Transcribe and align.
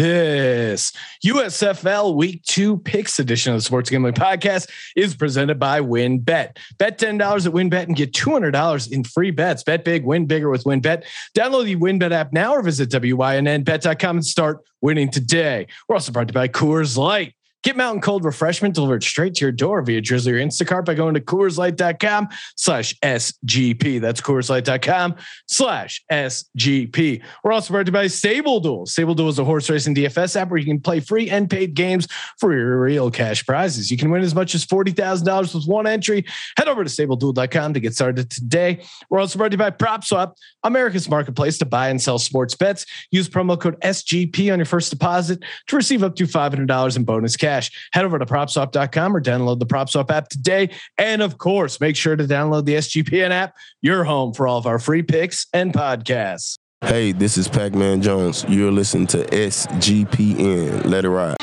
This 0.00 0.94
USFL 1.26 2.14
Week 2.16 2.42
Two 2.44 2.78
Picks 2.78 3.18
edition 3.18 3.52
of 3.52 3.58
the 3.58 3.62
Sports 3.62 3.90
Gambling 3.90 4.14
Podcast 4.14 4.70
is 4.96 5.14
presented 5.14 5.58
by 5.58 5.82
WynnBET. 5.82 6.56
Bet 6.78 6.96
ten 6.96 7.18
dollars 7.18 7.46
at 7.46 7.52
WynnBET 7.52 7.82
and 7.82 7.94
get 7.94 8.14
two 8.14 8.30
hundred 8.30 8.52
dollars 8.52 8.86
in 8.86 9.04
free 9.04 9.30
bets. 9.30 9.62
Bet 9.62 9.84
big, 9.84 10.06
win 10.06 10.24
bigger 10.24 10.48
with 10.48 10.64
WynnBET. 10.64 11.04
Download 11.36 11.66
the 11.66 11.76
WynnBET 11.76 12.12
app 12.12 12.32
now 12.32 12.54
or 12.54 12.62
visit 12.62 12.88
wynnbet.com 12.88 14.16
and 14.16 14.24
start 14.24 14.60
winning 14.80 15.10
today. 15.10 15.66
We're 15.86 15.96
also 15.96 16.12
brought 16.12 16.28
to 16.28 16.32
you 16.32 16.34
by 16.34 16.48
Coors 16.48 16.96
Light. 16.96 17.34
Get 17.62 17.76
mountain 17.76 18.00
cold 18.00 18.24
refreshment 18.24 18.74
delivered 18.74 19.02
straight 19.02 19.34
to 19.34 19.44
your 19.44 19.52
door 19.52 19.82
via 19.82 20.00
Drizly 20.00 20.32
or 20.32 20.36
Instacart 20.36 20.86
by 20.86 20.94
going 20.94 21.12
to 21.12 21.20
CoorsLight.com 21.20 22.28
slash 22.56 22.98
SGP. 23.00 24.00
That's 24.00 24.22
CoorsLight.com 24.22 25.16
slash 25.46 26.02
SGP. 26.10 27.22
We're 27.44 27.52
also 27.52 27.74
brought 27.74 27.84
to 27.84 27.90
you 27.90 27.92
by 27.92 28.06
Stable 28.06 28.60
Duel. 28.60 28.86
Stable 28.86 29.14
Duel 29.14 29.28
is 29.28 29.38
a 29.38 29.44
horse 29.44 29.68
racing 29.68 29.94
DFS 29.94 30.36
app 30.36 30.48
where 30.48 30.58
you 30.58 30.64
can 30.64 30.80
play 30.80 31.00
free 31.00 31.28
and 31.28 31.50
paid 31.50 31.74
games 31.74 32.08
for 32.38 32.54
your 32.54 32.80
real 32.80 33.10
cash 33.10 33.44
prizes. 33.44 33.90
You 33.90 33.98
can 33.98 34.10
win 34.10 34.22
as 34.22 34.34
much 34.34 34.54
as 34.54 34.64
$40,000 34.64 35.54
with 35.54 35.66
one 35.66 35.86
entry. 35.86 36.24
Head 36.56 36.66
over 36.66 36.82
to 36.82 36.88
StableDuel.com 36.88 37.74
to 37.74 37.80
get 37.80 37.92
started 37.92 38.30
today. 38.30 38.82
We're 39.10 39.20
also 39.20 39.36
brought 39.36 39.50
to 39.50 39.54
you 39.54 39.58
by 39.58 39.70
PropSwap, 39.70 40.32
America's 40.62 41.10
marketplace 41.10 41.58
to 41.58 41.66
buy 41.66 41.90
and 41.90 42.00
sell 42.00 42.18
sports 42.18 42.54
bets. 42.54 42.86
Use 43.10 43.28
promo 43.28 43.60
code 43.60 43.78
SGP 43.82 44.50
on 44.50 44.58
your 44.58 44.66
first 44.66 44.90
deposit 44.90 45.44
to 45.66 45.76
receive 45.76 46.02
up 46.02 46.16
to 46.16 46.24
$500 46.24 46.96
in 46.96 47.04
bonus 47.04 47.36
cash 47.36 47.49
cash. 47.50 47.88
Head 47.92 48.04
over 48.04 48.18
to 48.18 48.26
propswap.com 48.26 49.16
or 49.16 49.20
download 49.20 49.58
the 49.58 49.66
PropSwap 49.66 50.10
app 50.10 50.28
today. 50.28 50.70
And 50.98 51.22
of 51.22 51.38
course, 51.38 51.80
make 51.80 51.96
sure 51.96 52.16
to 52.16 52.24
download 52.24 52.64
the 52.64 52.74
SGPN 52.74 53.30
app, 53.30 53.56
your 53.82 54.04
home 54.04 54.32
for 54.32 54.46
all 54.46 54.58
of 54.58 54.66
our 54.66 54.78
free 54.78 55.02
picks 55.02 55.46
and 55.52 55.72
podcasts. 55.72 56.56
Hey, 56.82 57.12
this 57.12 57.36
is 57.36 57.46
Pac 57.46 57.74
Man 57.74 58.00
Jones. 58.00 58.44
You're 58.48 58.72
listening 58.72 59.06
to 59.08 59.24
SGPN. 59.26 60.86
Let 60.86 61.04
it 61.04 61.10
ride. 61.10 61.36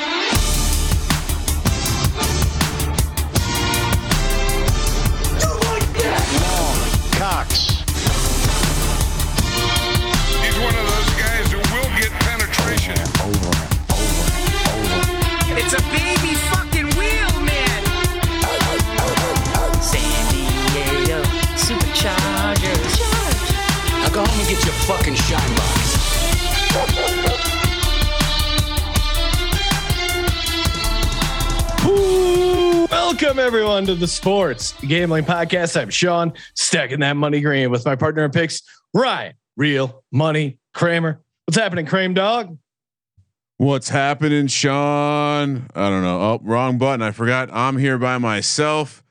Welcome 32.88 33.40
everyone 33.40 33.84
to 33.86 33.96
the 33.96 34.06
Sports 34.06 34.74
Gambling 34.82 35.24
Podcast. 35.24 35.80
I'm 35.80 35.90
Sean, 35.90 36.32
stacking 36.54 37.00
that 37.00 37.16
money 37.16 37.40
green 37.40 37.68
with 37.70 37.84
my 37.84 37.96
partner 37.96 38.24
in 38.24 38.30
picks, 38.30 38.62
Ryan, 38.94 39.34
real 39.56 40.04
money 40.12 40.58
Kramer. 40.72 41.20
What's 41.46 41.58
happening, 41.58 41.86
Kramer 41.86 42.14
dog? 42.14 42.58
What's 43.56 43.88
happening, 43.88 44.46
Sean? 44.46 45.68
I 45.74 45.90
don't 45.90 46.02
know. 46.02 46.20
Oh, 46.20 46.40
wrong 46.44 46.78
button. 46.78 47.02
I 47.02 47.10
forgot. 47.10 47.48
I'm 47.52 47.76
here 47.76 47.98
by 47.98 48.18
myself. 48.18 49.02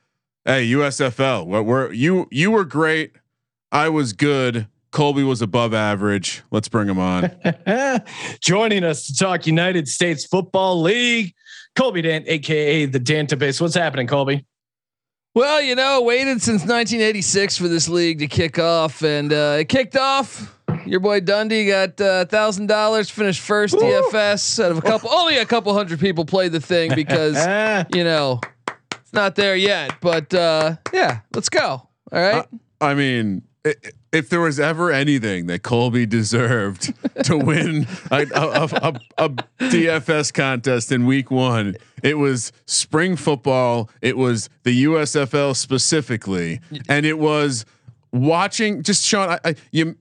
Hey, 0.46 0.68
USFL. 0.68 1.46
What 1.46 1.66
were 1.66 1.92
you? 1.92 2.30
You 2.32 2.52
were 2.52 2.64
great. 2.64 3.12
I 3.74 3.90
was 3.90 4.14
good. 4.14 4.68
Colby 4.98 5.24
was 5.24 5.44
above 5.44 5.76
average. 5.76 6.42
Let's 6.50 6.68
bring 6.70 6.90
him 6.90 6.98
on. 6.98 7.30
Joining 8.42 8.84
us 8.84 9.06
to 9.06 9.16
talk 9.16 9.46
United 9.46 9.88
States 9.88 10.26
Football 10.26 10.82
League. 10.82 11.36
Colby 11.76 12.02
Dant, 12.02 12.28
aka 12.28 12.88
the 12.88 13.00
Dantabase. 13.00 13.62
What's 13.62 13.76
happening, 13.76 14.08
Colby? 14.08 14.48
Well, 15.36 15.62
you 15.62 15.76
know, 15.76 16.02
waited 16.02 16.42
since 16.42 16.62
1986 16.62 17.58
for 17.58 17.68
this 17.68 17.88
league 17.88 18.18
to 18.18 18.28
kick 18.28 18.58
off, 18.58 19.04
and 19.04 19.32
uh, 19.32 19.58
it 19.60 19.70
kicked 19.70 19.96
off. 19.96 20.60
Your 20.88 21.00
boy 21.00 21.20
Dundee 21.20 21.68
got 21.68 22.02
uh, 22.02 22.26
thousand 22.26 22.72
uh, 22.72 22.74
dollars, 22.74 23.12
finished 23.12 23.42
first 23.42 23.76
Ooh. 23.76 23.78
DFS 23.78 24.66
out 24.66 24.72
of 24.72 24.80
a 24.80 24.82
couple. 24.82 25.12
only 25.14 25.38
a 25.38 25.46
couple 25.46 25.76
hundred 25.76 26.00
people 26.00 26.26
played 26.26 26.54
the 26.54 26.60
thing 26.60 26.96
because 26.96 27.36
you 27.94 28.04
know 28.04 28.42
it's 28.96 29.14
not 29.14 29.36
there 29.36 29.56
yet. 29.56 30.02
But 30.02 30.34
uh, 30.34 30.78
yeah, 30.92 31.20
let's 31.36 31.50
go. 31.50 31.68
All 31.68 31.90
right. 32.12 32.48
I 32.82 32.96
mean, 32.96 33.44
it, 33.64 33.94
if 34.12 34.30
there 34.30 34.40
was 34.40 34.60
ever 34.60 34.92
anything 34.92 35.48
that 35.48 35.64
Colby 35.64 36.06
deserved 36.06 36.94
to 37.24 37.38
win 37.38 37.88
a, 38.12 38.26
a, 38.34 38.64
a, 38.64 39.00
a, 39.18 39.30
DFS 39.60 40.34
contest 40.34 40.92
in 40.92 41.06
week 41.06 41.30
one, 41.30 41.76
it 42.04 42.18
was 42.18 42.52
spring 42.66 43.16
football. 43.16 43.90
It 44.02 44.18
was 44.18 44.50
the 44.64 44.86
USFL 44.86 45.56
specifically, 45.56 46.62
and 46.88 47.06
it 47.06 47.20
was 47.20 47.66
watching. 48.12 48.84
Just 48.84 49.06
Sean, 49.06 49.30
I, 49.30 49.40
I, 49.44 49.56
you 49.72 49.98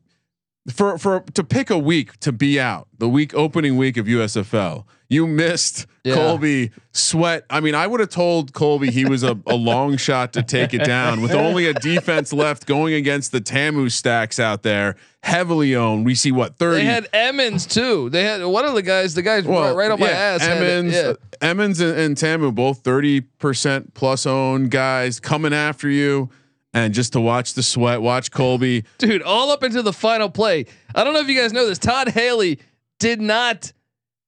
for 0.73 0.99
for 0.99 1.21
to 1.35 1.45
pick 1.45 1.71
a 1.71 1.79
week 1.79 2.19
to 2.21 2.33
be 2.33 2.59
out 2.59 2.89
the 2.99 3.09
week 3.09 3.35
opening 3.35 3.77
week 3.77 3.97
of 3.97 4.07
USFL. 4.07 4.85
You 5.09 5.29
missed 5.29 5.87
yeah. 6.03 6.15
Colby 6.15 6.73
sweat. 6.93 7.45
I 7.49 7.61
mean, 7.61 7.77
I 7.77 7.87
would 7.87 8.01
have 8.01 8.09
told 8.09 8.53
Colby 8.53 8.91
he 8.91 9.05
was 9.05 9.23
a, 9.23 9.39
a 9.47 9.55
long 9.55 9.97
shot 9.99 10.33
to 10.33 10.43
take 10.43 10.75
it 10.75 10.85
down 10.85 11.23
with 11.23 11.33
only 11.33 11.67
a 11.67 11.75
defense 11.75 12.33
left 12.33 12.67
going 12.67 12.95
against 12.95 13.31
the 13.31 13.41
Ta'amu 13.41 13.89
stacks 13.91 14.41
out 14.41 14.65
there, 14.65 14.97
heavily 15.23 15.77
owned. 15.77 16.05
We 16.05 16.17
see 16.17 16.33
what 16.33 16.57
thirty. 16.57 16.79
They 16.79 16.85
had 16.85 17.09
Emmons 17.13 17.67
too. 17.67 18.11
They 18.11 18.25
had 18.25 18.45
one 18.45 18.65
of 18.65 18.75
the 18.75 18.83
guys. 18.83 19.15
The 19.15 19.23
guys 19.23 19.45
well, 19.45 19.77
right 19.77 19.91
on 19.91 19.99
yeah, 19.99 20.05
my 20.07 20.11
ass. 20.11 20.43
Emmons, 20.43 20.93
yeah. 20.93 21.13
Emmons 21.41 21.81
and, 21.81 21.97
and 21.97 22.17
Ta'amu 22.17 22.53
both 22.53 22.81
thirty 22.81 23.21
percent 23.21 23.95
plus 23.95 24.27
owned 24.27 24.73
guys 24.73 25.21
coming 25.21 25.53
after 25.53 25.89
you 25.89 26.31
and 26.77 26.93
just 26.93 27.15
to 27.15 27.21
watch 27.21 27.55
the 27.55 27.63
sweat, 27.63 28.03
watch 28.03 28.31
Colby, 28.31 28.85
dude, 28.99 29.23
all 29.23 29.51
up 29.51 29.65
into 29.65 29.81
the 29.81 29.95
final 29.95 30.29
play. 30.29 30.67
I 30.95 31.05
don't 31.05 31.15
know 31.15 31.21
if 31.21 31.29
you 31.29 31.41
guys 31.41 31.53
know 31.53 31.67
this. 31.67 31.79
Todd 31.79 32.09
Haley 32.09 32.61
did 32.99 33.19
not 33.19 33.73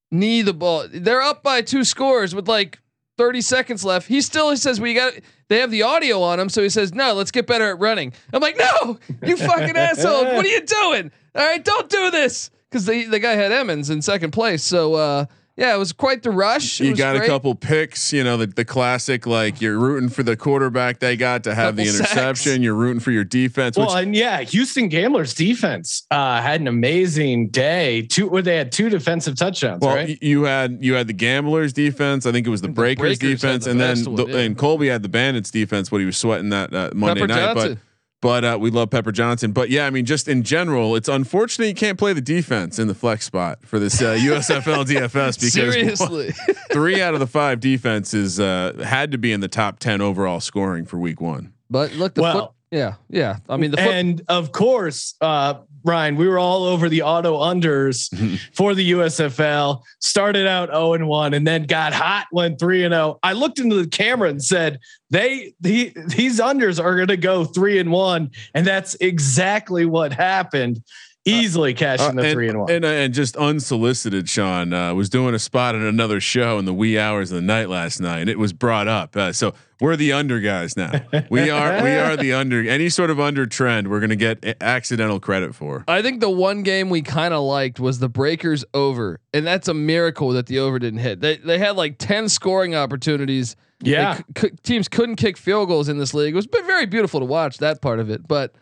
knee 0.09 0.41
the 0.41 0.53
ball. 0.53 0.87
They're 0.91 1.21
up 1.21 1.43
by 1.43 1.61
two 1.61 1.83
scores 1.83 2.33
with 2.33 2.47
like 2.47 2.79
30 3.17 3.41
seconds 3.41 3.85
left. 3.85 4.07
He 4.07 4.19
still 4.21 4.49
he 4.49 4.55
says 4.55 4.81
we 4.81 4.95
got 4.95 5.13
they 5.47 5.59
have 5.59 5.69
the 5.69 5.83
audio 5.83 6.23
on 6.23 6.39
him, 6.39 6.49
so 6.49 6.63
he 6.63 6.69
says, 6.69 6.91
"No, 6.91 7.13
let's 7.13 7.29
get 7.31 7.45
better 7.45 7.69
at 7.69 7.79
running." 7.79 8.13
I'm 8.33 8.41
like, 8.41 8.57
"No, 8.57 8.97
you 9.23 9.37
fucking 9.37 9.75
asshole! 9.77 10.25
What 10.25 10.45
are 10.45 10.49
you 10.49 10.61
doing? 10.61 11.11
All 11.35 11.45
right, 11.47 11.63
don't 11.63 11.87
do 11.89 12.09
this." 12.09 12.49
Because 12.69 12.85
the 12.85 13.05
the 13.05 13.19
guy 13.19 13.33
had 13.33 13.51
Emmons 13.51 13.91
in 13.91 14.01
second 14.01 14.31
place, 14.31 14.63
so 14.63 14.95
uh, 14.95 15.25
yeah, 15.59 15.75
it 15.75 15.77
was 15.77 15.91
quite 15.91 16.23
the 16.23 16.31
rush. 16.31 16.79
you 16.79 16.95
got 16.95 17.17
great. 17.17 17.25
a 17.25 17.27
couple 17.27 17.53
picks, 17.53 18.13
you 18.13 18.23
know, 18.23 18.37
the, 18.37 18.47
the 18.47 18.63
classic, 18.63 19.27
like 19.27 19.59
you're 19.59 19.77
rooting 19.77 20.07
for 20.07 20.23
the 20.23 20.37
quarterback 20.37 20.99
they 20.99 21.17
got 21.17 21.43
to 21.43 21.53
have 21.53 21.75
couple 21.75 21.83
the 21.83 21.89
interception. 21.89 22.51
Sacks. 22.53 22.59
You're 22.63 22.75
rooting 22.75 23.01
for 23.01 23.11
your 23.11 23.25
defense. 23.25 23.75
Well, 23.75 23.93
and 23.93 24.15
yeah, 24.15 24.41
Houston 24.41 24.87
Gamblers 24.87 25.33
defense 25.33 26.07
uh, 26.11 26.41
had 26.41 26.61
an 26.61 26.67
amazing 26.67 27.49
day. 27.49 28.03
Two, 28.03 28.29
where 28.29 28.41
they 28.41 28.55
had 28.55 28.71
two 28.71 28.89
defensive 28.89 29.35
touchdowns. 29.35 29.81
Well, 29.81 29.95
right? 29.95 30.17
you 30.21 30.43
had 30.43 30.77
you 30.79 30.93
had 30.93 31.07
the 31.07 31.13
Gamblers 31.13 31.73
defense. 31.73 32.25
I 32.25 32.31
think 32.31 32.47
it 32.47 32.49
was 32.49 32.61
the, 32.61 32.67
the 32.67 32.73
Breakers, 32.73 33.19
Breakers, 33.19 33.41
defense, 33.41 33.65
the 33.65 33.71
and 33.71 33.81
then 33.81 34.03
the, 34.15 34.27
yeah. 34.27 34.37
and 34.37 34.57
Colby 34.57 34.87
had 34.87 35.03
the 35.03 35.09
Bandits 35.09 35.51
defense. 35.51 35.91
What 35.91 35.99
he 35.99 36.05
was 36.05 36.15
sweating 36.15 36.49
that 36.49 36.73
uh, 36.73 36.91
Monday 36.93 37.21
Pepper 37.21 37.33
night, 37.33 37.53
Johnson. 37.53 37.73
but 37.73 37.88
but 38.21 38.43
uh, 38.43 38.57
we 38.59 38.69
love 38.69 38.89
Pepper 38.89 39.11
Johnson. 39.11 39.51
But 39.51 39.69
yeah, 39.69 39.85
I 39.85 39.89
mean, 39.89 40.05
just 40.05 40.27
in 40.27 40.43
general, 40.43 40.95
it's 40.95 41.07
unfortunate 41.07 41.67
you 41.67 41.73
can't 41.73 41.97
play 41.97 42.13
the 42.13 42.21
defense 42.21 42.79
in 42.79 42.87
the 42.87 42.95
flex 42.95 43.25
spot 43.25 43.59
for 43.65 43.79
this 43.79 44.01
uh, 44.01 44.15
USFL 44.19 44.85
DFS 44.85 45.39
because 45.39 45.53
seriously, 45.53 46.33
three 46.71 47.01
out 47.01 47.13
of 47.13 47.19
the 47.19 47.27
five 47.27 47.59
defenses 47.59 48.39
uh, 48.39 48.73
had 48.83 49.11
to 49.11 49.17
be 49.17 49.31
in 49.31 49.39
the 49.39 49.47
top 49.47 49.79
ten 49.79 50.01
overall 50.01 50.39
scoring 50.39 50.85
for 50.85 50.97
week 50.97 51.21
one. 51.21 51.53
But 51.69 51.93
look, 51.93 52.15
the 52.15 52.21
well, 52.21 52.39
foot, 52.47 52.51
yeah, 52.71 52.95
yeah. 53.09 53.37
I 53.47 53.57
mean, 53.57 53.71
the 53.71 53.77
foot, 53.77 53.87
and 53.87 54.21
of 54.27 54.51
course, 54.51 55.15
uh, 55.21 55.55
Ryan, 55.83 56.15
we 56.15 56.27
were 56.27 56.39
all 56.39 56.63
over 56.63 56.89
the 56.89 57.01
auto 57.01 57.37
unders 57.37 58.09
mm-hmm. 58.13 58.35
for 58.53 58.73
the 58.75 58.91
USFL. 58.91 59.81
Started 59.99 60.47
out 60.47 60.69
0 60.69 60.93
and 60.93 61.07
1 61.07 61.33
and 61.33 61.47
then 61.47 61.63
got 61.63 61.93
hot, 61.93 62.27
went 62.31 62.59
3 62.59 62.85
and 62.85 62.93
0. 62.93 63.19
I 63.23 63.33
looked 63.33 63.59
into 63.59 63.81
the 63.81 63.87
camera 63.87 64.29
and 64.29 64.43
said, 64.43 64.79
they 65.09 65.53
the, 65.61 65.91
these 66.07 66.39
unders 66.39 66.83
are 66.83 66.95
going 66.95 67.07
to 67.07 67.17
go 67.17 67.45
3 67.45 67.79
and 67.79 67.91
1 67.91 68.31
and 68.53 68.67
that's 68.67 68.95
exactly 68.95 69.85
what 69.85 70.13
happened. 70.13 70.83
Uh, 71.27 71.31
easily 71.31 71.73
cashing 71.73 72.05
uh, 72.07 72.21
the 72.21 72.21
and, 72.23 72.33
three 72.33 72.49
and 72.49 72.59
one. 72.59 72.71
And, 72.71 72.85
uh, 72.85 72.87
and 72.87 73.13
just 73.13 73.35
unsolicited, 73.35 74.29
Sean 74.29 74.73
uh, 74.73 74.93
was 74.93 75.09
doing 75.09 75.35
a 75.35 75.39
spot 75.39 75.75
in 75.75 75.81
another 75.81 76.19
show 76.19 76.57
in 76.59 76.65
the 76.65 76.73
wee 76.73 76.97
hours 76.97 77.31
of 77.31 77.35
the 77.35 77.41
night 77.41 77.69
last 77.69 77.99
night, 77.99 78.19
and 78.19 78.29
it 78.29 78.39
was 78.39 78.53
brought 78.53 78.87
up. 78.87 79.15
Uh, 79.15 79.33
so 79.33 79.53
we're 79.81 79.95
the 79.95 80.13
under 80.13 80.39
guys 80.39 80.75
now. 80.75 80.91
We 81.29 81.49
are 81.49 81.83
we 81.83 81.91
are 81.91 82.17
the 82.17 82.33
under. 82.33 82.67
Any 82.67 82.89
sort 82.89 83.09
of 83.09 83.19
under 83.19 83.45
trend, 83.45 83.89
we're 83.89 83.99
gonna 83.99 84.15
get 84.15 84.57
accidental 84.61 85.19
credit 85.19 85.53
for. 85.53 85.83
I 85.87 86.01
think 86.01 86.21
the 86.21 86.29
one 86.29 86.63
game 86.63 86.89
we 86.89 87.01
kind 87.01 87.33
of 87.33 87.43
liked 87.43 87.79
was 87.79 87.99
the 87.99 88.09
Breakers 88.09 88.65
over, 88.73 89.19
and 89.33 89.45
that's 89.45 89.67
a 89.67 89.73
miracle 89.73 90.29
that 90.31 90.47
the 90.47 90.59
over 90.59 90.79
didn't 90.79 90.99
hit. 90.99 91.21
They 91.21 91.37
they 91.37 91.59
had 91.59 91.75
like 91.75 91.97
ten 91.97 92.29
scoring 92.29 92.75
opportunities. 92.75 93.55
Yeah, 93.81 94.19
c- 94.37 94.51
teams 94.63 94.87
couldn't 94.87 95.17
kick 95.17 95.37
field 95.37 95.69
goals 95.69 95.87
in 95.87 95.97
this 95.97 96.13
league. 96.13 96.33
It 96.33 96.35
was 96.35 96.47
very 96.47 96.85
beautiful 96.85 97.19
to 97.19 97.25
watch 97.25 97.57
that 97.59 97.81
part 97.81 97.99
of 97.99 98.09
it, 98.09 98.27
but 98.27 98.53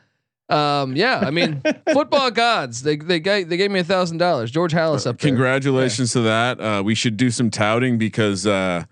Um, 0.49 0.95
yeah, 0.95 1.19
I 1.25 1.31
mean, 1.31 1.61
football 1.93 2.31
gods. 2.31 2.83
They 2.83 2.95
they 2.95 3.19
gave, 3.19 3.49
they 3.49 3.57
gave 3.57 3.69
me 3.71 3.79
a 3.79 3.83
thousand 3.83 4.17
dollars. 4.17 4.49
George 4.51 4.73
Halas 4.73 5.05
up 5.05 5.19
there. 5.19 5.29
Congratulations 5.29 6.13
to 6.13 6.21
that. 6.21 6.59
Uh, 6.59 6.81
we 6.83 6.95
should 6.95 7.17
do 7.17 7.29
some 7.31 7.49
touting 7.49 7.97
because 7.97 8.47
uh, 8.47 8.85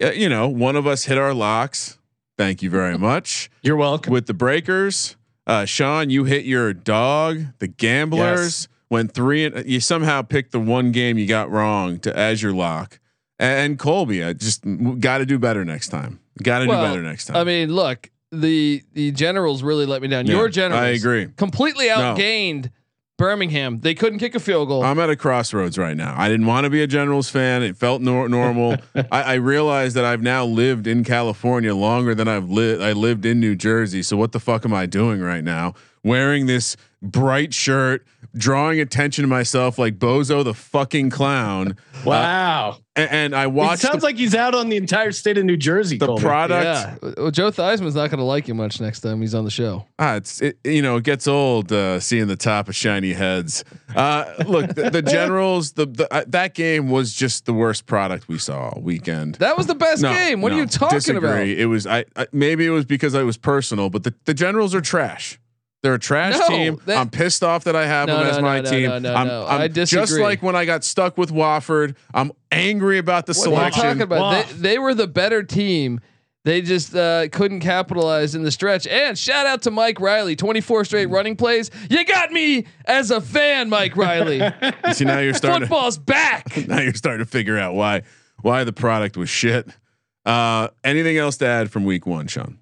you 0.00 0.28
know 0.28 0.48
one 0.48 0.76
of 0.76 0.86
us 0.86 1.04
hit 1.04 1.18
our 1.18 1.34
locks. 1.34 1.98
Thank 2.36 2.62
you 2.62 2.70
very 2.70 2.98
much. 2.98 3.50
You're 3.62 3.76
welcome. 3.76 4.12
With 4.12 4.26
the 4.26 4.34
breakers, 4.34 5.16
uh, 5.46 5.66
Sean, 5.66 6.10
you 6.10 6.24
hit 6.24 6.44
your 6.44 6.72
dog. 6.72 7.44
The 7.58 7.68
gamblers 7.68 8.68
went 8.90 9.12
three, 9.12 9.44
and 9.44 9.68
you 9.68 9.80
somehow 9.80 10.22
picked 10.22 10.52
the 10.52 10.60
one 10.60 10.90
game 10.90 11.18
you 11.18 11.26
got 11.26 11.50
wrong 11.50 11.98
to 12.00 12.16
as 12.16 12.42
your 12.42 12.52
lock. 12.52 12.98
And 13.38 13.78
Colby, 13.78 14.22
I 14.24 14.32
just 14.32 14.64
got 15.00 15.18
to 15.18 15.26
do 15.26 15.38
better 15.38 15.64
next 15.64 15.88
time. 15.88 16.20
Got 16.42 16.60
to 16.60 16.66
Well, 16.66 16.82
do 16.82 16.88
better 16.90 17.02
next 17.02 17.26
time. 17.26 17.36
I 17.36 17.44
mean, 17.44 17.72
look, 17.72 18.10
the 18.40 18.82
the 18.92 19.10
Generals 19.12 19.62
really 19.62 19.86
let 19.86 20.02
me 20.02 20.08
down. 20.08 20.26
Yeah, 20.26 20.34
Your 20.36 20.48
Generals, 20.48 20.82
I 20.82 20.88
agree. 20.88 21.28
completely 21.36 21.86
No. 21.88 21.96
outgained 22.14 22.70
Birmingham. 23.16 23.80
They 23.80 23.94
couldn't 23.94 24.18
kick 24.18 24.34
a 24.34 24.40
field 24.40 24.66
goal. 24.68 24.82
I'm 24.82 24.98
at 24.98 25.08
a 25.08 25.14
crossroads 25.16 25.78
right 25.78 25.96
now. 25.96 26.14
I 26.18 26.28
didn't 26.28 26.46
want 26.46 26.64
to 26.64 26.70
be 26.70 26.82
a 26.82 26.86
Generals 26.86 27.30
fan. 27.30 27.62
It 27.62 27.76
felt 27.76 28.02
nor- 28.02 28.28
normal. 28.28 28.76
I, 29.12 29.22
I 29.22 29.34
realized 29.34 29.94
that 29.94 30.04
I've 30.04 30.22
now 30.22 30.44
lived 30.44 30.86
in 30.88 31.04
California 31.04 31.74
longer 31.74 32.14
than 32.14 32.26
I've 32.26 32.50
lived. 32.50 32.82
I 32.82 32.92
lived 32.92 33.24
in 33.24 33.38
New 33.38 33.54
Jersey. 33.54 34.02
So 34.02 34.16
what 34.16 34.32
the 34.32 34.40
fuck 34.40 34.64
am 34.64 34.74
I 34.74 34.86
doing 34.86 35.20
right 35.20 35.44
now? 35.44 35.74
Wearing 36.02 36.46
this 36.46 36.76
bright 37.00 37.54
shirt, 37.54 38.04
drawing 38.36 38.80
attention 38.80 39.22
to 39.22 39.28
myself 39.28 39.78
like 39.78 39.98
Bozo 39.98 40.42
the 40.44 40.54
fucking 40.54 41.10
clown. 41.10 41.76
wow. 42.04 42.78
And, 42.96 43.10
and 43.10 43.34
I 43.34 43.46
watched. 43.48 43.84
It 43.84 43.86
sounds 43.88 44.00
the, 44.00 44.06
like 44.06 44.16
he's 44.16 44.34
out 44.34 44.54
on 44.54 44.68
the 44.68 44.76
entire 44.76 45.10
state 45.12 45.36
of 45.38 45.44
New 45.44 45.56
Jersey. 45.56 45.98
the 45.98 46.06
Colby. 46.06 46.22
product. 46.22 46.64
yeah, 46.64 47.12
well, 47.16 47.30
Joe 47.30 47.50
Theismann's 47.50 47.94
not 47.96 48.10
going 48.10 48.18
to 48.18 48.24
like 48.24 48.46
you 48.46 48.54
much 48.54 48.80
next 48.80 49.00
time 49.00 49.20
he's 49.20 49.34
on 49.34 49.44
the 49.44 49.50
show. 49.50 49.86
Ah, 49.98 50.14
it's 50.16 50.40
it, 50.40 50.58
you 50.64 50.82
know 50.82 50.96
it 50.96 51.04
gets 51.04 51.26
old 51.26 51.72
uh, 51.72 51.98
seeing 51.98 52.26
the 52.28 52.36
top 52.36 52.68
of 52.68 52.76
shiny 52.76 53.12
heads. 53.12 53.64
Uh, 53.96 54.32
look, 54.46 54.74
the, 54.74 54.90
the 54.90 55.02
Generals, 55.14 55.72
the, 55.72 55.86
the 55.86 56.12
uh, 56.12 56.24
that 56.28 56.54
game 56.54 56.88
was 56.90 57.14
just 57.14 57.46
the 57.46 57.52
worst 57.54 57.86
product 57.86 58.28
we 58.28 58.38
saw 58.38 58.70
all 58.70 58.80
weekend. 58.80 59.36
That 59.36 59.56
was 59.56 59.66
the 59.66 59.74
best 59.74 60.02
No, 60.02 60.12
game. 60.12 60.40
What 60.40 60.50
no, 60.52 60.58
are 60.58 60.60
you 60.60 60.66
talking 60.66 60.98
disagree. 60.98 61.18
about? 61.28 61.46
It 61.46 61.66
was 61.66 61.86
I, 61.86 62.04
I 62.16 62.26
maybe 62.32 62.64
it 62.66 62.70
was 62.70 62.84
because 62.84 63.14
I 63.14 63.22
was 63.22 63.36
personal, 63.36 63.90
but 63.90 64.04
the, 64.04 64.14
the 64.24 64.34
Generals 64.34 64.74
are 64.74 64.80
trash. 64.80 65.38
They're 65.84 65.92
a 65.92 65.98
trash 65.98 66.38
No, 66.38 66.48
team. 66.48 66.80
that- 66.86 66.96
I'm 66.96 67.10
pissed 67.10 67.44
off 67.44 67.64
that 67.64 67.76
I 67.76 67.84
have 67.86 68.08
No, 68.08 68.16
them 68.16 68.26
as 68.26 68.36
no, 68.38 68.42
my 68.42 68.60
no, 68.62 68.70
team. 68.70 68.88
no, 68.88 68.98
no, 69.00 69.14
I'm, 69.14 69.26
no. 69.26 69.46
I'm 69.46 69.60
I 69.60 69.68
just 69.68 70.18
like 70.18 70.42
when 70.42 70.56
I 70.56 70.64
got 70.64 70.82
stuck 70.82 71.18
with 71.18 71.30
Wofford. 71.30 71.94
I'm 72.14 72.32
angry 72.50 72.96
about 72.96 73.26
the 73.26 73.34
What 73.34 73.46
are 73.46 73.50
you 73.50 73.56
selection. 73.56 73.82
talking 73.82 74.00
about? 74.00 74.46
They, 74.48 74.52
they 74.54 74.78
were 74.78 74.94
the 74.94 75.06
better 75.06 75.42
team. 75.42 76.00
They 76.44 76.62
just 76.62 76.94
uh, 76.96 77.28
couldn't 77.28 77.60
capitalize 77.60 78.34
in 78.34 78.44
the 78.44 78.50
stretch. 78.50 78.86
And 78.86 79.18
shout 79.18 79.46
out 79.46 79.60
to 79.62 79.70
Mike 79.70 80.00
Riley, 80.00 80.36
24 80.36 80.86
straight 80.86 81.06
running 81.10 81.36
plays. 81.36 81.70
You 81.90 82.02
got 82.06 82.32
me 82.32 82.64
as 82.86 83.10
a 83.10 83.20
fan, 83.20 83.68
Mike 83.68 83.94
Riley. 83.94 84.40
See 84.94 85.04
now 85.04 85.18
you're 85.18 85.34
starting. 85.34 85.60
To, 85.60 85.66
Football's 85.66 85.98
back. 85.98 86.66
now 86.66 86.80
you're 86.80 86.94
starting 86.94 87.24
to 87.26 87.30
figure 87.30 87.58
out 87.58 87.74
why 87.74 88.04
why 88.40 88.64
the 88.64 88.72
product 88.72 89.18
was 89.18 89.28
shit. 89.28 89.68
Uh, 90.24 90.68
anything 90.82 91.18
else 91.18 91.36
to 91.38 91.46
add 91.46 91.70
from 91.70 91.84
week 91.84 92.06
one, 92.06 92.26
Sean? 92.26 92.58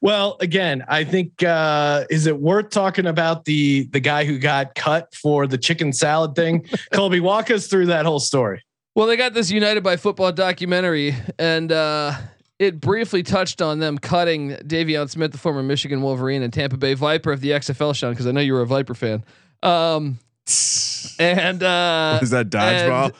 Well, 0.00 0.36
again, 0.40 0.84
I 0.88 1.04
think 1.04 1.42
uh, 1.42 2.04
is 2.10 2.26
it 2.26 2.40
worth 2.40 2.70
talking 2.70 3.06
about 3.06 3.44
the 3.44 3.84
the 3.86 4.00
guy 4.00 4.24
who 4.24 4.38
got 4.38 4.74
cut 4.74 5.14
for 5.14 5.46
the 5.46 5.58
chicken 5.58 5.92
salad 5.92 6.34
thing? 6.34 6.66
Colby, 6.92 7.20
walk 7.20 7.50
us 7.50 7.66
through 7.66 7.86
that 7.86 8.06
whole 8.06 8.20
story. 8.20 8.62
Well, 8.94 9.06
they 9.06 9.16
got 9.16 9.34
this 9.34 9.50
United 9.50 9.82
by 9.82 9.96
Football 9.96 10.32
documentary, 10.32 11.14
and 11.38 11.70
uh, 11.70 12.12
it 12.58 12.80
briefly 12.80 13.22
touched 13.22 13.60
on 13.60 13.78
them 13.78 13.98
cutting 13.98 14.52
De'Veon 14.52 15.10
Smith, 15.10 15.32
the 15.32 15.38
former 15.38 15.62
Michigan 15.62 16.00
Wolverine 16.00 16.42
and 16.42 16.52
Tampa 16.52 16.78
Bay 16.78 16.94
Viper 16.94 17.30
of 17.30 17.42
the 17.42 17.50
XFL, 17.50 17.94
Sean, 17.94 18.12
because 18.12 18.26
I 18.26 18.30
know 18.30 18.40
you 18.40 18.54
were 18.54 18.62
a 18.62 18.66
Viper 18.66 18.94
fan. 18.94 19.22
Um, 19.62 20.18
and 21.18 21.62
uh, 21.62 22.20
Is 22.22 22.30
that 22.30 22.48
dodgeball? 22.48 23.12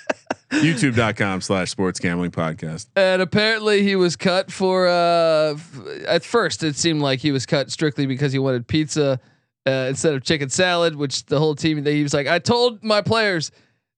YouTube.com 0.51 1.41
slash 1.41 1.69
sports 1.71 1.99
gambling 1.99 2.31
podcast. 2.31 2.88
and 2.95 3.21
apparently 3.21 3.83
he 3.83 3.95
was 3.95 4.15
cut 4.15 4.51
for. 4.51 4.88
Uh, 4.88 5.53
f- 5.55 5.81
at 6.07 6.23
first, 6.23 6.63
it 6.63 6.75
seemed 6.75 7.01
like 7.01 7.19
he 7.19 7.31
was 7.31 7.45
cut 7.45 7.71
strictly 7.71 8.05
because 8.05 8.31
he 8.31 8.39
wanted 8.39 8.67
pizza 8.67 9.19
uh, 9.65 9.71
instead 9.89 10.13
of 10.13 10.23
chicken 10.23 10.49
salad, 10.49 10.95
which 10.95 11.25
the 11.25 11.39
whole 11.39 11.55
team. 11.55 11.83
He 11.85 12.03
was 12.03 12.13
like, 12.13 12.27
"I 12.27 12.39
told 12.39 12.83
my 12.83 13.01
players 13.01 13.51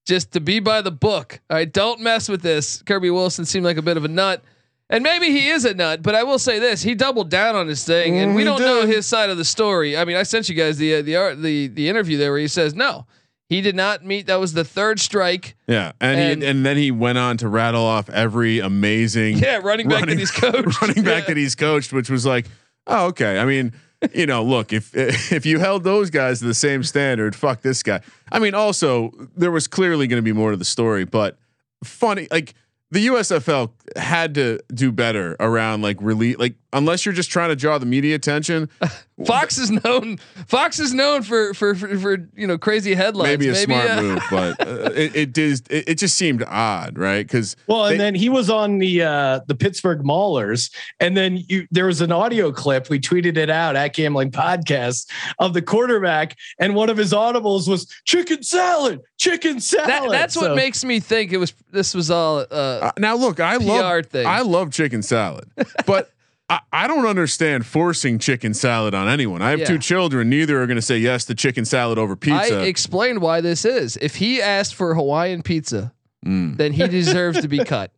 just 0.07 0.31
to 0.31 0.39
be 0.39 0.59
by 0.59 0.81
the 0.81 0.91
book. 0.91 1.39
All 1.49 1.55
right, 1.57 1.71
don't 1.71 1.99
mess 2.01 2.27
with 2.27 2.41
this." 2.41 2.81
Kirby 2.83 3.11
Wilson 3.11 3.45
seemed 3.45 3.65
like 3.65 3.77
a 3.77 3.81
bit 3.83 3.97
of 3.97 4.05
a 4.05 4.09
nut. 4.09 4.43
And 4.91 5.03
maybe 5.03 5.27
he 5.27 5.49
is 5.49 5.65
a 5.65 5.75
nut, 5.75 6.01
but 6.01 6.15
I 6.15 6.23
will 6.23 6.39
say 6.39 6.57
this: 6.57 6.81
he 6.81 6.95
doubled 6.95 7.29
down 7.29 7.55
on 7.55 7.67
his 7.67 7.83
thing, 7.83 8.17
and 8.17 8.31
Mm, 8.31 8.35
we 8.35 8.43
don't 8.43 8.59
know 8.59 8.87
his 8.87 9.05
side 9.05 9.29
of 9.29 9.37
the 9.37 9.45
story. 9.45 9.95
I 9.95 10.03
mean, 10.03 10.15
I 10.17 10.23
sent 10.23 10.49
you 10.49 10.55
guys 10.55 10.79
the 10.79 10.95
uh, 10.95 11.01
the 11.03 11.15
art 11.15 11.39
the 11.43 11.67
the 11.67 11.87
interview 11.87 12.17
there 12.17 12.31
where 12.31 12.39
he 12.39 12.47
says 12.47 12.73
no, 12.73 13.05
he 13.49 13.61
did 13.61 13.75
not 13.75 14.05
meet. 14.05 14.27
That 14.27 14.39
was 14.39 14.53
the 14.53 14.63
third 14.63 14.99
strike. 14.99 15.55
Yeah, 15.67 15.91
and 15.99 16.19
And- 16.19 16.41
he, 16.43 16.47
and 16.47 16.65
then 16.65 16.77
he 16.77 16.91
went 16.91 17.17
on 17.17 17.35
to 17.37 17.47
rattle 17.49 17.83
off 17.83 18.09
every 18.09 18.59
amazing 18.59 19.39
Yeah, 19.39 19.57
running 19.63 19.87
back 19.89 20.01
Running- 20.01 20.15
that 20.15 20.19
he's 20.19 20.31
coached. 20.31 20.81
running 20.81 21.03
back 21.03 21.23
Yeah. 21.23 21.27
that 21.33 21.37
he's 21.37 21.55
coached, 21.55 21.91
which 21.91 22.09
was 22.09 22.25
like, 22.25 22.45
oh 22.87 23.07
okay. 23.07 23.39
I 23.39 23.45
mean, 23.45 23.73
you 24.13 24.25
know, 24.27 24.43
look 24.43 24.71
if 24.71 24.95
if 25.31 25.45
you 25.45 25.59
held 25.59 25.83
those 25.83 26.09
guys 26.09 26.39
to 26.39 26.45
the 26.45 26.53
same 26.53 26.83
standard, 26.83 27.35
fuck 27.35 27.61
this 27.61 27.81
guy. 27.83 28.01
I 28.31 28.39
mean, 28.39 28.53
also 28.53 29.11
there 29.35 29.51
was 29.51 29.67
clearly 29.67 30.07
going 30.07 30.19
to 30.19 30.23
be 30.23 30.33
more 30.33 30.51
to 30.51 30.57
the 30.57 30.63
story, 30.65 31.03
but 31.05 31.37
funny 31.83 32.27
like 32.31 32.53
the 32.91 33.07
USFL 33.07 33.71
had 33.95 34.35
to 34.35 34.59
do 34.73 34.91
better 34.91 35.35
around 35.39 35.81
like 35.81 35.97
release 36.01 36.37
like 36.37 36.55
unless 36.71 37.03
you're 37.05 37.13
just 37.13 37.31
trying 37.31 37.49
to 37.49 37.55
draw 37.55 37.77
the 37.77 37.85
media 37.85 38.15
attention. 38.15 38.69
Fox 39.25 39.57
is 39.57 39.69
known. 39.69 40.15
Fox 40.47 40.79
is 40.79 40.93
known 40.93 41.23
for 41.23 41.53
for 41.53 41.75
for, 41.75 41.97
for 41.99 42.29
you 42.35 42.47
know 42.47 42.57
crazy 42.57 42.93
headlines. 42.93 43.27
Maybe 43.27 43.49
a 43.49 43.55
smart 43.55 43.89
uh, 43.89 44.01
move, 44.01 44.23
but 44.31 44.61
uh, 44.67 44.91
it, 44.95 45.13
it 45.15 45.33
did. 45.33 45.59
It, 45.69 45.89
it 45.89 45.95
just 45.97 46.15
seemed 46.15 46.41
odd, 46.47 46.97
right? 46.97 47.27
Because 47.27 47.57
Well, 47.67 47.85
and 47.87 47.93
They- 47.95 47.97
then 47.97 48.15
he 48.15 48.29
was 48.29 48.49
on 48.49 48.77
the 48.79 49.01
uh, 49.03 49.39
the 49.47 49.55
Pittsburgh 49.55 50.03
Maulers, 50.03 50.71
and 51.01 51.17
then 51.17 51.43
you, 51.49 51.67
there 51.69 51.87
was 51.87 51.99
an 51.99 52.13
audio 52.13 52.49
clip. 52.53 52.89
We 52.89 52.97
tweeted 52.97 53.35
it 53.35 53.49
out 53.49 53.75
at 53.75 53.93
Gambling 53.93 54.31
Podcast 54.31 55.09
of 55.37 55.53
the 55.53 55.61
quarterback, 55.61 56.37
and 56.57 56.73
one 56.73 56.89
of 56.89 56.95
his 56.95 57.11
audibles 57.11 57.67
was 57.67 57.93
"chicken 58.05 58.41
salad, 58.41 59.01
chicken 59.17 59.59
salad." 59.59 59.89
That, 59.89 60.09
that's 60.11 60.33
So- 60.35 60.47
what 60.47 60.55
makes 60.55 60.85
me 60.85 61.01
think 61.01 61.33
it 61.33 61.37
was. 61.37 61.53
This 61.71 61.93
was 61.93 62.09
all. 62.09 62.39
Uh, 62.49 62.53
Uh, 62.79 62.91
now 62.97 63.15
look, 63.17 63.41
I 63.41 63.57
PR 63.57 63.63
love 63.65 63.78
thing. 64.03 64.25
I 64.27 64.41
love 64.41 64.71
chicken 64.71 65.01
salad, 65.01 65.49
but 65.85 66.11
I, 66.49 66.59
I 66.71 66.87
don't 66.87 67.05
understand 67.05 67.65
forcing 67.65 68.17
chicken 68.19 68.53
salad 68.53 68.93
on 68.93 69.07
anyone. 69.07 69.41
I 69.41 69.51
have 69.51 69.59
Yeah. 69.59 69.65
two 69.65 69.79
children; 69.79 70.29
neither 70.29 70.61
are 70.61 70.67
going 70.67 70.77
to 70.77 70.81
say 70.81 70.97
yes 70.97 71.25
to 71.25 71.35
chicken 71.35 71.65
salad 71.65 71.97
over 71.97 72.15
pizza. 72.15 72.59
I 72.59 72.63
explained 72.63 73.21
why 73.21 73.41
this 73.41 73.65
is. 73.65 73.97
If 74.01 74.15
he 74.15 74.41
asked 74.41 74.75
for 74.75 74.95
Hawaiian 74.95 75.41
pizza, 75.43 75.93
Mm. 76.25 76.57
then 76.57 76.73
he 76.73 76.85
deserves 76.87 77.39
to 77.41 77.47
be 77.47 77.59
cut. 77.65 77.91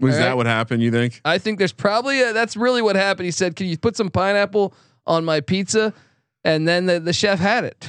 Was 0.00 0.14
all 0.14 0.20
that 0.22 0.36
what 0.36 0.46
happened? 0.46 0.82
You 0.82 0.90
think? 0.90 1.20
I 1.24 1.38
think 1.38 1.58
there's 1.58 1.72
probably 1.72 2.20
a, 2.22 2.32
that's 2.32 2.56
really 2.56 2.80
what 2.82 2.96
happened. 2.96 3.24
He 3.26 3.30
said, 3.32 3.56
"Can 3.56 3.66
you 3.66 3.76
put 3.78 3.96
some 3.96 4.08
pineapple 4.10 4.72
on 5.06 5.24
my 5.24 5.40
pizza?" 5.40 5.92
And 6.44 6.66
then 6.68 6.86
the, 6.86 7.00
the 7.00 7.12
chef 7.12 7.38
had 7.40 7.64
it. 7.64 7.88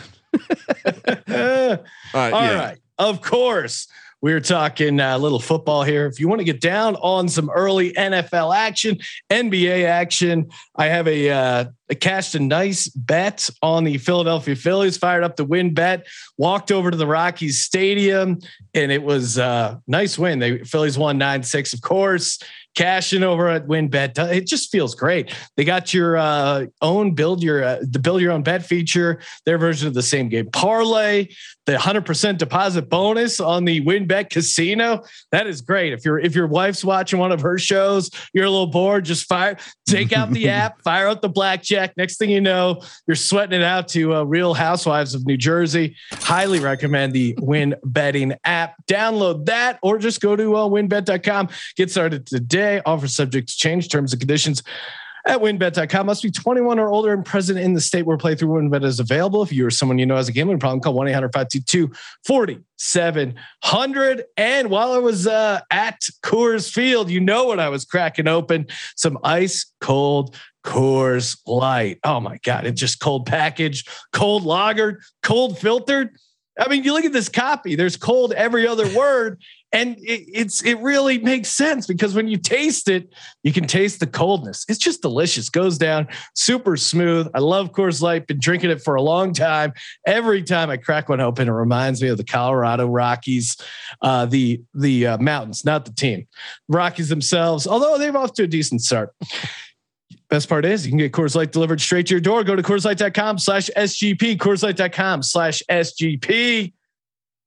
Uh, 1.27 1.77
All 2.13 2.29
yeah. 2.31 2.59
right. 2.59 2.77
Of 2.97 3.21
course. 3.21 3.87
We're 4.19 4.39
talking 4.39 4.99
a 4.99 5.17
little 5.17 5.39
football 5.39 5.83
here. 5.83 6.07
If 6.07 6.19
you 6.19 6.27
want 6.27 6.39
to 6.39 6.45
get 6.45 6.59
down 6.59 6.95
on 6.95 7.29
some 7.29 7.51
early 7.51 7.93
NFL 7.93 8.55
action, 8.55 8.97
NBA 9.29 9.85
action, 9.85 10.49
I 10.75 10.87
have 10.87 11.07
a, 11.07 11.29
uh, 11.29 11.65
a 11.89 11.95
cashed 11.95 12.33
a 12.33 12.39
nice 12.39 12.87
bet 12.89 13.47
on 13.61 13.83
the 13.83 13.99
Philadelphia 13.99 14.55
Phillies. 14.55 14.97
Fired 14.97 15.23
up 15.23 15.35
the 15.35 15.45
win 15.45 15.73
bet. 15.73 16.07
Walked 16.35 16.71
over 16.71 16.89
to 16.89 16.97
the 16.97 17.05
Rockies 17.05 17.61
Stadium, 17.61 18.39
and 18.73 18.91
it 18.91 19.03
was 19.03 19.37
a 19.37 19.81
nice 19.85 20.17
win. 20.17 20.39
They 20.39 20.59
Phillies 20.59 20.97
won 20.97 21.19
nine 21.19 21.43
six, 21.43 21.73
of 21.73 21.81
course. 21.81 22.39
Cashing 22.77 23.23
over 23.23 23.47
at 23.47 23.65
WynnBET, 23.65 24.19
it 24.31 24.45
just 24.45 24.71
feels 24.71 24.93
great. 24.93 25.33
They 25.55 25.63
got 25.63 25.95
your 25.95 26.15
uh, 26.15 26.67
own 26.79 27.15
build 27.15 27.41
your 27.41 27.63
uh, 27.63 27.79
the 27.81 27.97
build 27.97 28.21
your 28.21 28.31
own 28.31 28.43
bet 28.43 28.63
feature. 28.63 29.19
Their 29.47 29.57
version 29.57 29.87
of 29.87 29.95
the 29.95 30.03
same 30.03 30.29
game 30.29 30.51
parlay 30.51 31.29
the 31.67 31.73
100% 31.73 32.37
deposit 32.37 32.89
bonus 32.89 33.41
on 33.41 33.65
the 33.65 33.81
WynnBET 33.81 34.29
casino. 34.29 35.03
That 35.31 35.47
is 35.47 35.59
great. 35.59 35.91
If 35.91 36.05
you're 36.05 36.17
if 36.17 36.33
your 36.33 36.47
wife's 36.47 36.83
watching 36.83 37.19
one 37.19 37.33
of 37.33 37.41
her 37.41 37.59
shows, 37.59 38.09
you're 38.33 38.45
a 38.45 38.49
little 38.49 38.67
bored, 38.67 39.03
just 39.03 39.27
fire 39.27 39.57
take 39.85 40.13
out 40.13 40.31
the 40.31 40.49
app, 40.49 40.81
fire 40.81 41.09
out 41.09 41.21
the 41.21 41.29
blackjack. 41.29 41.95
Next 41.97 42.17
thing 42.17 42.29
you 42.29 42.39
know, 42.39 42.81
you're 43.05 43.15
sweating 43.15 43.59
it 43.59 43.65
out 43.65 43.89
to 43.89 44.15
uh, 44.15 44.23
Real 44.23 44.53
Housewives 44.53 45.13
of 45.13 45.25
New 45.25 45.35
Jersey. 45.35 45.97
Highly 46.13 46.59
recommend 46.59 47.11
the 47.11 47.35
Win 47.39 47.75
Betting 47.83 48.33
app. 48.45 48.75
Download 48.87 49.45
that 49.47 49.77
or 49.83 49.97
just 49.97 50.21
go 50.21 50.37
to 50.37 50.55
uh, 50.55 50.69
wynnbet.com. 50.69 51.49
Get 51.75 51.91
started 51.91 52.25
today. 52.25 52.66
Offer 52.85 53.07
subject 53.07 53.49
to 53.49 53.57
change 53.57 53.89
terms 53.89 54.13
and 54.13 54.19
conditions 54.19 54.63
at 55.27 55.41
wynnbet.com. 55.41 56.05
Must 56.05 56.23
be 56.23 56.31
21 56.31 56.79
or 56.79 56.89
older 56.89 57.13
and 57.13 57.25
present 57.25 57.59
in 57.59 57.73
the 57.73 57.81
state 57.81 58.05
where 58.05 58.17
playthrough 58.17 58.69
winbet 58.69 58.83
is 58.83 58.99
available. 58.99 59.43
If 59.43 59.51
you 59.51 59.65
or 59.65 59.71
someone 59.71 59.99
you 59.99 60.05
know 60.05 60.15
has 60.15 60.29
a 60.29 60.31
gambling 60.31 60.59
problem, 60.59 60.79
call 60.79 60.93
1 60.93 61.09
800 61.09 61.33
522 61.33 61.91
4700. 62.25 64.23
And 64.37 64.69
while 64.69 64.93
I 64.93 64.97
was 64.97 65.27
uh, 65.27 65.59
at 65.69 66.01
Coors 66.23 66.71
Field, 66.71 67.09
you 67.09 67.19
know 67.19 67.45
what 67.45 67.59
I 67.59 67.69
was 67.69 67.85
cracking 67.85 68.27
open? 68.27 68.67
Some 68.95 69.17
ice 69.23 69.71
cold 69.81 70.35
Coors 70.63 71.37
Light. 71.45 71.99
Oh 72.03 72.19
my 72.19 72.37
God. 72.43 72.65
It 72.65 72.73
just 72.73 72.99
cold 72.99 73.25
packaged, 73.25 73.89
cold 74.13 74.43
lagered, 74.43 74.97
cold 75.23 75.57
filtered. 75.57 76.09
I 76.59 76.67
mean, 76.69 76.83
you 76.83 76.93
look 76.93 77.05
at 77.05 77.13
this 77.13 77.29
copy, 77.29 77.75
there's 77.75 77.97
cold 77.97 78.33
every 78.33 78.67
other 78.67 78.87
word. 78.97 79.41
And 79.73 79.97
it, 79.97 80.25
it's 80.33 80.63
it 80.63 80.79
really 80.79 81.17
makes 81.17 81.49
sense 81.49 81.87
because 81.87 82.15
when 82.15 82.27
you 82.27 82.37
taste 82.37 82.87
it, 82.87 83.13
you 83.43 83.51
can 83.51 83.67
taste 83.67 83.99
the 83.99 84.07
coldness. 84.07 84.65
It's 84.69 84.79
just 84.79 85.01
delicious. 85.01 85.49
Goes 85.49 85.77
down 85.77 86.07
super 86.35 86.77
smooth. 86.77 87.27
I 87.33 87.39
love 87.39 87.73
Coors 87.73 88.01
Light. 88.01 88.27
Been 88.27 88.39
drinking 88.39 88.69
it 88.69 88.81
for 88.81 88.95
a 88.95 89.01
long 89.01 89.33
time. 89.33 89.73
Every 90.05 90.41
time 90.41 90.69
I 90.69 90.77
crack 90.77 91.09
one 91.09 91.19
open, 91.19 91.49
it 91.49 91.51
reminds 91.51 92.01
me 92.01 92.07
of 92.07 92.17
the 92.17 92.23
Colorado 92.23 92.87
Rockies, 92.87 93.57
uh, 94.01 94.25
the 94.25 94.61
the 94.73 95.07
uh, 95.07 95.17
mountains, 95.17 95.65
not 95.65 95.85
the 95.85 95.91
team. 95.91 96.27
Rockies 96.69 97.09
themselves, 97.09 97.67
although 97.67 97.97
they've 97.97 98.15
off 98.15 98.33
to 98.33 98.43
a 98.43 98.47
decent 98.47 98.81
start. 98.81 99.13
Best 100.29 100.49
part 100.49 100.65
is 100.65 100.85
you 100.85 100.91
can 100.91 100.97
get 100.97 101.13
Coors 101.13 101.35
Light 101.35 101.51
delivered 101.53 101.79
straight 101.79 102.07
to 102.07 102.13
your 102.13 102.21
door. 102.21 102.43
Go 102.43 102.55
to 102.55 102.61
CoorsLight.com 102.61 103.39
slash 103.39 103.69
SGP, 103.77 104.37
CoorsLight.com 104.37 105.23
slash 105.23 105.63
SGP. 105.69 106.73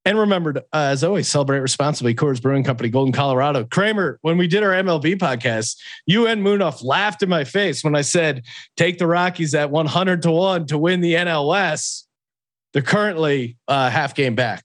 And 0.07 0.19
remember, 0.19 0.57
uh, 0.57 0.63
as 0.73 1.05
always, 1.05 1.29
celebrate 1.29 1.61
responsibly. 1.61 2.15
Coors 2.15 2.41
Brewing 2.41 2.65
Company, 2.65 2.89
Golden, 2.89 3.13
Colorado. 3.13 3.65
Kramer, 3.65 4.19
when 4.23 4.39
we 4.39 4.47
did 4.47 4.63
our 4.63 4.71
MLB 4.71 5.17
podcast, 5.17 5.77
you 6.07 6.27
and 6.27 6.43
Munaf 6.43 6.83
laughed 6.83 7.23
in 7.23 7.29
my 7.29 7.45
face 7.45 7.85
when 7.85 7.95
I 7.95 8.01
said, 8.01 8.45
take 8.79 8.99
the 8.99 9.07
Rockies 9.07 9.55
at 9.55 9.71
100 9.71 10.23
to 10.23 10.31
1 10.31 10.67
to 10.69 10.79
win 10.79 11.03
the 11.03 11.15
NLS. 11.15 12.05
They're 12.73 12.81
currently 12.83 13.59
uh, 13.69 13.91
half 13.91 14.15
game 14.15 14.35
back. 14.35 14.65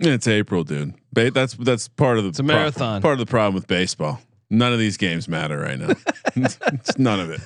It's 0.00 0.26
April, 0.28 0.64
dude. 0.64 0.94
Ba- 1.12 1.30
that's 1.30 1.54
that's 1.54 1.86
part 1.88 2.18
of 2.18 2.24
the 2.24 2.30
It's 2.30 2.40
a 2.40 2.42
marathon. 2.42 3.00
part 3.00 3.12
of 3.12 3.20
the 3.20 3.30
problem 3.30 3.54
with 3.54 3.66
baseball. 3.68 4.20
None 4.50 4.72
of 4.72 4.78
these 4.78 4.96
games 4.96 5.28
matter 5.28 5.58
right 5.60 5.78
now. 5.78 5.94
it's 6.34 6.98
none 6.98 7.20
of 7.20 7.30
it. 7.30 7.40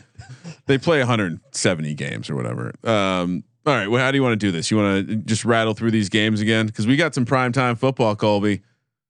They 0.67 0.79
play 0.79 0.99
170 0.99 1.95
games 1.95 2.31
or 2.31 2.37
whatever. 2.37 2.73
Um, 2.85 3.45
all 3.69 3.75
right. 3.75 3.87
Well, 3.91 4.03
how 4.03 4.11
do 4.11 4.17
you 4.17 4.23
want 4.23 4.33
to 4.33 4.47
do 4.47 4.51
this? 4.51 4.71
You 4.71 4.79
want 4.79 5.07
to 5.09 5.17
just 5.17 5.45
rattle 5.45 5.75
through 5.75 5.91
these 5.91 6.09
games 6.09 6.41
again? 6.41 6.67
Because 6.67 6.87
we 6.87 6.97
got 6.97 7.15
some 7.15 7.27
primetime 7.27 7.77
football, 7.77 8.17
Colby. 8.17 8.63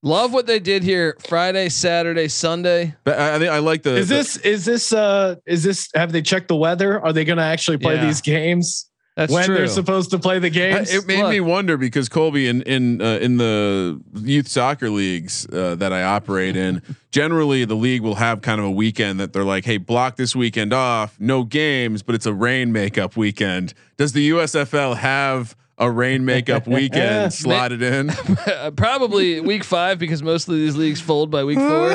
Love 0.02 0.32
what 0.32 0.46
they 0.46 0.58
did 0.58 0.82
here 0.82 1.16
Friday, 1.28 1.68
Saturday, 1.68 2.26
Sunday. 2.28 2.94
But 3.04 3.18
I, 3.18 3.36
I 3.36 3.38
think 3.38 3.50
I 3.50 3.58
like 3.58 3.82
the. 3.82 3.96
Is 3.96 4.08
the- 4.08 4.14
this 4.16 4.36
is 4.38 4.64
this 4.64 4.92
uh 4.92 5.36
is 5.46 5.62
this 5.62 5.88
have 5.94 6.10
they 6.12 6.22
checked 6.22 6.48
the 6.48 6.56
weather? 6.56 7.00
Are 7.00 7.12
they 7.12 7.24
going 7.24 7.38
to 7.38 7.44
actually 7.44 7.78
play 7.78 7.94
Yeah. 7.94 8.04
these 8.06 8.20
games 8.20 8.87
That's 9.18 9.32
when 9.32 9.46
true. 9.46 9.56
they're 9.56 9.66
supposed 9.66 10.10
to 10.12 10.18
play 10.20 10.38
the 10.38 10.48
games? 10.48 10.94
It 10.94 11.04
made 11.08 11.22
Look. 11.22 11.30
me 11.30 11.40
wonder 11.40 11.76
because 11.76 12.08
Colby 12.08 12.46
in 12.46 12.62
in 12.62 13.02
uh, 13.02 13.18
in 13.20 13.36
the 13.36 14.00
youth 14.14 14.46
soccer 14.46 14.90
leagues 14.90 15.44
uh, 15.52 15.74
that 15.74 15.92
I 15.92 16.04
operate 16.04 16.54
in, 16.56 16.82
generally 17.10 17.64
the 17.64 17.74
league 17.74 18.02
will 18.02 18.14
have 18.14 18.42
kind 18.42 18.60
of 18.60 18.66
a 18.66 18.70
weekend 18.70 19.18
that 19.18 19.32
they're 19.32 19.42
like, 19.42 19.64
"Hey, 19.64 19.76
block 19.78 20.14
this 20.14 20.36
weekend 20.36 20.72
off, 20.72 21.18
no 21.18 21.42
games, 21.42 22.04
but 22.04 22.14
it's 22.14 22.26
a 22.26 22.32
rain 22.32 22.70
makeup 22.70 23.16
weekend." 23.16 23.74
Does 23.96 24.12
the 24.12 24.30
USFL 24.30 24.96
have 24.98 25.56
a 25.78 25.90
rain 25.90 26.24
makeup 26.24 26.66
weekend 26.68 27.32
slotted 27.32 27.82
in? 27.82 28.12
Probably 28.76 29.40
week 29.40 29.64
five 29.64 29.98
because 29.98 30.22
most 30.22 30.46
of 30.48 30.54
these 30.54 30.76
leagues 30.76 31.00
fold 31.00 31.30
by 31.32 31.42
week 31.42 31.58
four. 31.58 31.92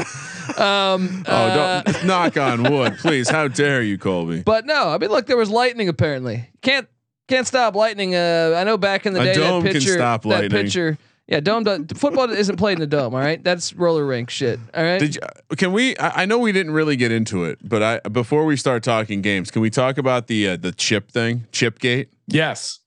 Um, 0.61 1.23
Oh, 1.25 1.31
uh, 1.31 1.81
don't 1.83 2.05
knock 2.05 2.35
on 2.37 2.63
wood, 2.63 2.97
please. 2.97 3.29
How 3.29 3.47
dare 3.47 3.81
you, 3.81 3.97
Colby? 3.97 4.41
but 4.41 4.65
no, 4.65 4.89
I 4.89 4.97
mean, 4.97 5.09
look, 5.09 5.25
there 5.27 5.37
was 5.37 5.49
lightning. 5.49 5.87
Apparently, 5.87 6.49
can't 6.61 6.87
can't 7.27 7.47
stop 7.47 7.75
lightning. 7.75 8.15
Uh, 8.15 8.55
I 8.57 8.63
know 8.63 8.77
back 8.77 9.05
in 9.05 9.13
the 9.13 9.21
A 9.21 9.25
day, 9.25 9.33
dome 9.35 9.63
that 9.63 9.71
can 9.71 9.79
pitcher, 9.81 9.93
stop 9.93 10.23
that 10.23 10.27
lightning. 10.29 10.49
pitcher. 10.63 10.97
Yeah, 11.27 11.39
dome. 11.39 11.63
does- 11.63 11.85
Football 11.95 12.29
isn't 12.31 12.57
played 12.57 12.77
in 12.77 12.83
a 12.83 12.87
dome. 12.87 13.13
All 13.13 13.19
right, 13.21 13.41
that's 13.41 13.73
roller 13.73 14.05
rink 14.05 14.29
shit. 14.29 14.59
All 14.73 14.83
right. 14.83 14.99
Did 14.99 15.15
you, 15.15 15.21
can 15.55 15.71
we? 15.71 15.95
I, 15.97 16.23
I 16.23 16.25
know 16.25 16.37
we 16.37 16.51
didn't 16.51 16.73
really 16.73 16.97
get 16.97 17.11
into 17.13 17.45
it, 17.45 17.59
but 17.63 17.81
I 17.81 17.99
before 18.09 18.43
we 18.45 18.57
start 18.57 18.83
talking 18.83 19.21
games, 19.21 19.49
can 19.49 19.61
we 19.61 19.69
talk 19.69 19.97
about 19.97 20.27
the 20.27 20.49
uh, 20.49 20.57
the 20.57 20.73
chip 20.73 21.11
thing, 21.11 21.47
Chipgate? 21.53 22.07
yes. 22.27 22.79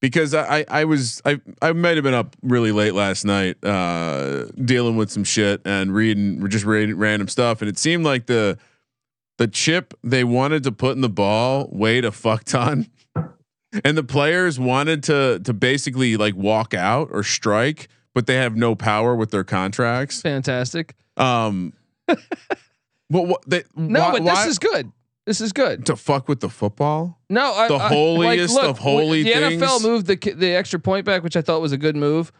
because 0.00 0.34
I, 0.34 0.58
I 0.60 0.64
I 0.68 0.84
was 0.84 1.22
I 1.24 1.40
I 1.62 1.72
might 1.72 1.96
have 1.96 2.02
been 2.04 2.12
up 2.14 2.34
really 2.42 2.70
late 2.72 2.92
last 2.94 3.24
night 3.24 3.56
uh 3.64 4.46
dealing 4.64 4.96
with 4.96 5.10
some 5.10 5.24
shit 5.24 5.62
and 5.64 5.94
reading 5.94 6.46
just 6.50 6.64
reading 6.64 6.96
random 6.98 7.28
stuff 7.28 7.62
and 7.62 7.68
it 7.68 7.78
seemed 7.78 8.04
like 8.04 8.26
the 8.26 8.58
the 9.38 9.48
chip 9.48 9.94
they 10.04 10.22
wanted 10.22 10.62
to 10.64 10.72
put 10.72 10.92
in 10.96 11.00
the 11.00 11.08
ball 11.08 11.68
weighed 11.72 12.04
a 12.04 12.12
fuck 12.12 12.44
ton 12.44 12.86
and 13.84 13.96
the 13.96 14.02
players 14.04 14.58
wanted 14.58 15.02
to 15.04 15.40
to 15.44 15.52
basically 15.52 16.16
like 16.16 16.34
walk 16.34 16.74
out 16.74 17.08
or 17.12 17.22
strike 17.22 17.88
but 18.14 18.26
they 18.26 18.36
have 18.36 18.56
no 18.56 18.74
power 18.74 19.14
with 19.14 19.30
their 19.30 19.44
contracts 19.44 20.22
Fantastic. 20.22 20.94
um 21.16 21.72
but 22.08 23.22
what 23.26 23.42
they 23.48 23.64
No, 23.74 24.00
why, 24.00 24.12
but 24.12 24.22
why- 24.22 24.34
this 24.44 24.46
is 24.52 24.58
good. 24.58 24.92
This 25.26 25.40
is 25.40 25.52
good. 25.52 25.86
to 25.86 25.96
fuck 25.96 26.28
with 26.28 26.38
the 26.38 26.48
football 26.48 27.20
No, 27.28 27.52
I, 27.52 27.66
The 27.68 27.74
I- 27.74 27.88
holiest 27.88 28.54
look, 28.54 28.64
of 28.70 28.78
holy 28.78 29.24
things. 29.24 29.60
The 29.60 29.66
NFL 29.66 29.82
moved 29.82 30.06
the 30.06 30.16
the 30.34 30.50
extra 30.54 30.78
point 30.78 31.04
back, 31.04 31.22
which 31.24 31.36
I 31.36 31.42
thought 31.42 31.60
was 31.60 31.72
a 31.72 31.76
good 31.78 31.96
move. 31.96 32.30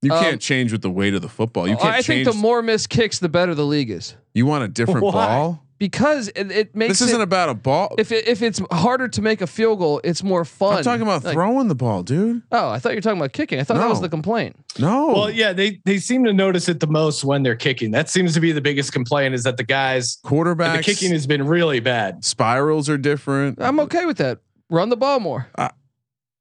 you 0.00 0.12
Um, 0.12 0.22
can't 0.22 0.40
change 0.40 0.70
with 0.70 0.82
the 0.82 0.90
weight 0.90 1.14
of 1.14 1.22
the 1.22 1.28
football 1.28 1.66
you 1.68 1.76
can't 1.76 1.94
I 1.94 2.02
think 2.02 2.24
the 2.24 2.32
more 2.34 2.62
missed 2.62 2.88
kicks, 2.88 3.18
the 3.18 3.28
better 3.28 3.54
the 3.54 3.66
league 3.66 3.90
is 3.90 4.14
You 4.32 4.46
want 4.46 4.62
a 4.62 4.68
different 4.68 5.02
Why? 5.02 5.12
ball? 5.12 5.65
Because 5.78 6.28
it, 6.28 6.50
it 6.50 6.74
makes 6.74 6.98
This 6.98 7.08
isn't 7.08 7.20
it, 7.20 7.24
about 7.24 7.48
a 7.48 7.54
ball. 7.54 7.94
if 7.98 8.10
it, 8.12 8.26
if 8.26 8.42
it's 8.42 8.60
harder 8.70 9.08
to 9.08 9.22
make 9.22 9.40
a 9.40 9.46
field 9.46 9.78
goal, 9.78 10.00
it's 10.04 10.22
more 10.22 10.44
fun. 10.44 10.78
I'm 10.78 10.84
talking 10.84 11.02
about 11.02 11.24
Like- 11.24 11.34
throwing 11.34 11.68
the 11.68 11.74
ball, 11.74 12.02
dude. 12.02 12.42
Oh, 12.52 12.68
I 12.70 12.78
thought 12.78 12.90
you 12.90 12.96
were 12.96 13.00
talking 13.02 13.18
about 13.18 13.32
kicking. 13.32 13.58
I 13.60 13.64
thought 13.64 13.76
that 13.76 13.88
was 13.88 14.00
the 14.00 14.08
complaint. 14.08 14.56
No. 14.78 15.08
Well, 15.08 15.30
yeah, 15.30 15.52
they 15.52 15.80
they 15.84 15.98
seem 15.98 16.24
to 16.24 16.32
notice 16.32 16.68
it 16.68 16.80
the 16.80 16.86
most 16.86 17.24
when 17.24 17.42
they're 17.42 17.56
kicking. 17.56 17.90
That 17.90 18.08
seems 18.08 18.34
to 18.34 18.40
be 18.40 18.52
the 18.52 18.60
biggest 18.60 18.92
complaint 18.92 19.34
is 19.34 19.42
that 19.44 19.56
the 19.56 19.64
guys 19.64 20.18
quarterbacks. 20.24 20.76
the 20.78 20.82
kicking 20.82 21.10
has 21.12 21.26
been 21.26 21.46
really 21.46 21.80
bad. 21.80 22.24
spirals 22.24 22.88
are 22.88 22.98
different. 22.98 23.60
I'm 23.60 23.80
okay 23.80 24.04
with 24.06 24.18
that. 24.18 24.38
Run 24.70 24.88
the 24.88 24.96
ball 24.96 25.20
more. 25.20 25.48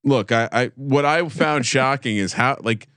Look, 0.03 0.31
I, 0.31 0.47
I 0.51 0.71
what 0.75 1.03
I 1.05 1.27
found 1.29 1.65
shocking 1.75 2.17
is 2.17 2.33
how 2.33 2.57
like 2.61 2.87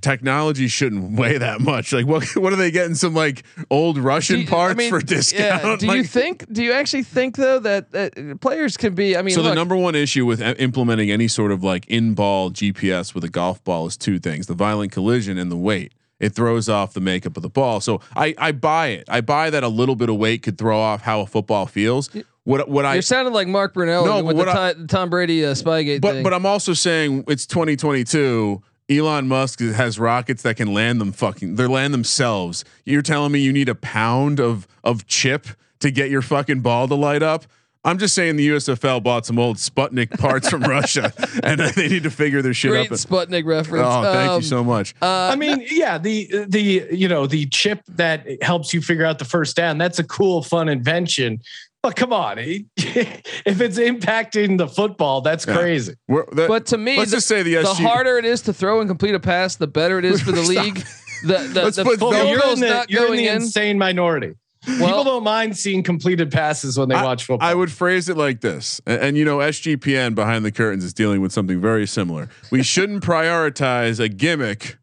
technology 0.00 0.68
shouldn't 0.68 1.18
weigh 1.18 1.38
that 1.38 1.60
much. 1.60 1.92
Like, 1.92 2.06
what 2.06 2.24
what 2.36 2.52
are 2.52 2.56
they 2.56 2.70
getting? 2.70 2.94
Some 2.94 3.14
like 3.14 3.42
old 3.70 3.98
Russian 3.98 4.40
you- 4.40 4.46
parts 4.46 4.74
I 4.74 4.78
mean, 4.78 4.90
for 4.90 5.00
discount? 5.00 5.62
Yeah. 5.82 5.92
Do 5.92 5.96
you 5.96 6.04
think? 6.04 6.50
Do 6.52 6.62
you 6.62 6.72
actually 6.72 7.02
think 7.02 7.36
though 7.36 7.58
that, 7.60 7.90
that 7.92 8.40
players 8.40 8.76
can 8.76 8.94
be? 8.94 9.16
I 9.16 9.22
mean, 9.22 9.34
so 9.34 9.42
the 9.42 9.54
number 9.54 9.76
one 9.76 9.94
issue 9.94 10.26
with 10.26 10.40
implementing 10.40 11.10
any 11.10 11.28
sort 11.28 11.52
of 11.52 11.62
like 11.62 11.86
in 11.88 12.14
ball 12.14 12.50
GPS 12.50 13.14
with 13.14 13.24
a 13.24 13.28
golf 13.28 13.62
ball 13.64 13.86
is 13.86 13.96
two 13.96 14.18
things: 14.18 14.46
the 14.46 14.54
violent 14.54 14.92
collision 14.92 15.38
and 15.38 15.50
the 15.50 15.56
weight. 15.56 15.92
It 16.18 16.34
throws 16.34 16.68
off 16.68 16.92
the 16.92 17.00
makeup 17.00 17.38
of 17.38 17.42
the 17.42 17.48
ball. 17.48 17.80
So 17.80 18.02
I 18.14 18.34
I 18.36 18.52
buy 18.52 18.88
it. 18.88 19.04
I 19.08 19.22
buy 19.22 19.48
that 19.50 19.62
a 19.62 19.68
little 19.68 19.96
bit 19.96 20.10
of 20.10 20.16
weight 20.16 20.42
could 20.42 20.58
throw 20.58 20.78
off 20.78 21.00
how 21.00 21.20
a 21.22 21.26
football 21.26 21.64
feels. 21.66 22.10
What 22.44 22.68
what 22.68 22.84
I 22.84 22.94
you're 22.94 23.02
sounding 23.02 23.32
like 23.32 23.48
Mark 23.48 23.72
Brunell 23.74 24.04
No, 24.04 24.22
with 24.22 24.36
the 24.36 24.44
what 24.44 24.88
Tom 24.88 25.08
Brady 25.08 25.44
uh, 25.44 25.52
Spygate 25.54 26.00
But 26.02 26.12
thing. 26.12 26.22
but 26.22 26.34
I'm 26.34 26.44
also 26.44 26.74
saying 26.74 27.24
it's 27.28 27.46
2022. 27.46 28.62
Elon 28.90 29.28
Musk 29.28 29.60
has 29.60 29.98
rockets 29.98 30.42
that 30.42 30.56
can 30.56 30.74
land 30.74 31.00
them 31.00 31.12
fucking. 31.12 31.54
They 31.54 31.66
land 31.66 31.94
themselves. 31.94 32.64
You're 32.84 33.02
telling 33.02 33.32
me 33.32 33.38
you 33.40 33.52
need 33.52 33.68
a 33.68 33.74
pound 33.74 34.40
of 34.40 34.66
of 34.82 35.06
chip 35.06 35.46
to 35.78 35.90
get 35.90 36.10
your 36.10 36.22
fucking 36.22 36.60
ball 36.60 36.88
to 36.88 36.94
light 36.94 37.22
up? 37.22 37.44
I'm 37.82 37.96
just 37.96 38.14
saying 38.14 38.36
the 38.36 38.46
USFL 38.50 39.02
bought 39.02 39.24
some 39.24 39.38
old 39.38 39.56
Sputnik 39.56 40.10
parts 40.18 40.50
from 40.50 40.60
Russia, 40.64 41.14
and 41.42 41.58
they 41.76 41.88
need 41.88 42.02
to 42.02 42.10
figure 42.10 42.42
their 42.42 42.52
shit 42.52 42.72
Great 42.72 42.92
up. 42.92 42.98
Sputnik 42.98 43.46
reference. 43.46 43.86
Oh, 43.88 44.02
thank 44.02 44.30
Um, 44.32 44.40
you 44.42 44.46
so 44.46 44.62
much. 44.62 44.94
Uh, 45.00 45.30
I 45.32 45.36
mean, 45.36 45.64
yeah, 45.70 45.96
the 45.96 46.44
the 46.46 46.88
you 46.90 47.08
know 47.08 47.26
the 47.26 47.46
chip 47.46 47.80
that 47.88 48.26
helps 48.42 48.74
you 48.74 48.82
figure 48.82 49.06
out 49.06 49.18
the 49.18 49.24
first 49.24 49.56
down. 49.56 49.78
That's 49.78 49.98
a 49.98 50.04
cool, 50.04 50.42
fun 50.42 50.68
invention. 50.68 51.40
But 51.82 51.96
come 51.96 52.12
on, 52.12 52.38
if 52.76 53.60
it's 53.60 53.78
impacting 53.78 54.58
the 54.58 54.68
football, 54.68 55.22
that's 55.22 55.46
Yeah. 55.46 55.56
crazy. 55.56 55.94
That- 56.08 56.46
but 56.48 56.66
to 56.66 56.78
me, 56.78 56.98
let's 56.98 57.10
the, 57.10 57.16
just 57.16 57.28
say 57.28 57.42
the 57.42 57.54
the 57.56 57.72
harder 57.74 58.18
it 58.18 58.24
is 58.26 58.42
to 58.42 58.52
throw 58.52 58.80
and 58.80 58.88
complete 58.88 59.14
a 59.14 59.20
pass, 59.20 59.56
the 59.56 59.66
better 59.66 59.98
it 59.98 60.04
is 60.04 60.20
for 60.20 60.32
the 60.32 60.42
league. 60.54 60.84
The 61.22 61.38
the, 61.52 61.62
Let's 61.64 61.76
the 61.76 61.84
put 61.84 61.98
field 61.98 62.14
you're 62.14 62.52
in 62.52 62.60
the, 62.60 62.68
not 62.68 62.90
you're 62.90 63.06
in 63.06 63.12
the 63.16 63.28
in. 63.28 63.36
insane 63.36 63.78
minority. 63.78 64.34
People 64.66 65.04
don't 65.04 65.24
mind 65.24 65.56
seeing 65.56 65.82
completed 65.82 66.30
passes 66.30 66.78
when 66.78 66.90
they 66.90 66.94
I- 66.94 67.02
watch 67.02 67.24
football. 67.24 67.48
I 67.48 67.54
would 67.54 67.72
phrase 67.72 68.10
it 68.10 68.16
like 68.18 68.42
this, 68.42 68.78
and, 68.86 69.00
and 69.00 69.16
you 69.16 69.24
know, 69.24 69.38
SGPN 69.38 70.14
behind 70.14 70.44
the 70.44 70.52
curtains 70.52 70.84
is 70.84 70.92
dealing 70.92 71.22
with 71.22 71.32
something 71.32 71.60
very 71.62 71.86
similar. 71.86 72.28
We 72.50 72.62
shouldn't 72.74 73.02
prioritize 73.02 74.00
a 74.00 74.08
gimmick 74.10 74.76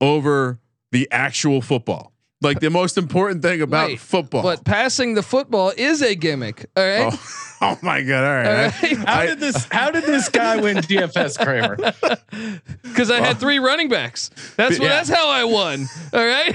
over 0.00 0.58
the 0.90 1.08
actual 1.12 1.60
football. 1.62 2.12
Like 2.42 2.60
the 2.60 2.68
most 2.70 2.98
important 2.98 3.40
thing 3.42 3.62
about 3.62 3.88
Wait, 3.88 3.98
football. 4.00 4.42
but 4.42 4.62
passing 4.64 5.14
the 5.14 5.22
football 5.22 5.72
is 5.76 6.02
a 6.02 6.14
gimmick. 6.14 6.66
All 6.76 6.84
right. 6.84 7.12
Oh. 7.12 7.22
Oh 7.58 7.78
my 7.80 8.02
god! 8.02 8.22
All 8.22 8.34
right. 8.34 8.46
All 8.46 8.52
I- 8.52 8.64
right. 8.64 8.98
How 9.08 9.20
I- 9.20 9.26
did 9.28 9.40
this? 9.40 9.64
How 9.72 9.90
did 9.90 10.04
this 10.04 10.28
guy 10.28 10.60
win 10.60 10.76
DFS, 10.76 11.38
Kramer? 11.42 11.78
Because 12.82 13.10
I 13.10 13.20
had 13.20 13.38
three 13.38 13.58
running 13.58 13.88
backs. 13.88 14.28
That's 14.56 14.78
what. 14.78 14.84
Yeah. 14.84 14.88
That's 14.90 15.08
how 15.08 15.30
I 15.30 15.44
won. 15.44 15.86
All 16.12 16.26
right. 16.26 16.54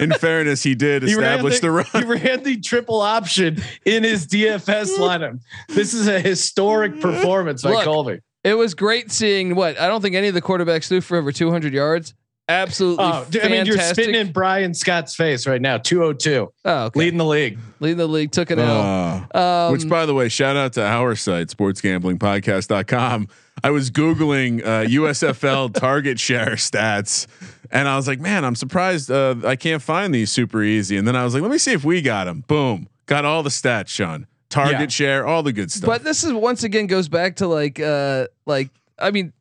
in 0.00 0.10
fairness, 0.12 0.62
he 0.62 0.74
did 0.74 1.02
He 1.02 1.14
ran 1.16 1.32
establish 1.46 1.60
the, 1.60 1.70
run. 1.70 1.84
He 1.92 2.04
ran 2.04 2.42
the 2.44 2.58
triple 2.60 3.02
option 3.02 3.58
in 3.84 4.04
his 4.04 4.26
DFS 4.26 4.96
lineup. 4.98 5.38
This 5.68 5.92
is 5.92 6.08
a 6.08 6.18
historic 6.18 6.98
performance 7.00 7.62
by 7.62 7.70
Look, 7.72 7.84
Colby. 7.84 8.20
It 8.42 8.54
was 8.54 8.72
great 8.74 9.12
seeing 9.12 9.54
what 9.54 9.78
I 9.78 9.86
don't 9.86 10.00
think 10.00 10.14
any 10.14 10.28
of 10.28 10.34
the 10.34 10.42
quarterbacks 10.42 10.88
threw 10.88 11.02
for 11.02 11.18
over 11.18 11.30
200 11.30 11.74
yards. 11.74 12.14
Absolutely. 12.52 13.04
Oh, 13.04 13.26
dude, 13.30 13.42
I 13.44 13.48
mean, 13.48 13.66
you're 13.66 13.78
spitting 13.78 14.14
in 14.14 14.30
Brian 14.32 14.74
Scott's 14.74 15.14
face 15.16 15.46
right 15.46 15.60
now. 15.60 15.78
202, 15.78 16.52
Oh, 16.64 16.84
okay. 16.84 16.98
leading 16.98 17.18
the 17.18 17.24
league. 17.24 17.58
Leading 17.80 17.98
the 17.98 18.06
league, 18.06 18.30
took 18.30 18.50
it 18.50 18.58
out. 18.58 19.26
Uh, 19.34 19.38
Um, 19.68 19.72
which, 19.72 19.88
by 19.88 20.06
the 20.06 20.14
way, 20.14 20.28
shout 20.28 20.56
out 20.56 20.72
to 20.74 20.84
our 20.84 21.14
site, 21.16 21.48
sportsgamblingpodcast.com. 21.48 23.28
I 23.64 23.70
was 23.70 23.90
Googling 23.90 24.62
uh, 24.64 24.86
USFL 24.88 25.72
target 25.78 26.18
share 26.18 26.52
stats, 26.56 27.26
and 27.70 27.86
I 27.88 27.96
was 27.96 28.08
like, 28.08 28.20
man, 28.20 28.44
I'm 28.44 28.54
surprised 28.54 29.10
uh, 29.10 29.36
I 29.44 29.56
can't 29.56 29.82
find 29.82 30.14
these 30.14 30.30
super 30.32 30.62
easy. 30.62 30.96
And 30.96 31.06
then 31.06 31.16
I 31.16 31.24
was 31.24 31.34
like, 31.34 31.42
let 31.42 31.50
me 31.50 31.58
see 31.58 31.72
if 31.72 31.84
we 31.84 32.02
got 32.02 32.24
them. 32.24 32.44
Boom. 32.48 32.88
Got 33.06 33.24
all 33.24 33.42
the 33.42 33.50
stats, 33.50 33.88
Sean. 33.88 34.26
Target 34.48 34.80
Yeah. 34.80 34.86
share, 34.88 35.26
all 35.26 35.42
the 35.42 35.52
good 35.52 35.70
stuff. 35.72 35.86
But 35.86 36.04
this 36.04 36.24
is 36.24 36.32
once 36.32 36.62
again 36.62 36.86
goes 36.86 37.08
back 37.08 37.36
to 37.36 37.46
like 37.46 37.80
uh 37.80 38.26
like 38.44 38.68
I 38.98 39.10
mean 39.10 39.32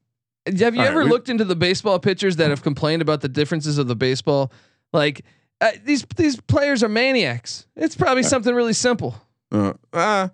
have 0.60 0.76
you 0.76 0.82
All 0.82 0.86
right, 0.88 0.92
ever 0.92 1.04
we- 1.04 1.10
looked 1.10 1.30
into 1.30 1.44
the 1.46 1.56
baseball 1.56 2.00
pitchers 2.00 2.36
that 2.38 2.50
have 2.50 2.62
complained 2.64 3.02
about 3.02 3.22
the 3.22 3.30
differences 3.30 3.78
of 3.78 3.88
the 3.88 3.96
baseball? 3.96 4.52
Like 4.94 5.24
uh, 5.62 5.72
these 5.84 6.06
these 6.16 6.40
players 6.42 6.84
are 6.84 6.90
maniacs. 6.90 7.66
It's 7.76 7.96
probably 7.96 8.24
something 8.24 8.54
really 8.54 8.74
simple. 8.74 9.16
uh, 9.52 9.74
uh, 9.94 10.30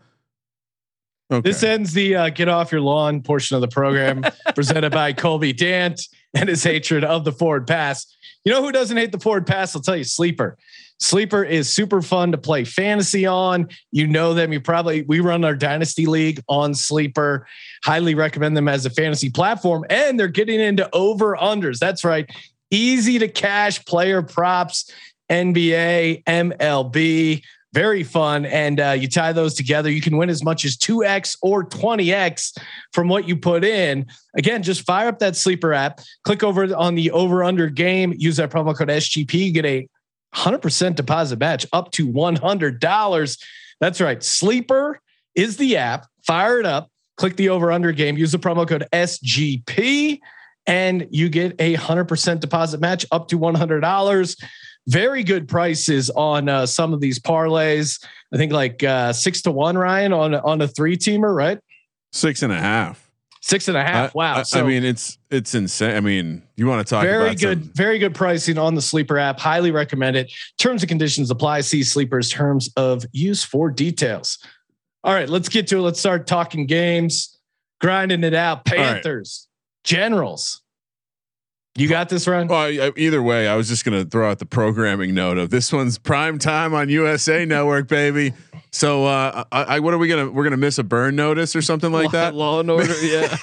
okay. 1.32 1.48
This 1.50 1.64
ends 1.64 1.94
the 1.94 2.16
uh, 2.16 2.30
get 2.30 2.48
off 2.50 2.72
your 2.72 2.82
lawn 2.82 3.22
portion 3.22 3.56
of 3.56 3.62
the 3.62 3.68
program 3.68 4.24
presented 4.56 4.92
by 4.92 5.14
Colby 5.14 5.54
Dant 5.54 6.02
and 6.34 6.50
his 6.50 6.64
hatred 6.64 7.04
of 7.04 7.24
the 7.26 7.32
forward 7.32 7.68
pass. 7.68 8.06
You 8.46 8.54
know 8.54 8.62
who 8.62 8.72
doesn't 8.72 8.96
hate 8.96 9.12
the 9.12 9.20
forward 9.20 9.46
pass? 9.46 9.76
I'll 9.76 9.82
tell 9.82 9.98
you, 9.98 10.04
Sleeper. 10.06 10.58
Sleeper 11.00 11.44
is 11.44 11.70
super 11.70 12.02
fun 12.02 12.32
to 12.32 12.38
play 12.38 12.64
fantasy 12.64 13.26
on. 13.26 13.68
You 13.92 14.08
know 14.08 14.34
them. 14.34 14.52
You 14.52 14.60
probably 14.60 15.04
we 15.04 15.20
run 15.20 15.44
our 15.44 15.56
dynasty 15.56 16.06
league 16.06 16.42
on 16.48 16.74
Sleeper. 16.74 17.48
Highly 17.84 18.16
recommend 18.16 18.58
them 18.58 18.68
as 18.68 18.86
a 18.86 18.90
fantasy 18.90 19.30
platform, 19.30 19.86
and 19.90 20.20
they're 20.20 20.28
getting 20.28 20.60
into 20.60 20.90
over 20.94 21.36
unders. 21.36 21.80
That's 21.80 22.04
right, 22.04 22.30
easy 22.72 23.20
to 23.20 23.28
cash 23.28 23.84
player 23.86 24.22
props, 24.22 24.92
NBA, 25.30 26.24
MLB 26.24 27.44
very 27.74 28.02
fun. 28.02 28.46
And 28.46 28.80
uh, 28.80 28.96
you 28.98 29.08
tie 29.08 29.34
those 29.34 29.54
together, 29.54 29.92
you 29.92 30.02
can 30.02 30.18
win 30.18 30.32
as 30.32 30.44
much 30.44 30.66
as 30.66 30.76
2x 30.78 31.38
or 31.44 31.64
20x 31.64 32.58
from 32.92 33.08
what 33.08 33.28
you 33.28 33.38
put 33.38 33.64
in. 33.64 34.08
Again, 34.36 34.64
just 34.64 34.82
fire 34.86 35.10
up 35.10 35.20
that 35.20 35.36
sleeper 35.36 35.74
app, 35.74 36.00
click 36.24 36.44
over 36.44 36.76
on 36.76 36.96
the 36.96 37.12
over 37.12 37.44
under 37.44 37.70
game, 37.70 38.16
use 38.18 38.38
that 38.38 38.50
promo 38.50 38.76
code 38.76 38.88
SGP, 38.88 39.54
get 39.54 39.66
a 39.66 39.88
100% 40.38 40.96
deposit 40.96 41.40
match 41.40 41.66
up 41.74 41.92
to 41.92 42.08
$100. 42.08 43.44
That's 43.80 44.02
right. 44.02 44.24
Sleeper 44.24 45.00
is 45.36 45.58
the 45.58 45.78
app. 45.78 46.08
Fire 46.26 46.60
it 46.60 46.66
up, 46.66 46.90
click 47.16 47.36
the 47.36 47.50
over 47.50 47.72
under 47.72 47.92
game, 47.92 48.18
use 48.18 48.32
the 48.32 48.40
promo 48.40 48.68
code 48.68 48.86
SGP, 48.92 50.20
and 50.66 51.08
you 51.10 51.30
get 51.30 51.56
a 51.60 51.76
100% 51.76 52.40
deposit 52.40 52.82
match 52.82 53.06
up 53.12 53.30
to 53.30 53.40
$100 53.40 54.36
very 54.88 55.24
good 55.24 55.48
prices 55.48 56.10
on 56.10 56.50
uh, 56.50 56.66
some 56.66 56.94
of 56.94 57.02
these 57.02 57.20
parlays. 57.20 58.04
I 58.34 58.38
think 58.38 58.52
like 58.52 58.84
uh, 58.84 59.14
six 59.14 59.42
to 59.44 59.52
one, 59.52 59.78
Ryan, 59.78 60.14
on 60.14 60.34
on 60.34 60.62
a 60.62 60.68
three 60.68 60.98
teamer, 60.98 61.34
right? 61.36 61.60
Six 62.14 62.42
and 62.42 62.54
a 62.54 62.58
half. 62.58 63.07
Six 63.48 63.70
and 63.70 63.78
a 63.78 63.82
half. 63.84 64.10
I- 64.10 64.12
wow. 64.14 64.44
I, 64.54 64.60
I 64.60 64.64
mean, 64.64 64.84
it's 64.84 65.18
it's 65.32 65.56
insane. 65.56 65.96
I 65.96 66.02
mean, 66.02 66.44
you 66.58 66.68
want 66.68 66.86
to 66.86 66.90
talk 66.90 67.04
very 67.04 67.28
about 67.28 67.40
good, 67.40 67.64
some- 67.64 67.72
very 67.76 67.98
good 67.98 68.14
pricing 68.14 68.58
on 68.58 68.76
the 68.76 68.82
Sleeper 68.82 69.18
app. 69.18 69.40
Highly 69.40 69.72
recommend 69.72 70.18
it. 70.18 70.34
Terms 70.58 70.82
and 70.82 70.90
conditions 70.90 71.32
apply. 71.32 71.62
See 71.62 71.82
Sleeper's 71.84 72.30
terms 72.30 72.70
of 72.76 73.06
use 73.14 73.46
for 73.46 73.70
details. 73.70 74.38
All 75.06 75.14
right, 75.14 75.30
let's 75.30 75.48
get 75.48 75.66
to 75.68 75.78
it. 75.78 75.82
Let's 75.82 76.00
start 76.00 76.28
talking 76.28 76.66
games, 76.66 77.38
grinding 77.80 78.26
it 78.26 78.34
out. 78.34 78.64
right. 78.70 78.76
Panthers, 78.78 79.48
Generals. 79.86 80.62
You 81.78 81.88
got 81.88 82.10
this, 82.10 82.28
Ryan? 82.28 82.48
Well, 82.48 82.92
either 82.98 83.22
way, 83.22 83.48
I 83.48 83.56
was 83.56 83.68
just 83.68 83.86
gonna 83.86 84.04
throw 84.04 84.32
out 84.32 84.40
the 84.40 84.48
programming 84.48 85.14
note 85.14 85.38
of 85.38 85.52
this 85.52 85.72
one's 85.72 86.00
prime 86.00 86.40
time 86.40 86.74
on 86.74 86.90
USA 86.90 87.46
Network, 87.46 87.88
baby. 87.88 88.34
So, 88.72 89.06
uh, 89.06 89.44
I, 89.52 89.64
I, 89.64 89.80
what 89.80 89.94
are 89.94 90.00
we 90.00 90.08
gonna? 90.08 90.32
We're 90.32 90.44
gonna 90.44 90.58
miss 90.58 90.80
a 90.80 90.84
burn 90.84 91.16
notice 91.16 91.56
or 91.56 91.62
something 91.62 91.92
like 91.92 92.06
law, 92.06 92.12
that. 92.12 92.34
Law 92.36 92.60
and 92.62 92.72
order. 92.72 92.94
Yeah. 93.04 93.38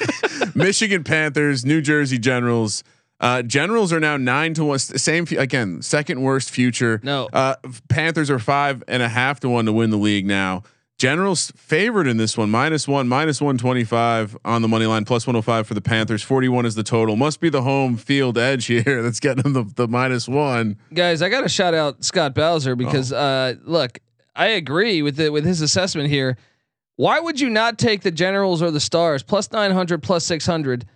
Michigan 0.57 1.05
Panthers, 1.05 1.65
New 1.65 1.81
Jersey 1.81 2.19
Generals. 2.19 2.83
Uh, 3.21 3.43
Generals 3.43 3.93
are 3.93 4.01
now 4.01 4.17
nine 4.17 4.53
to 4.55 4.65
one. 4.65 4.81
Same 4.81 5.27
again, 5.39 5.81
second 5.81 6.21
worst 6.21 6.51
future. 6.51 7.01
No. 7.05 7.29
Uh, 7.33 7.55
Panthers 7.89 8.31
are 8.31 8.41
five 8.41 8.83
and 8.89 9.01
a 9.01 9.09
half 9.09 9.39
to 9.41 9.49
one 9.49 9.67
to 9.67 9.73
win 9.73 9.91
the 9.91 9.97
league 9.97 10.27
now. 10.27 10.65
Generals 10.97 11.51
favored 11.57 12.07
in 12.07 12.19
this 12.19 12.39
one, 12.39 12.51
minus 12.51 12.87
one, 12.87 13.09
minus 13.09 13.41
one 13.41 13.59
twenty 13.59 13.83
five 13.83 14.37
on 14.45 14.63
the 14.63 14.69
money 14.69 14.87
line, 14.87 15.05
plus 15.05 15.27
one 15.27 15.35
hundred 15.35 15.43
five 15.45 15.67
for 15.67 15.75
the 15.75 15.81
Panthers. 15.81 16.23
Forty 16.23 16.49
one 16.49 16.65
is 16.65 16.77
the 16.77 16.85
total. 16.85 17.17
Must 17.17 17.41
be 17.41 17.49
the 17.49 17.63
home 17.63 17.97
field 17.97 18.39
edge 18.39 18.67
here 18.67 19.03
that's 19.03 19.19
getting 19.19 19.43
them 19.43 19.53
the, 19.55 19.65
the 19.75 19.89
minus 19.89 20.29
one. 20.29 20.79
Guys, 20.95 21.21
I 21.21 21.29
got 21.29 21.41
to 21.41 21.49
shout 21.49 21.75
out 21.75 22.05
Scott 22.05 22.35
Bowser 22.35 22.77
because 22.77 23.13
Oh. 23.13 23.17
uh, 23.17 23.55
look, 23.65 23.99
I 24.37 24.47
agree 24.49 25.03
with 25.03 25.17
the, 25.17 25.31
with 25.31 25.45
his 25.45 25.61
assessment 25.63 26.11
here. 26.11 26.37
Why 26.97 27.19
would 27.19 27.41
you 27.41 27.51
not 27.51 27.77
take 27.77 28.03
the 28.03 28.13
Generals 28.13 28.63
or 28.63 28.71
the 28.71 28.79
Stars 28.81 29.25
plus 29.25 29.51
900 29.51 30.01
plus 30.01 30.25
600? 30.27 30.87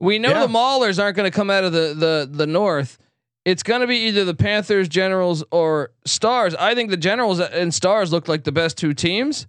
We 0.00 0.18
know 0.18 0.28
Yeah. 0.28 0.40
the 0.46 0.52
Maulers 0.52 1.02
aren't 1.02 1.16
going 1.16 1.30
to 1.30 1.34
come 1.34 1.48
out 1.48 1.64
of 1.64 1.72
the 1.72 1.94
the 1.96 2.28
the 2.30 2.46
North. 2.46 2.98
It's 3.46 3.62
going 3.62 3.80
to 3.80 3.86
be 3.86 3.96
either 4.08 4.24
the 4.24 4.34
Panthers, 4.34 4.88
Generals, 4.88 5.44
or 5.52 5.92
Stars. 6.04 6.54
I 6.56 6.74
think 6.74 6.90
the 6.90 6.96
Generals 6.96 7.38
and 7.38 7.72
Stars 7.72 8.12
look 8.12 8.26
like 8.26 8.42
the 8.42 8.50
best 8.50 8.76
two 8.76 8.92
teams. 8.92 9.46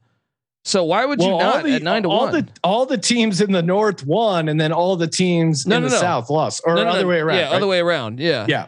So 0.64 0.84
why 0.84 1.04
would 1.06 1.20
you 1.22 1.30
not 1.30 1.64
the, 1.64 1.76
at 1.76 1.82
nine 1.82 2.04
to 2.04 2.10
all 2.10 2.26
one? 2.26 2.34
the 2.34 2.48
all 2.64 2.86
the 2.86 2.98
teams 2.98 3.42
in 3.42 3.54
the 3.54 3.64
North 3.64 4.06
won, 4.06 4.50
and 4.50 4.62
then 4.62 4.72
all 4.72 4.98
the 4.98 5.08
teams 5.08 5.66
No, 5.66 5.78
in 5.78 5.84
no, 5.84 5.90
the 5.90 5.96
no. 5.96 6.00
South 6.02 6.30
lost, 6.30 6.62
or 6.66 6.76
No, 6.76 6.84
no, 6.84 6.90
other 6.92 7.02
no. 7.04 7.08
way 7.08 7.20
around. 7.20 7.38
Yeah, 7.38 7.44
right? 7.48 7.54
other 7.56 7.68
way 7.68 7.80
around. 7.80 8.20
Yeah. 8.20 8.46
Yeah. 8.48 8.68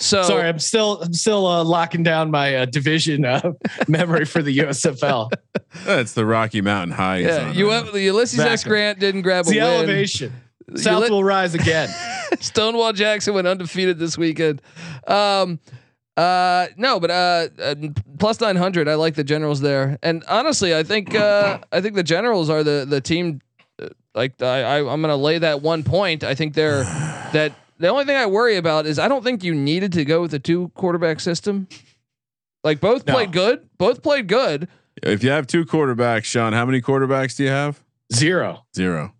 So 0.00 0.22
Sorry, 0.22 0.48
I'm 0.48 0.58
still 0.58 1.02
I'm 1.02 1.12
still 1.12 1.46
uh, 1.46 1.62
locking 1.64 2.02
down 2.02 2.30
my 2.30 2.54
uh, 2.56 2.64
division 2.64 3.24
uh, 3.26 3.52
memory 3.88 4.24
for 4.24 4.42
the 4.42 4.58
USFL. 4.58 5.30
That's 5.84 6.14
the 6.14 6.24
Rocky 6.24 6.62
Mountain 6.62 6.96
Heights. 6.96 7.26
yeah, 7.28 7.48
on 7.48 7.54
you 7.54 7.68
there. 7.68 7.82
went, 7.82 7.94
Ulysses 7.94 8.40
S. 8.40 8.64
Grant 8.64 8.98
didn't 8.98 9.22
grab 9.22 9.40
It's 9.40 9.50
a 9.50 9.54
the 9.54 9.60
win. 9.60 9.66
elevation. 9.74 10.32
South 10.76 11.00
Uli- 11.04 11.10
will 11.10 11.24
rise 11.24 11.54
again. 11.54 11.88
Stonewall 12.40 12.92
Jackson 12.92 13.34
went 13.34 13.46
undefeated 13.46 13.98
this 13.98 14.18
weekend. 14.18 14.60
Um, 15.06 15.58
uh, 16.16 16.66
no, 16.76 16.98
but 17.00 17.10
uh, 17.10 17.48
uh, 17.62 17.74
plus 18.18 18.40
nine 18.40 18.56
hundred. 18.56 18.88
I 18.88 18.94
like 18.96 19.14
the 19.14 19.24
Generals 19.24 19.60
there, 19.60 19.98
and 20.02 20.24
honestly, 20.28 20.74
I 20.74 20.82
think 20.82 21.14
uh, 21.14 21.58
I 21.72 21.80
think 21.80 21.94
the 21.94 22.02
Generals 22.02 22.50
are 22.50 22.62
the 22.64 22.84
the 22.88 23.00
team. 23.00 23.40
uh, 23.80 23.88
Like 24.14 24.42
I, 24.42 24.62
I, 24.62 24.78
I'm 24.78 25.00
going 25.00 25.04
to 25.04 25.16
lay 25.16 25.38
that 25.38 25.62
one 25.62 25.84
point. 25.84 26.24
I 26.24 26.34
think 26.34 26.54
they're 26.54 26.82
that. 26.84 27.52
The 27.78 27.86
only 27.88 28.04
thing 28.04 28.16
I 28.16 28.26
worry 28.26 28.56
about 28.56 28.86
is 28.86 28.98
I 28.98 29.06
don't 29.06 29.22
think 29.22 29.44
you 29.44 29.54
needed 29.54 29.92
to 29.92 30.04
go 30.04 30.20
with 30.20 30.34
a 30.34 30.40
two 30.40 30.72
quarterback 30.74 31.20
system. 31.20 31.68
Like 32.64 32.80
both 32.80 33.06
No. 33.06 33.14
played 33.14 33.30
good. 33.30 33.68
Both 33.78 34.02
played 34.02 34.26
good. 34.26 34.66
If 35.00 35.22
you 35.22 35.30
have 35.30 35.46
two 35.46 35.64
quarterbacks, 35.64 36.24
Sean, 36.24 36.52
how 36.52 36.66
many 36.66 36.82
quarterbacks 36.82 37.36
do 37.36 37.44
you 37.44 37.50
have? 37.50 37.80
Zero. 38.12 38.64
Zero. 38.74 39.14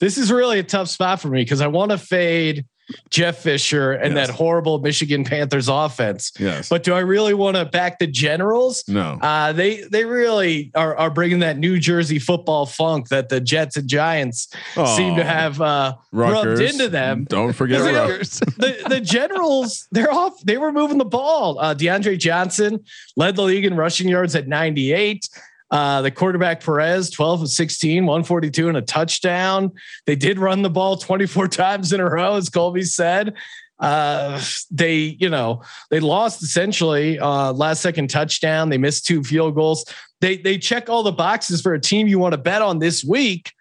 This 0.00 0.18
is 0.18 0.32
really 0.32 0.58
a 0.58 0.62
tough 0.64 0.88
spot 0.88 1.20
for 1.20 1.28
me 1.28 1.42
because 1.42 1.60
I 1.60 1.66
want 1.68 1.90
to 1.92 1.98
fade 1.98 2.64
Jeff 3.08 3.36
Fisher 3.36 3.92
and 3.92 4.16
Yes. 4.16 4.26
that 4.26 4.34
horrible 4.34 4.80
Michigan 4.80 5.22
Panthers 5.24 5.68
offense. 5.68 6.32
Yes. 6.40 6.68
But 6.68 6.82
do 6.82 6.92
I 6.92 6.98
really 7.00 7.34
want 7.34 7.56
to 7.56 7.64
back 7.64 8.00
the 8.00 8.08
Generals? 8.08 8.82
no. 8.88 9.16
Uh, 9.22 9.52
they 9.52 9.82
they 9.92 10.04
really 10.04 10.72
are, 10.74 10.96
are 10.96 11.10
bringing 11.10 11.38
that 11.38 11.56
New 11.56 11.78
Jersey 11.78 12.18
football 12.18 12.66
funk 12.66 13.08
that 13.10 13.28
the 13.28 13.40
Jets 13.40 13.76
and 13.76 13.88
Giants 13.88 14.48
seem 14.96 15.14
to 15.14 15.22
have 15.22 15.60
uh, 15.60 15.94
rubbed 16.10 16.60
into 16.60 16.88
them. 16.88 17.26
Don't 17.28 17.52
forget 17.52 17.80
Rutgers. 17.80 18.40
the 18.40 18.84
the 18.88 19.00
Generals, 19.00 19.86
they're 19.92 20.12
off. 20.12 20.40
They 20.42 20.58
were 20.58 20.72
moving 20.72 20.98
the 20.98 21.04
ball. 21.04 21.60
Uh, 21.60 21.74
DeAndre 21.76 22.18
Johnson 22.18 22.80
led 23.16 23.36
the 23.36 23.42
league 23.42 23.64
in 23.66 23.76
rushing 23.76 24.08
yards 24.08 24.34
at 24.34 24.48
98. 24.48 25.28
Uh, 25.70 26.02
the 26.02 26.10
quarterback 26.10 26.62
Perez, 26.64 27.10
12 27.10 27.42
of 27.42 27.48
16, 27.48 28.04
142 28.04 28.68
and 28.68 28.76
a 28.76 28.82
touchdown. 28.82 29.70
They 30.04 30.16
did 30.16 30.38
run 30.38 30.62
the 30.62 30.70
ball 30.70 30.96
24 30.96 31.48
times 31.48 31.92
in 31.92 32.00
a 32.00 32.08
row, 32.08 32.34
as 32.34 32.48
Colby 32.48 32.82
said. 32.82 33.34
Uh, 33.78 34.40
they, 34.70 35.16
you 35.18 35.30
know, 35.30 35.62
they 35.90 36.00
lost 36.00 36.42
essentially 36.42 37.18
uh, 37.18 37.52
last 37.52 37.80
second 37.80 38.10
touchdown. 38.10 38.68
They 38.68 38.78
missed 38.78 39.06
two 39.06 39.24
field 39.24 39.54
goals. 39.54 39.84
They 40.20 40.36
they 40.36 40.58
check 40.58 40.90
all 40.90 41.02
the 41.02 41.12
boxes 41.12 41.62
for 41.62 41.72
a 41.72 41.80
team 41.80 42.06
you 42.06 42.18
want 42.18 42.32
to 42.32 42.38
bet 42.38 42.60
on 42.60 42.78
this 42.78 43.02
week, 43.02 43.52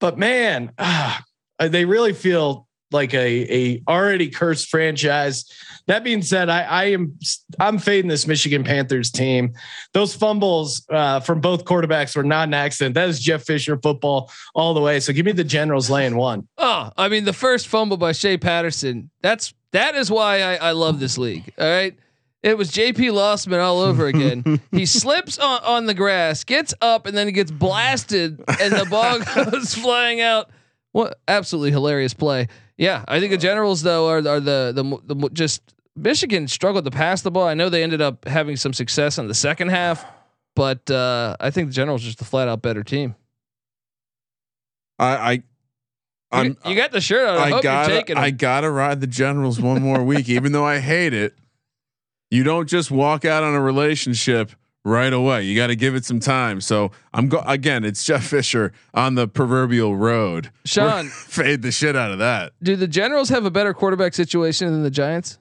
but 0.00 0.18
man, 0.18 0.72
ah, 0.78 1.24
they 1.58 1.86
really 1.86 2.12
feel 2.12 2.63
like 2.94 3.12
a 3.12 3.26
a 3.52 3.82
already 3.86 4.30
cursed 4.30 4.70
franchise. 4.70 5.44
That 5.86 6.02
being 6.02 6.22
said, 6.22 6.48
I, 6.48 6.62
I 6.62 6.84
am 6.84 7.18
I'm 7.60 7.78
fading 7.78 8.08
this 8.08 8.26
Michigan 8.26 8.64
Panthers 8.64 9.10
team. 9.10 9.52
Those 9.92 10.14
fumbles 10.14 10.86
uh, 10.88 11.20
from 11.20 11.42
both 11.42 11.66
quarterbacks 11.66 12.16
were 12.16 12.22
not 12.22 12.48
an 12.48 12.54
accident. 12.54 12.94
That 12.94 13.10
is 13.10 13.20
Jeff 13.20 13.44
Fisher 13.44 13.78
football 13.82 14.30
all 14.54 14.72
the 14.72 14.80
way. 14.80 15.00
So 15.00 15.12
give 15.12 15.26
me 15.26 15.32
the 15.32 15.44
Generals 15.44 15.90
laying 15.90 16.16
one. 16.16 16.48
Oh, 16.56 16.90
I 16.96 17.08
mean 17.10 17.24
the 17.24 17.34
first 17.34 17.68
fumble 17.68 17.98
by 17.98 18.12
Shea 18.12 18.38
Patterson. 18.38 19.10
That's 19.20 19.52
that 19.72 19.94
is 19.96 20.10
why 20.10 20.40
I, 20.40 20.54
I 20.54 20.70
love 20.70 21.00
this 21.00 21.18
league. 21.18 21.52
All 21.58 21.68
right. 21.68 21.94
It 22.44 22.58
was 22.58 22.70
JP 22.70 23.12
Losman 23.12 23.58
all 23.62 23.80
over 23.80 24.06
again. 24.06 24.60
he 24.70 24.84
slips 24.84 25.38
on, 25.38 25.62
on 25.64 25.86
the 25.86 25.94
grass, 25.94 26.44
gets 26.44 26.74
up, 26.82 27.06
and 27.06 27.16
then 27.16 27.26
he 27.26 27.32
gets 27.32 27.50
blasted, 27.50 28.38
and 28.60 28.74
the 28.74 28.86
ball 28.90 29.18
goes 29.50 29.74
flying 29.74 30.20
out. 30.20 30.50
What 30.92 31.18
absolutely 31.26 31.70
hilarious 31.70 32.12
play. 32.12 32.48
Yeah, 32.76 33.04
I 33.06 33.20
think 33.20 33.30
the 33.30 33.38
Generals 33.38 33.82
though 33.82 34.08
are 34.08 34.18
are 34.18 34.40
the 34.40 34.72
the, 34.74 35.14
the 35.14 35.30
just 35.30 35.74
Michigan 35.96 36.48
struggled 36.48 36.84
to 36.84 36.90
pass 36.90 37.22
the 37.22 37.30
ball. 37.30 37.46
I 37.46 37.54
know 37.54 37.68
they 37.68 37.82
ended 37.82 38.00
up 38.00 38.26
having 38.26 38.56
some 38.56 38.72
success 38.72 39.18
in 39.18 39.28
the 39.28 39.34
second 39.34 39.68
half, 39.68 40.04
but 40.56 40.90
uh, 40.90 41.36
I 41.38 41.50
think 41.50 41.68
the 41.68 41.74
Generals 41.74 42.02
are 42.02 42.06
just 42.06 42.20
a 42.20 42.24
flat 42.24 42.48
out 42.48 42.62
better 42.62 42.82
team. 42.82 43.14
I, 44.98 45.06
I 45.16 45.42
I'm, 46.32 46.46
you, 46.46 46.56
you 46.70 46.76
got 46.76 46.90
the 46.90 47.00
shirt 47.00 47.28
on. 47.28 47.36
I, 47.36 47.56
I 47.58 47.62
gotta, 47.62 48.18
I 48.18 48.30
gotta 48.30 48.70
ride 48.70 49.00
the 49.00 49.06
Generals 49.06 49.60
one 49.60 49.82
more 49.82 50.02
week, 50.02 50.28
even 50.28 50.52
though 50.52 50.64
I 50.64 50.80
hate 50.80 51.14
it. 51.14 51.34
You 52.30 52.42
don't 52.42 52.68
just 52.68 52.90
walk 52.90 53.24
out 53.24 53.44
on 53.44 53.54
a 53.54 53.60
relationship 53.60 54.50
right 54.84 55.12
away. 55.12 55.42
You 55.42 55.56
got 55.56 55.68
to 55.68 55.76
give 55.76 55.94
it 55.94 56.04
some 56.04 56.20
time. 56.20 56.60
So 56.60 56.92
I'm 57.12 57.28
go 57.28 57.42
again. 57.46 57.84
It's 57.84 58.04
Jeff 58.04 58.24
Fisher 58.24 58.72
on 58.92 59.14
the 59.14 59.26
proverbial 59.26 59.96
road. 59.96 60.50
Sean, 60.64 61.08
fade 61.08 61.62
the 61.62 61.72
shit 61.72 61.96
out 61.96 62.12
of 62.12 62.18
that. 62.18 62.52
Do 62.62 62.76
the 62.76 62.86
Generals 62.86 63.30
have 63.30 63.44
a 63.44 63.50
better 63.50 63.74
quarterback 63.74 64.14
situation 64.14 64.70
than 64.70 64.82
the 64.82 64.90
Giants? 64.90 65.38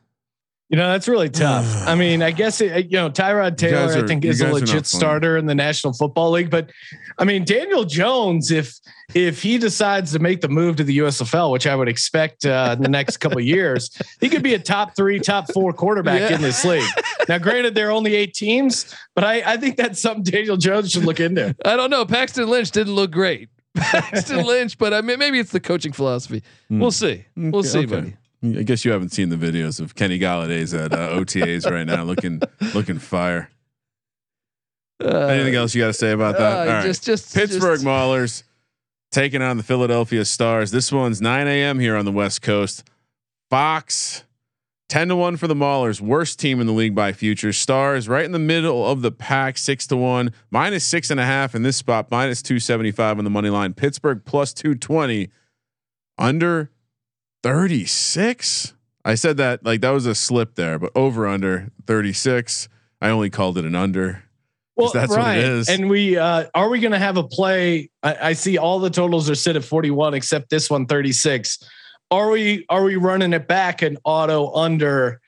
You 0.73 0.79
know, 0.79 0.89
that's 0.91 1.07
really 1.07 1.29
tough. 1.29 1.67
I 1.87 1.93
mean, 1.93 2.23
I 2.23 2.31
guess 2.31 2.59
it, 2.59 2.85
you 2.89 2.97
know 2.97 3.07
Tyrod 3.07 3.57
Taylor, 3.57 3.93
are- 3.93 4.03
I 4.03 4.07
think, 4.07 4.25
is 4.25 4.41
a 4.41 4.45
guys 4.45 4.49
are 4.49 4.53
not 4.55 4.61
legit 4.61 4.87
starter 4.87 5.37
in 5.37 5.45
the 5.45 5.53
National 5.53 5.93
Football 5.93 6.31
League. 6.31 6.49
But 6.49 6.71
I 7.19 7.25
mean, 7.25 7.45
Daniel 7.45 7.83
Jones, 7.83 8.49
if 8.49 8.73
if 9.13 9.43
he 9.43 9.59
decides 9.59 10.13
to 10.13 10.17
make 10.19 10.41
the 10.41 10.49
move 10.49 10.77
to 10.77 10.83
the 10.83 10.97
USFL, 10.97 11.51
which 11.51 11.67
I 11.67 11.75
would 11.75 11.87
expect 11.87 12.43
uh, 12.47 12.73
in 12.75 12.81
the 12.81 12.89
next 12.89 13.17
couple 13.17 13.37
of 13.37 13.43
years, 13.43 13.91
he 14.19 14.29
could 14.29 14.41
be 14.41 14.55
a 14.55 14.59
top 14.59 14.95
three, 14.95 15.19
top 15.19 15.51
four 15.53 15.73
quarterback 15.73 16.21
Yeah. 16.31 16.37
in 16.37 16.41
this 16.41 16.65
league. 16.65 16.89
Now, 17.29 17.37
granted, 17.37 17.75
there 17.75 17.89
are 17.89 17.91
only 17.91 18.15
eight 18.15 18.33
teams, 18.33 18.91
but 19.13 19.23
I, 19.23 19.43
I 19.53 19.57
think 19.57 19.77
that's 19.77 20.01
something 20.01 20.23
Daniel 20.23 20.57
Jones 20.57 20.89
should 20.89 21.05
look 21.05 21.19
into. 21.19 21.55
I 21.65 21.75
don't 21.75 21.91
know. 21.91 22.03
Paxton 22.03 22.49
Lynch 22.49 22.71
didn't 22.71 22.95
look 22.95 23.11
great. 23.11 23.49
Paxton 23.77 24.43
Lynch, 24.47 24.79
but 24.79 24.91
I 24.91 25.01
mean, 25.01 25.19
maybe 25.19 25.37
it's 25.37 25.51
the 25.51 25.59
coaching 25.59 25.91
philosophy. 25.93 26.41
We'll 26.71 26.89
see. 26.89 27.25
We'll 27.35 27.57
Okay, 27.57 27.67
see, 27.67 27.77
okay. 27.79 27.85
buddy. 27.85 28.15
I 28.43 28.63
guess 28.63 28.83
you 28.83 28.91
haven't 28.91 29.09
seen 29.09 29.29
the 29.29 29.35
videos 29.37 29.79
of 29.79 29.95
Kenny 29.95 30.19
Golladay's 30.19 30.73
at 30.73 30.91
uh, 30.93 31.11
OTAs 31.11 31.69
right 31.69 31.85
now, 31.85 32.03
looking 32.03 32.41
looking 32.73 32.99
fire. 32.99 33.49
Uh, 35.03 35.07
Anything 35.27 35.55
else 35.55 35.73
you 35.75 35.81
got 35.81 35.87
to 35.87 35.93
say 35.93 36.11
about 36.11 36.37
that? 36.37 36.53
uh, 36.55 36.59
All 36.71 36.77
right. 36.77 36.83
Just, 36.85 37.03
just 37.03 37.33
Pittsburgh 37.33 37.75
just- 37.81 37.85
Maulers 37.85 38.43
taking 39.11 39.41
on 39.41 39.57
the 39.57 39.63
Philadelphia 39.63 40.25
Stars. 40.25 40.71
This 40.71 40.91
one's 40.91 41.21
9 41.21 41.47
a.m. 41.47 41.79
here 41.79 41.95
on 41.95 42.05
the 42.05 42.11
West 42.11 42.41
Coast. 42.41 42.83
Fox 43.49 44.23
10 44.89 45.09
to 45.09 45.15
1 45.15 45.37
for 45.37 45.47
the 45.47 45.55
Maulers, 45.55 46.01
worst 46.01 46.39
team 46.39 46.59
in 46.59 46.67
the 46.67 46.73
league 46.73 46.95
by 46.95 47.11
futures. 47.13 47.57
Stars 47.57 48.07
right 48.09 48.25
in 48.25 48.31
the 48.31 48.39
middle 48.39 48.85
of 48.87 49.01
the 49.01 49.11
pack, 49.11 49.57
6 49.57 49.87
to 49.87 49.95
1, 49.97 50.31
minus 50.51 50.83
six 50.85 51.09
and 51.09 51.19
a 51.19 51.25
half 51.25 51.55
in 51.55 51.63
this 51.63 51.77
spot, 51.77 52.07
minus 52.11 52.41
275 52.41 53.17
on 53.17 53.23
the 53.23 53.29
money 53.29 53.49
line. 53.49 53.73
Pittsburgh 53.73 54.23
plus 54.25 54.53
220, 54.53 55.29
under 56.17 56.69
36. 57.43 58.73
I 59.05 59.15
said 59.15 59.37
that 59.37 59.65
like 59.65 59.81
that 59.81 59.91
was 59.91 60.05
a 60.05 60.15
slip 60.15 60.55
there, 60.55 60.79
but 60.79 60.91
over 60.95 61.27
under 61.27 61.69
36. 61.85 62.69
I 63.01 63.09
only 63.09 63.29
called 63.29 63.57
it 63.57 63.65
an 63.65 63.75
under. 63.75 64.23
Well, 64.75 64.91
that's 64.91 65.09
what 65.09 65.19
it 65.19 65.21
right. 65.21 65.37
is. 65.37 65.69
And 65.69 65.89
we 65.89 66.17
uh, 66.17 66.45
are 66.55 66.69
we 66.69 66.79
going 66.79 66.93
to 66.93 66.99
have 66.99 67.17
a 67.17 67.23
play? 67.23 67.91
I, 68.01 68.29
I 68.29 68.33
see 68.33 68.57
all 68.57 68.79
the 68.79 68.89
totals 68.89 69.29
are 69.29 69.35
set 69.35 69.55
at 69.55 69.63
41 69.63 70.13
except 70.13 70.49
this 70.49 70.69
one 70.69 70.87
36. 70.87 71.59
Are 72.09 72.29
we 72.29 72.65
are 72.69 72.83
we 72.83 72.95
running 72.95 73.33
it 73.33 73.47
back 73.47 73.81
an 73.81 73.97
auto 74.03 74.51
under? 74.53 75.19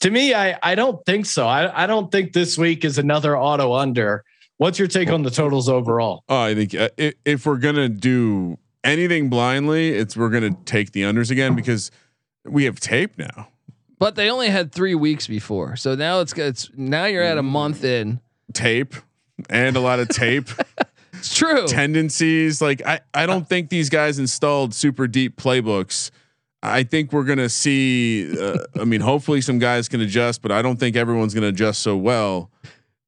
To 0.00 0.10
me, 0.10 0.34
I 0.34 0.58
I 0.62 0.74
don't 0.74 1.04
think 1.06 1.26
so. 1.26 1.46
I 1.46 1.84
I 1.84 1.86
don't 1.86 2.10
think 2.10 2.32
this 2.32 2.58
week 2.58 2.84
is 2.84 2.98
another 2.98 3.38
auto 3.38 3.74
under. 3.74 4.24
What's 4.58 4.78
your 4.78 4.88
take 4.88 5.08
on 5.08 5.22
the 5.22 5.30
totals 5.30 5.68
overall? 5.70 6.24
Oh, 6.28 6.42
I 6.42 6.54
think 6.54 6.74
uh, 6.74 6.90
if, 6.98 7.14
if 7.24 7.46
we're 7.46 7.58
gonna 7.58 7.88
do 7.88 8.58
anything 8.84 9.28
blindly, 9.30 9.90
it's 9.90 10.16
we're 10.16 10.30
gonna 10.30 10.56
take 10.64 10.92
the 10.92 11.02
unders 11.02 11.30
again 11.30 11.54
because 11.54 11.90
we 12.44 12.64
have 12.64 12.80
tape 12.80 13.18
now. 13.18 13.48
But 13.98 14.14
they 14.14 14.30
only 14.30 14.48
had 14.48 14.72
three 14.72 14.94
weeks 14.94 15.26
before, 15.26 15.76
so 15.76 15.94
now 15.94 16.20
it's 16.20 16.32
it's 16.34 16.70
now 16.74 17.04
you're 17.04 17.22
at 17.22 17.38
a 17.38 17.42
month 17.42 17.84
in. 17.84 18.20
Tape 18.52 18.94
and 19.48 19.76
a 19.76 19.80
lot 19.80 20.00
of 20.00 20.08
tape 20.08 20.48
It's 21.12 21.34
true. 21.36 21.66
tendencies. 21.66 22.60
Like 22.62 22.84
I, 22.86 23.00
I 23.12 23.26
don't 23.26 23.46
think 23.48 23.68
these 23.68 23.90
guys 23.90 24.18
installed 24.18 24.74
super 24.74 25.06
deep 25.06 25.36
playbooks. 25.36 26.10
I 26.62 26.82
think 26.82 27.12
we're 27.12 27.24
gonna 27.24 27.48
see. 27.50 28.38
Uh, 28.38 28.58
I 28.80 28.84
mean, 28.84 29.00
hopefully 29.02 29.40
some 29.40 29.58
guys 29.58 29.88
can 29.88 30.00
adjust, 30.00 30.40
but 30.42 30.50
I 30.50 30.62
don't 30.62 30.76
think 30.78 30.96
everyone's 30.96 31.34
gonna 31.34 31.48
adjust 31.48 31.80
so 31.82 31.96
well. 31.96 32.50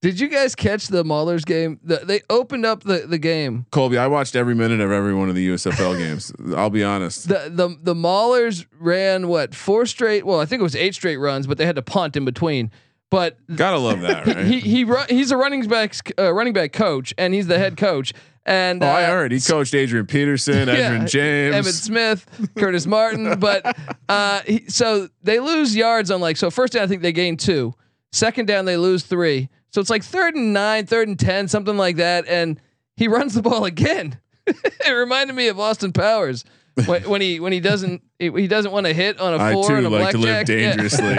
Did 0.03 0.19
you 0.19 0.27
guys 0.27 0.57
catch 0.57 0.89
the 0.89 1.05
Maulers 1.05 1.45
game? 1.47 1.79
The, 1.85 1.99
they 1.99 2.23
opened 2.29 2.67
up 2.67 2.83
the, 2.83 3.07
the 3.07 3.19
game. 3.19 3.67
Colby, 3.71 3.99
I 3.99 4.09
watched 4.09 4.35
every 4.35 4.55
minute 4.55 4.81
of 4.81 4.91
every 4.91 5.15
one 5.15 5.29
of 5.29 5.37
the 5.37 5.49
USFL 5.49 5.97
games. 5.97 6.33
I'll 6.57 6.71
be 6.71 6.83
honest. 6.83 7.29
The 7.29 7.49
the 7.49 7.79
the 7.81 7.95
Maulers 7.95 8.67
ran 8.81 9.29
what 9.29 9.55
four 9.55 9.87
straight? 9.87 10.27
Well, 10.27 10.41
I 10.41 10.45
think 10.45 10.59
it 10.59 10.65
was 10.65 10.75
eight 10.75 10.95
straight 10.95 11.19
runs, 11.19 11.47
but 11.47 11.57
they 11.57 11.67
had 11.67 11.77
to 11.77 11.83
punt 11.83 12.17
in 12.17 12.25
between. 12.25 12.73
But 13.11 13.39
Gotta 13.55 13.79
love 13.79 14.01
that, 14.01 14.27
right? 14.37 14.45
he 14.45 14.59
he 14.59 14.83
run, 14.85 15.07
he's 15.09 15.31
a 15.31 15.37
running 15.37 15.69
back 15.69 15.95
uh, 16.19 16.33
running 16.33 16.53
back 16.53 16.73
coach, 16.73 17.15
and 17.17 17.33
he's 17.33 17.47
the 17.47 17.59
head 17.59 17.77
coach. 17.77 18.13
And 18.45 18.83
oh, 18.83 18.87
I 18.89 19.05
uh, 19.05 19.11
heard 19.11 19.31
he 19.31 19.39
coached 19.39 19.73
Adrian 19.73 20.07
Peterson, 20.07 20.67
Yeah, 20.67 20.75
Adrian 20.87 21.07
James. 21.07 21.55
Emmitt 21.55 21.81
Smith, 21.81 22.51
Curtis 22.57 22.87
Martin. 22.87 23.39
But 23.39 23.77
uh, 24.09 24.41
he, 24.41 24.65
so 24.67 25.09
they 25.23 25.39
lose 25.39 25.77
yards 25.77 26.11
on 26.11 26.21
like 26.21 26.37
so 26.37 26.51
first 26.51 26.73
down 26.73 26.83
I 26.83 26.87
think 26.89 27.03
they 27.03 27.13
gain 27.13 27.37
two. 27.37 27.75
Second 28.11 28.47
down 28.47 28.65
they 28.65 28.77
lose 28.77 29.05
three. 29.05 29.49
So 29.73 29.81
it's 29.81 29.91
like 29.91 30.05
third 30.05 30.35
and 30.35 30.53
nine, 30.53 30.87
third 30.87 31.09
and 31.09 31.19
ten, 31.19 31.49
something 31.49 31.77
like 31.77 31.97
that. 31.97 32.27
And 32.29 32.61
he 32.97 33.09
runs 33.09 33.35
the 33.35 33.43
ball 33.43 33.65
again. 33.65 34.19
it 34.47 34.91
reminded 34.91 35.35
me 35.35 35.49
of 35.49 35.59
Austin 35.59 35.93
Powers 35.93 36.45
when, 36.87 37.09
when 37.09 37.21
he 37.21 37.41
when 37.41 37.53
he 37.53 37.61
doesn't 37.61 38.03
he, 38.19 38.31
he 38.31 38.47
doesn't 38.47 38.73
want 38.73 38.87
to 38.87 38.93
hit 38.93 39.21
on 39.21 39.35
a 39.35 39.53
four 39.53 39.69
too 39.69 39.75
and 39.77 39.87
a 39.87 39.91
like 39.91 40.11
to 40.11 40.19
live 40.19 40.47
blackjack. 40.47 40.49
Yeah. 40.49 40.77
dangerously. 40.77 41.19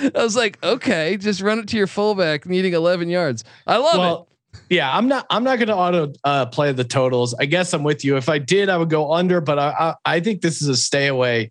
I 0.14 0.22
was 0.22 0.36
like, 0.36 0.62
okay, 0.62 1.16
just 1.16 1.40
run 1.40 1.58
it 1.58 1.68
to 1.68 1.76
your 1.76 1.88
fullback 1.88 2.46
needing 2.46 2.72
11 2.72 3.08
yards. 3.08 3.42
I 3.66 3.78
love 3.78 4.28
it. 4.52 4.64
Yeah, 4.70 4.96
I'm 4.96 5.08
not. 5.08 5.26
I'm 5.28 5.44
not 5.44 5.58
going 5.58 5.68
to 5.68 5.76
auto 5.76 6.12
uh, 6.24 6.46
play 6.46 6.72
the 6.72 6.84
totals. 6.84 7.34
I 7.34 7.46
guess 7.46 7.72
I'm 7.72 7.82
with 7.82 8.04
you. 8.04 8.16
If 8.16 8.28
I 8.28 8.38
did, 8.38 8.68
I 8.68 8.76
would 8.76 8.90
go 8.90 9.12
under, 9.12 9.40
but 9.40 9.58
I 9.58 9.94
I, 10.04 10.16
I 10.16 10.20
think 10.20 10.40
this 10.40 10.62
is 10.62 10.68
a 10.68 10.76
stay 10.76 11.06
away 11.08 11.50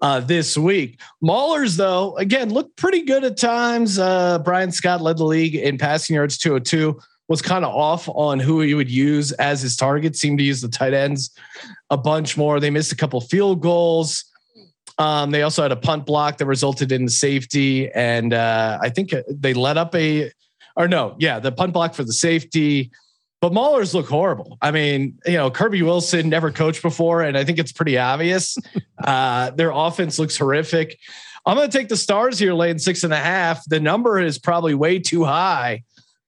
uh, 0.00 0.20
this 0.20 0.56
week. 0.56 1.00
Maulers, 1.22 1.76
though, 1.76 2.16
again, 2.16 2.50
looked 2.50 2.76
pretty 2.76 3.02
good 3.02 3.24
at 3.24 3.36
times. 3.36 3.98
Uh, 3.98 4.38
Brian 4.40 4.72
Scott 4.72 5.00
led 5.00 5.18
the 5.18 5.24
league 5.24 5.54
in 5.54 5.78
passing 5.78 6.14
yards 6.14 6.38
202. 6.38 6.98
Was 7.28 7.42
kind 7.42 7.64
of 7.64 7.74
off 7.74 8.08
on 8.10 8.38
who 8.38 8.60
he 8.60 8.74
would 8.74 8.90
use 8.90 9.32
as 9.32 9.60
his 9.60 9.74
target. 9.74 10.14
Seemed 10.14 10.38
to 10.38 10.44
use 10.44 10.60
the 10.60 10.68
tight 10.68 10.94
ends 10.94 11.30
a 11.90 11.96
bunch 11.96 12.36
more. 12.36 12.60
They 12.60 12.70
missed 12.70 12.92
a 12.92 12.96
couple 12.96 13.20
field 13.20 13.60
goals. 13.60 14.24
Um, 14.98 15.30
they 15.30 15.42
also 15.42 15.62
had 15.62 15.72
a 15.72 15.76
punt 15.76 16.06
block 16.06 16.38
that 16.38 16.46
resulted 16.46 16.92
in 16.92 17.04
the 17.04 17.10
safety, 17.10 17.90
and 17.90 18.32
uh, 18.32 18.78
I 18.80 18.88
think 18.90 19.12
they 19.28 19.52
let 19.52 19.76
up 19.76 19.94
a, 19.94 20.30
or 20.76 20.88
no, 20.88 21.16
yeah, 21.18 21.38
the 21.38 21.52
punt 21.52 21.72
block 21.72 21.94
for 21.94 22.04
the 22.04 22.12
safety. 22.12 22.90
But 23.40 23.52
Maulers 23.52 23.92
look 23.92 24.08
horrible. 24.08 24.56
I 24.62 24.70
mean, 24.70 25.18
you 25.26 25.34
know, 25.34 25.50
Kirby 25.50 25.82
Wilson 25.82 26.28
never 26.28 26.50
coached 26.50 26.82
before, 26.82 27.22
and 27.22 27.36
I 27.36 27.44
think 27.44 27.58
it's 27.58 27.72
pretty 27.72 27.98
obvious. 27.98 28.56
uh, 29.04 29.50
their 29.50 29.70
offense 29.70 30.18
looks 30.18 30.36
horrific. 30.36 30.98
I'm 31.44 31.56
going 31.56 31.70
to 31.70 31.78
take 31.78 31.88
the 31.88 31.96
Stars 31.96 32.38
here, 32.38 32.54
laying 32.54 32.78
six 32.78 33.04
and 33.04 33.12
a 33.12 33.18
half. 33.18 33.64
The 33.66 33.78
number 33.78 34.18
is 34.18 34.38
probably 34.38 34.74
way 34.74 34.98
too 34.98 35.24
high, 35.24 35.84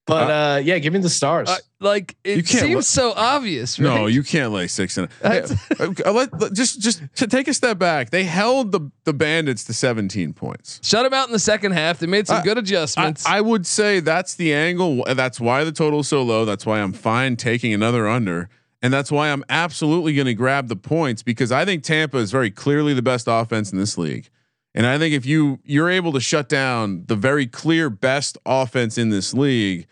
but 0.08 0.30
uh, 0.30 0.60
yeah, 0.62 0.78
give 0.78 0.92
me 0.92 0.98
the 0.98 1.08
Stars. 1.08 1.48
Uh, 1.48 1.56
like 1.80 2.16
it 2.24 2.48
seems 2.48 2.74
look- 2.74 2.84
so 2.84 3.12
obvious. 3.14 3.78
Right? 3.78 3.84
No, 3.94 4.06
you 4.06 4.22
can't 4.22 4.52
lay 4.52 4.66
six 4.66 4.96
and 4.98 5.08
I- 5.22 5.40
uh, 5.80 6.12
let, 6.12 6.40
let- 6.40 6.52
just 6.54 6.80
just 6.80 7.02
to 7.16 7.26
take 7.26 7.46
a 7.46 7.54
step 7.54 7.78
back. 7.78 8.10
They 8.10 8.24
held 8.24 8.72
the 8.72 8.90
the 9.04 9.12
Bandits 9.12 9.64
to 9.64 9.72
17 9.72 10.32
points. 10.32 10.80
shut 10.82 11.04
them 11.04 11.14
out 11.14 11.28
in 11.28 11.32
the 11.32 11.38
second 11.38 11.72
half. 11.72 11.98
They 11.98 12.06
made 12.06 12.26
some 12.26 12.38
I- 12.38 12.42
good 12.42 12.56
I, 12.56 12.60
adjustments. 12.60 13.24
I 13.26 13.40
would 13.40 13.66
say 13.66 14.00
that's 14.00 14.34
the 14.34 14.52
angle. 14.54 15.04
That's 15.04 15.38
why 15.38 15.64
the 15.64 15.72
total 15.72 16.00
is 16.00 16.08
so 16.08 16.22
low. 16.22 16.44
That's 16.44 16.66
why 16.66 16.80
I'm 16.80 16.92
fine 16.92 17.36
taking 17.36 17.72
another 17.72 18.08
under. 18.08 18.48
And 18.80 18.92
that's 18.92 19.10
why 19.10 19.30
I'm 19.30 19.44
absolutely 19.48 20.14
going 20.14 20.26
to 20.26 20.34
grab 20.34 20.68
the 20.68 20.76
points 20.76 21.22
because 21.22 21.50
I 21.50 21.64
think 21.64 21.82
Tampa 21.82 22.18
is 22.18 22.30
very 22.30 22.50
clearly 22.50 22.94
the 22.94 23.02
best 23.02 23.26
offense 23.28 23.72
in 23.72 23.78
this 23.78 23.98
league. 23.98 24.28
And 24.74 24.86
I 24.86 24.98
think 24.98 25.14
if 25.14 25.26
you 25.26 25.58
you're 25.64 25.90
able 25.90 26.12
to 26.12 26.20
shut 26.20 26.48
down 26.48 27.04
the 27.06 27.16
very 27.16 27.46
clear 27.46 27.90
best 27.90 28.38
offense 28.46 28.96
in 28.96 29.08
this 29.10 29.34
league, 29.34 29.86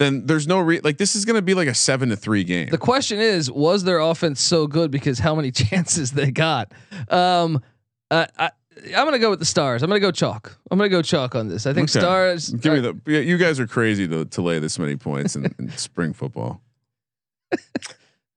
then 0.00 0.26
there's 0.26 0.48
no 0.48 0.58
re- 0.58 0.80
like 0.80 0.98
this 0.98 1.14
is 1.14 1.24
going 1.24 1.36
to 1.36 1.42
be 1.42 1.54
like 1.54 1.68
a 1.68 1.74
7 1.74 2.08
to 2.08 2.16
3 2.16 2.42
game. 2.42 2.68
the 2.70 2.78
question 2.78 3.20
is, 3.20 3.48
was 3.50 3.84
their 3.84 4.00
offense 4.00 4.40
so 4.40 4.66
good 4.66 4.90
because 4.90 5.20
how 5.20 5.36
many 5.36 5.50
chances 5.62 6.10
they 6.10 6.32
got? 6.32 6.72
Um, 7.08 7.62
Uh, 8.10 8.26
I, 8.36 8.50
I'm 8.96 9.04
gonna 9.06 9.18
go 9.18 9.30
with 9.30 9.38
the 9.38 9.44
stars. 9.44 9.82
I'm 9.82 9.90
gonna 9.90 10.00
go 10.00 10.10
chalk. 10.10 10.58
I'm 10.70 10.78
gonna 10.78 10.88
go 10.88 11.02
chalk 11.02 11.34
on 11.34 11.48
this. 11.48 11.66
I 11.66 11.72
think 11.74 11.90
Okay. 11.90 12.00
stars. 12.00 12.48
Give 12.50 12.72
me 12.72 12.80
the. 12.80 12.98
yeah, 13.06 13.20
You 13.20 13.36
guys 13.38 13.60
are 13.60 13.66
crazy 13.66 14.08
to 14.08 14.24
to 14.24 14.42
lay 14.42 14.58
this 14.58 14.78
many 14.78 14.96
points 14.96 15.36
in, 15.36 15.54
in 15.58 15.68
spring 15.76 16.12
football. 16.14 16.60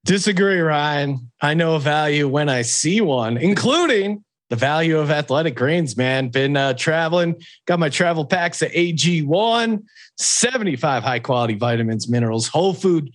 Disagree, 0.04 0.58
Ryan. 0.60 1.30
I 1.40 1.54
know 1.54 1.76
a 1.76 1.80
value 1.80 2.28
when 2.28 2.48
I 2.50 2.62
see 2.62 3.00
one, 3.00 3.38
including 3.38 4.23
the 4.50 4.56
value 4.56 4.98
of 4.98 5.10
athletic 5.10 5.54
greens, 5.54 5.96
man. 5.96 6.28
Been 6.28 6.56
uh, 6.56 6.74
traveling, 6.74 7.36
got 7.66 7.78
my 7.78 7.88
travel 7.88 8.24
packs 8.24 8.62
at 8.62 8.72
AG1, 8.72 9.82
75 10.18 11.02
high 11.02 11.18
quality 11.18 11.54
vitamins, 11.54 12.08
minerals, 12.08 12.48
whole 12.48 12.74
food 12.74 13.10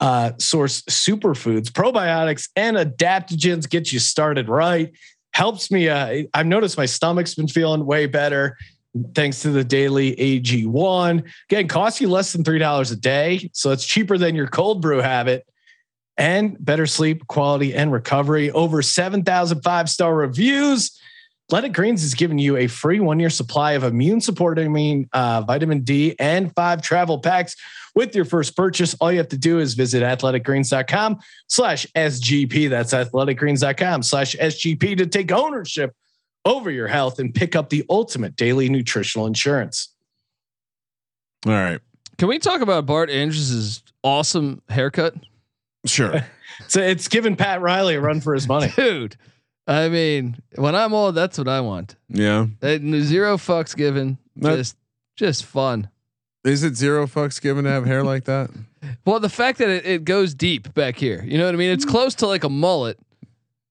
uh, 0.00 0.32
source 0.38 0.82
superfoods, 0.82 1.68
probiotics, 1.68 2.48
and 2.56 2.76
adaptogens 2.76 3.68
get 3.68 3.92
you 3.92 3.98
started 3.98 4.48
right. 4.48 4.92
Helps 5.32 5.70
me. 5.70 5.88
Uh, 5.88 6.24
I've 6.34 6.46
noticed 6.46 6.76
my 6.76 6.86
stomach's 6.86 7.34
been 7.34 7.48
feeling 7.48 7.86
way 7.86 8.06
better 8.06 8.56
thanks 9.14 9.42
to 9.42 9.50
the 9.50 9.64
daily 9.64 10.16
AG1. 10.16 11.30
Again, 11.48 11.68
costs 11.68 12.00
you 12.00 12.08
less 12.08 12.32
than 12.32 12.42
$3 12.42 12.92
a 12.92 12.96
day. 12.96 13.50
So 13.52 13.70
it's 13.70 13.84
cheaper 13.86 14.18
than 14.18 14.34
your 14.34 14.48
cold 14.48 14.82
brew 14.82 14.98
habit 14.98 15.46
and 16.16 16.56
better 16.64 16.86
sleep 16.86 17.26
quality 17.26 17.74
and 17.74 17.92
recovery. 17.92 18.50
Over 18.50 18.82
7,000 18.82 19.62
five 19.62 19.88
star 19.88 20.14
reviews. 20.14 20.98
Athletic 21.48 21.72
Greens 21.72 22.04
is 22.04 22.14
giving 22.14 22.38
you 22.38 22.56
a 22.56 22.68
free 22.68 23.00
one 23.00 23.18
year 23.18 23.30
supply 23.30 23.72
of 23.72 23.82
immune 23.82 24.20
supporting 24.20 25.08
uh, 25.12 25.42
vitamin 25.42 25.80
D 25.80 26.14
and 26.20 26.54
five 26.54 26.80
travel 26.80 27.18
packs 27.18 27.56
with 27.94 28.14
your 28.14 28.24
first 28.24 28.56
purchase. 28.56 28.94
All 29.00 29.10
you 29.10 29.18
have 29.18 29.28
to 29.30 29.38
do 29.38 29.58
is 29.58 29.74
visit 29.74 30.02
athleticgreens.com 30.02 31.18
slash 31.48 31.86
SGP. 31.96 32.70
That's 32.70 32.94
athleticgreens.com 32.94 34.04
slash 34.04 34.36
SGP 34.36 34.98
to 34.98 35.06
take 35.06 35.32
ownership 35.32 35.92
over 36.44 36.70
your 36.70 36.86
health 36.86 37.18
and 37.18 37.34
pick 37.34 37.56
up 37.56 37.68
the 37.68 37.84
ultimate 37.90 38.36
daily 38.36 38.68
nutritional 38.68 39.26
insurance. 39.26 39.88
All 41.46 41.52
right, 41.52 41.80
Can 42.18 42.28
we 42.28 42.38
talk 42.38 42.60
about 42.60 42.86
Bart 42.86 43.08
Andrews' 43.10 43.82
awesome 44.04 44.62
haircut, 44.68 45.14
sure. 45.86 46.24
So 46.68 46.82
it's 46.82 47.08
giving 47.08 47.36
Pat 47.36 47.62
Riley 47.62 47.94
a 47.94 48.00
run 48.02 48.20
for 48.20 48.34
his 48.34 48.46
money. 48.46 48.70
dude? 48.76 49.16
I 49.66 49.88
mean, 49.88 50.36
when 50.56 50.74
I'm 50.74 50.92
old, 50.92 51.14
that's 51.14 51.38
what 51.38 51.48
I 51.48 51.60
want. 51.62 51.96
Yeah. 52.10 52.48
Uh, 52.62 52.76
Zero 53.00 53.38
fucks 53.38 53.74
given. 53.74 54.18
That- 54.36 54.56
Just, 54.56 54.76
just 55.16 55.44
fun. 55.46 55.88
Is 56.44 56.62
it 56.62 56.74
zero 56.76 57.06
fucks 57.06 57.40
given 57.40 57.64
to 57.64 57.70
have 57.70 57.86
hair 57.86 58.02
like 58.04 58.24
that? 58.24 58.50
Well, 59.04 59.20
the 59.20 59.28
fact 59.30 59.58
that 59.58 59.68
it, 59.68 59.86
it 59.86 60.04
goes 60.04 60.34
deep 60.34 60.72
back 60.74 60.96
here, 60.96 61.22
you 61.24 61.36
know 61.38 61.44
what 61.46 61.54
I 61.54 61.58
mean? 61.58 61.70
It's 61.70 61.84
close 61.84 62.14
to 62.16 62.26
like 62.26 62.44
a 62.44 62.48
mullet. 62.48 62.98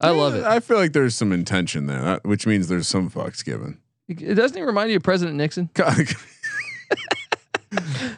I 0.00 0.10
love 0.10 0.34
it. 0.36 0.44
I 0.44 0.60
feel 0.60 0.76
like 0.78 0.92
there's 0.92 1.14
some 1.16 1.32
intention 1.32 1.86
there, 1.86 2.20
which 2.24 2.46
means 2.46 2.68
there's 2.68 2.86
some 2.88 3.10
fucks 3.10 3.44
given. 3.44 3.78
It 4.08 4.34
doesn't 4.34 4.56
it 4.56 4.62
remind 4.64 4.90
you 4.90 4.96
of 4.96 5.02
President 5.02 5.36
Nixon? 5.36 5.68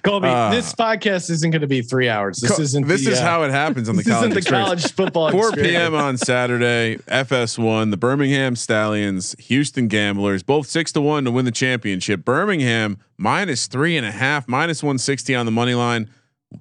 Colby, 0.03 0.29
Ah. 0.29 0.51
this 0.51 0.73
podcast 0.75 1.29
isn't 1.31 1.51
going 1.51 1.61
to 1.61 1.67
be 1.67 1.83
three 1.83 2.09
hours. 2.09 2.38
This 2.41 2.59
isn't. 2.59 2.88
This 2.88 3.05
the, 3.05 3.12
is 3.12 3.19
uh, 3.19 3.23
how 3.23 3.43
it 3.43 3.51
happens 3.51 3.88
on 3.88 3.97
the 3.97 4.03
this 4.03 4.07
isn't 4.09 4.19
college 4.21 4.33
the 4.33 4.38
experience. 4.38 4.67
college 4.69 4.93
football. 4.93 5.31
4 5.31 5.49
experience. 5.51 5.73
p.m. 5.77 5.95
on 5.95 6.17
Saturday, 6.17 6.97
FS1, 7.07 7.91
the 7.91 7.97
Birmingham 7.99 8.57
Stallions, 8.57 9.37
Houston 9.38 9.88
Gamblers, 9.88 10.43
both 10.43 10.69
six 10.69 10.91
to 10.93 11.01
one 11.03 11.25
to 11.25 11.31
win 11.31 11.45
the 11.45 11.51
championship. 11.51 12.25
Birmingham 12.25 12.97
minus 13.19 13.67
three 13.67 13.97
and 13.97 14.07
a 14.07 14.11
half, 14.12 14.49
minus 14.49 14.83
160 14.83 15.35
on 15.35 15.45
the 15.47 15.53
money 15.53 15.75
line, 15.75 16.09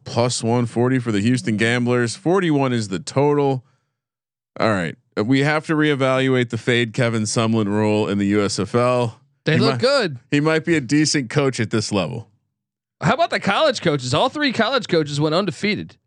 plus 0.04 0.44
140 0.44 1.00
for 1.00 1.12
the 1.14 1.22
Houston 1.22 1.56
Gamblers. 1.58 2.16
41 2.18 2.74
is 2.74 2.90
the 2.90 3.00
total. 3.00 3.66
All 4.60 4.70
right. 4.70 4.96
Uh, 5.18 5.24
We 5.24 5.42
have 5.42 5.66
to 5.68 5.76
reevaluate 5.76 6.50
the 6.50 6.58
fade 6.58 6.94
Kevin 6.94 7.24
Sumlin 7.24 7.68
rule 7.68 8.10
in 8.10 8.18
the 8.18 8.34
USFL. 8.34 9.14
They 9.46 9.54
He 9.54 9.60
look 9.60 9.72
might- 9.74 9.82
good. 9.82 10.20
He 10.30 10.40
might 10.42 10.66
be 10.66 10.76
a 10.76 10.82
decent 10.82 11.30
coach 11.30 11.60
at 11.62 11.70
this 11.72 11.92
level. 11.92 12.28
How 13.02 13.14
about 13.14 13.30
the 13.30 13.40
college 13.40 13.82
coaches? 13.82 14.14
All 14.14 14.30
three 14.30 14.54
college 14.54 14.88
coaches 14.88 15.20
went 15.20 15.36
undefeated. 15.36 15.98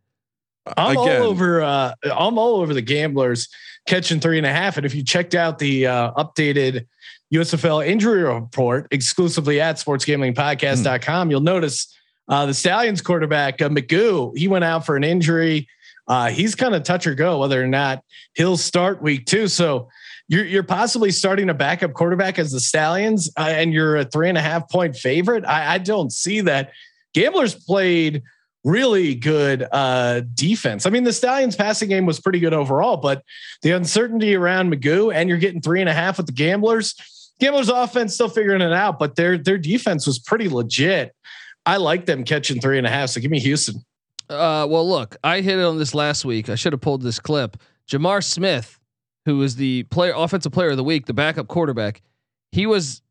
I'm 0.77 0.97
Again. 0.97 1.23
all 1.23 1.29
over. 1.29 1.63
Uh, 1.63 1.95
I'm 2.05 2.39
all 2.39 2.61
over 2.61 2.73
the 2.73 2.83
gamblers 2.83 3.49
catching 3.87 4.21
three 4.21 4.39
and 4.39 4.47
a 4.47 4.53
half. 4.53 4.77
And 4.77 4.87
if 4.87 4.95
you 4.95 5.05
checked 5.05 5.35
out 5.35 5.59
the 5.59 5.87
uh, 5.87 6.13
updated 6.13 6.87
USFL 7.33 7.87
injury 7.87 8.23
report 8.23 8.89
exclusively 8.91 9.61
at 9.61 9.77
sportsgamblingpodcast.com, 9.77 11.31
you'll 11.31 11.41
notice 11.41 11.95
uh, 12.29 12.47
the 12.47 12.55
Stallions 12.55 13.03
quarterback 13.03 13.61
uh, 13.61 13.69
McGough. 13.69 14.37
He 14.37 14.49
went 14.49 14.65
out 14.65 14.87
for 14.87 14.97
an 14.97 15.05
injury. 15.05 15.69
Uh, 16.07 16.29
he's 16.31 16.55
kind 16.55 16.75
of 16.75 16.83
touch 16.83 17.07
or 17.07 17.15
go 17.15 17.41
whether 17.41 17.63
or 17.63 17.67
not 17.67 18.03
he'll 18.35 18.57
start 18.57 19.03
week 19.03 19.27
two. 19.27 19.49
So 19.49 19.89
you're 20.29 20.45
you're 20.45 20.63
possibly 20.63 21.11
starting 21.11 21.51
a 21.51 21.55
backup 21.55 21.93
quarterback 21.93 22.39
as 22.39 22.51
the 22.51 22.61
Stallions, 22.61 23.31
uh, 23.39 23.43
and 23.43 23.73
you're 23.73 23.97
a 23.97 24.05
three 24.05 24.29
and 24.29 24.39
a 24.39 24.43
half 24.43 24.69
point 24.71 24.97
favorite. 24.97 25.45
I, 25.45 25.75
I 25.75 25.79
don't 25.79 26.13
see 26.13 26.41
that. 26.43 26.73
Gamblers 27.13 27.55
played 27.55 28.23
really 28.65 29.15
good 29.15 29.67
uh, 29.71 30.23
defense. 30.35 30.87
I 30.87 30.91
mean, 30.91 31.05
the 31.05 31.13
Stallions 31.13 31.55
passing 31.55 31.91
game 31.91 32.07
was 32.07 32.19
pretty 32.19 32.41
good 32.41 32.55
overall, 32.55 32.97
but 32.97 33.23
the 33.63 33.73
uncertainty 33.73 34.35
around 34.35 34.73
McGough 34.73 35.15
and 35.15 35.29
you're 35.29 35.39
getting 35.39 35.61
three 35.61 35.81
and 35.81 35.89
a 35.89 35.93
half 35.93 36.17
with 36.17 36.27
the 36.27 36.33
Gamblers. 36.33 36.95
Gamblers 37.41 37.69
offense 37.69 38.15
still 38.15 38.29
figuring 38.29 38.63
it 38.63 38.73
out, 38.73 38.99
but 38.99 39.17
their 39.17 39.37
their 39.37 39.59
defense 39.59 40.07
was 40.07 40.19
pretty 40.19 40.49
legit. 40.49 41.15
I 41.67 41.77
like 41.79 42.07
them 42.07 42.25
catching 42.25 42.61
three 42.61 42.79
and 42.79 42.87
a 42.87 42.91
half. 42.91 43.11
So 43.11 43.21
give 43.21 43.31
me 43.31 43.41
Houston. 43.41 43.85
Uh, 44.29 44.67
well, 44.69 44.89
look, 44.89 45.17
I 45.23 45.41
hit 45.41 45.59
it 45.59 45.65
on 45.65 45.79
this 45.79 45.95
last 45.95 46.25
week. 46.25 46.49
I 46.49 46.55
should 46.55 46.73
have 46.73 46.81
pulled 46.81 47.03
this 47.03 47.19
clip. 47.19 47.57
J'Mar 47.89 48.23
Smith, 48.25 48.79
who 49.25 49.39
was 49.39 49.57
the 49.57 49.85
player, 49.85 50.13
offensive 50.17 50.53
player 50.53 50.71
of 50.71 50.77
the 50.77 50.85
week, 50.85 51.07
the 51.07 51.15
backup 51.15 51.49
quarterback, 51.49 52.03
he 52.53 52.67
was 52.67 53.03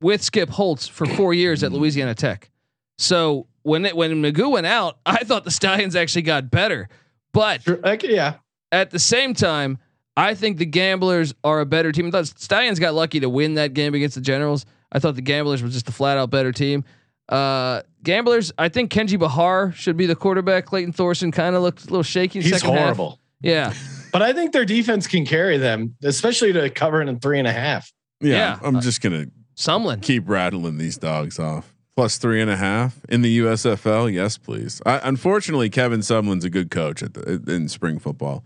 with 0.00 0.22
Skip 0.22 0.48
Holtz 0.48 0.88
for 0.88 1.06
four 1.06 1.34
years 1.34 1.62
at 1.62 1.72
Louisiana 1.72 2.14
Tech. 2.14 2.50
So 2.98 3.46
when 3.62 3.84
it, 3.84 3.96
when 3.96 4.10
McGough 4.22 4.50
went 4.50 4.66
out, 4.66 4.98
I 5.06 5.24
thought 5.24 5.44
the 5.44 5.50
Stallions 5.50 5.94
actually 5.96 6.22
got 6.22 6.50
better, 6.50 6.88
but 7.32 7.62
Sure, 7.62 7.76
like, 7.78 8.02
yeah, 8.02 8.34
at 8.72 8.90
the 8.90 8.98
same 8.98 9.34
time, 9.34 9.78
I 10.16 10.34
think 10.34 10.58
the 10.58 10.66
Gamblers 10.66 11.32
are 11.44 11.60
a 11.60 11.66
better 11.66 11.92
team. 11.92 12.06
I 12.08 12.10
thought 12.10 12.26
Stallions 12.26 12.78
got 12.80 12.94
lucky 12.94 13.20
to 13.20 13.28
win 13.28 13.54
that 13.54 13.72
game 13.72 13.94
against 13.94 14.16
the 14.16 14.20
Generals. 14.20 14.66
I 14.90 14.98
thought 14.98 15.14
the 15.14 15.22
Gamblers 15.22 15.62
were 15.62 15.68
just 15.68 15.88
a 15.88 15.92
flat 15.92 16.18
out 16.18 16.30
better 16.30 16.50
team. 16.50 16.84
Uh, 17.28 17.82
Gamblers, 18.02 18.52
I 18.58 18.68
think 18.68 18.90
Kenji 18.90 19.18
Bahar 19.18 19.70
should 19.72 19.96
be 19.96 20.06
the 20.06 20.16
quarterback. 20.16 20.66
Clayton 20.66 20.92
Thorson 20.92 21.30
kind 21.30 21.54
of 21.54 21.62
looked 21.62 21.82
a 21.82 21.86
little 21.86 22.02
shaky. 22.02 22.40
he's 22.40 22.50
second 22.52 22.70
half. 22.70 22.80
horrible. 22.80 23.20
Yeah, 23.40 23.74
But 24.18 24.24
I 24.28 24.32
think 24.32 24.50
their 24.50 24.64
defense 24.64 25.06
can 25.06 25.24
carry 25.24 25.58
them, 25.58 25.94
especially 26.02 26.52
to 26.54 26.70
cover 26.70 27.00
it 27.00 27.08
in 27.08 27.20
three 27.20 27.38
and 27.38 27.46
a 27.46 27.52
half. 27.52 27.92
Yeah, 28.20 28.34
Yeah. 28.34 28.58
I'm 28.64 28.80
just 28.80 29.00
gonna 29.00 29.26
Sumlin. 29.56 30.02
keep 30.02 30.28
rattling 30.28 30.76
these 30.76 30.98
dogs 30.98 31.38
off. 31.38 31.72
Plus 31.94 32.16
three 32.18 32.40
and 32.42 32.50
a 32.50 32.56
half 32.56 32.96
in 33.08 33.22
the 33.22 33.38
USFL. 33.38 34.12
Yes, 34.12 34.36
please. 34.36 34.82
I, 34.84 34.98
unfortunately, 35.04 35.70
Kevin 35.70 36.00
Sumlin's 36.00 36.44
a 36.44 36.50
good 36.50 36.68
coach 36.68 37.00
at 37.00 37.14
the, 37.14 37.40
in 37.46 37.68
spring 37.68 38.00
football. 38.00 38.44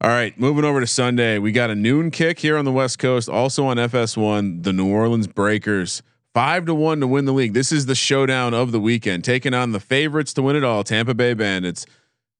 All 0.00 0.10
right, 0.10 0.36
moving 0.40 0.64
over 0.64 0.80
to 0.80 0.88
Sunday. 0.88 1.38
We 1.38 1.52
got 1.52 1.70
a 1.70 1.76
noon 1.76 2.10
kick 2.10 2.40
here 2.40 2.56
on 2.56 2.64
the 2.64 2.72
West 2.72 2.98
Coast. 2.98 3.28
Also 3.28 3.64
on 3.66 3.76
FS1, 3.76 4.64
the 4.64 4.72
New 4.72 4.88
Orleans 4.92 5.28
Breakers 5.28 6.02
five 6.34 6.66
to 6.66 6.74
one 6.74 6.98
to 6.98 7.06
win 7.06 7.26
the 7.26 7.32
league. 7.32 7.54
This 7.54 7.70
is 7.70 7.86
the 7.86 7.94
showdown 7.94 8.54
of 8.54 8.72
the 8.72 8.80
weekend, 8.80 9.22
taking 9.22 9.54
on 9.54 9.70
the 9.70 9.78
favorites 9.78 10.34
to 10.34 10.42
win 10.42 10.56
it 10.56 10.64
all, 10.64 10.82
Tampa 10.82 11.14
Bay 11.14 11.32
Bandits. 11.32 11.86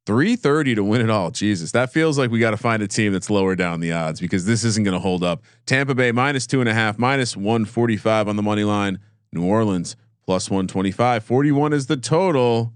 330 0.07 0.77
to 0.77 0.85
win 0.85 1.01
it 1.01 1.11
all. 1.11 1.31
Jesus, 1.33 1.73
that 1.73 1.93
feels 1.93 2.17
like 2.17 2.31
we 2.31 2.39
got 2.39 2.53
to 2.53 2.57
find 2.57 2.83
a 2.83 2.89
team 2.89 3.13
that's 3.13 3.29
lower 3.29 3.57
down 3.57 3.81
the 3.81 3.93
odds 3.93 4.21
because 4.21 4.47
this 4.47 4.65
isn't 4.65 4.85
going 4.85 4.95
to 4.95 5.01
hold 5.01 5.25
up. 5.25 5.43
Tampa 5.67 5.95
Bay 5.95 6.13
minus 6.13 6.47
two 6.47 6.61
and 6.61 6.69
a 6.69 6.75
half, 6.75 6.99
minus 6.99 7.37
145 7.37 8.29
on 8.29 8.37
the 8.37 8.43
money 8.43 8.65
line. 8.65 9.01
New 9.33 9.45
Orleans 9.45 9.97
plus 10.25 10.49
125. 10.49 11.25
41 11.25 11.73
is 11.73 11.87
the 11.87 11.97
total. 11.97 12.73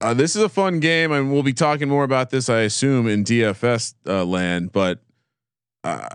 Uh, 0.00 0.12
this 0.12 0.34
is 0.36 0.42
a 0.42 0.48
fun 0.48 0.80
game, 0.80 1.12
and 1.12 1.32
we'll 1.32 1.42
be 1.42 1.52
talking 1.52 1.88
more 1.88 2.04
about 2.04 2.30
this, 2.30 2.48
I 2.48 2.60
assume, 2.60 3.08
in 3.08 3.24
DFS 3.24 3.94
uh, 4.06 4.24
land. 4.24 4.72
But 4.72 4.98
uh, 5.82 6.08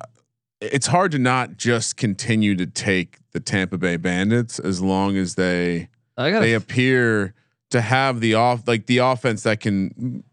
it's 0.61 0.87
hard 0.87 1.11
to 1.13 1.19
not 1.19 1.57
just 1.57 1.97
continue 1.97 2.55
to 2.55 2.65
take 2.65 3.17
the 3.31 3.39
Tampa 3.39 3.77
Bay 3.77 3.97
Bandits 3.97 4.59
as 4.59 4.81
long 4.81 5.15
as 5.15 5.35
they 5.35 5.87
they 6.41 6.53
appear 6.53 7.33
to 7.71 7.82
have 7.82 8.19
the 8.19 8.34
off 8.36 8.67
like 8.67 8.86
the 8.88 8.99
offense 8.99 9.43
that 9.43 9.60
can 9.60 10.23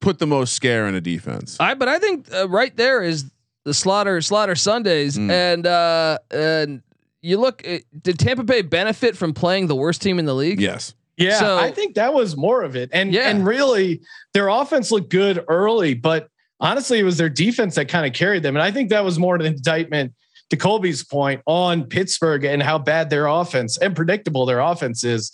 put 0.00 0.18
the 0.18 0.26
most 0.26 0.54
scare 0.54 0.86
in 0.86 0.94
a 0.94 1.00
defense. 1.00 1.56
I 1.60 1.74
but 1.74 1.88
I 1.88 1.98
think 1.98 2.32
uh, 2.32 2.48
right 2.48 2.76
there 2.76 3.02
is 3.02 3.30
the 3.64 3.74
slaughter 3.74 4.20
slaughter 4.20 4.54
Sundays 4.54 5.16
Mm. 5.16 5.30
and 5.30 5.66
uh 5.66 6.18
and 6.30 6.82
you 7.22 7.38
look 7.38 7.66
uh, 7.66 7.78
did 8.02 8.18
Tampa 8.18 8.42
Bay 8.44 8.62
benefit 8.62 9.16
from 9.16 9.32
playing 9.32 9.66
the 9.68 9.76
worst 9.76 10.02
team 10.02 10.18
in 10.18 10.24
the 10.26 10.34
league? 10.34 10.60
yes. 10.60 10.94
Yeah, 11.16 11.38
So- 11.38 11.58
I 11.58 11.70
think 11.70 11.94
that 11.94 12.12
was 12.12 12.36
more 12.36 12.62
of 12.62 12.74
it. 12.74 12.90
And 12.92 13.12
Yeah. 13.12 13.28
and 13.30 13.46
really 13.46 14.00
their 14.32 14.48
offense 14.48 14.90
looked 14.90 15.10
good 15.10 15.44
early, 15.48 15.94
but 15.94 16.28
honestly, 16.60 16.98
it 16.98 17.04
was 17.04 17.16
their 17.18 17.28
defense 17.28 17.76
that 17.76 17.88
kind 17.88 18.04
of 18.04 18.12
carried 18.12 18.42
them. 18.42 18.56
And 18.56 18.62
I 18.62 18.70
think 18.72 18.90
that 18.90 19.04
was 19.04 19.18
more 19.18 19.36
an 19.36 19.42
indictment 19.42 20.12
to 20.50 20.56
Colby's 20.56 21.04
point 21.04 21.40
on 21.46 21.84
Pittsburgh 21.84 22.44
and 22.44 22.62
how 22.62 22.78
bad 22.78 23.10
their 23.10 23.26
offense 23.26 23.78
and 23.78 23.94
predictable 23.94 24.44
their 24.44 24.58
offense 24.60 25.04
is. 25.04 25.32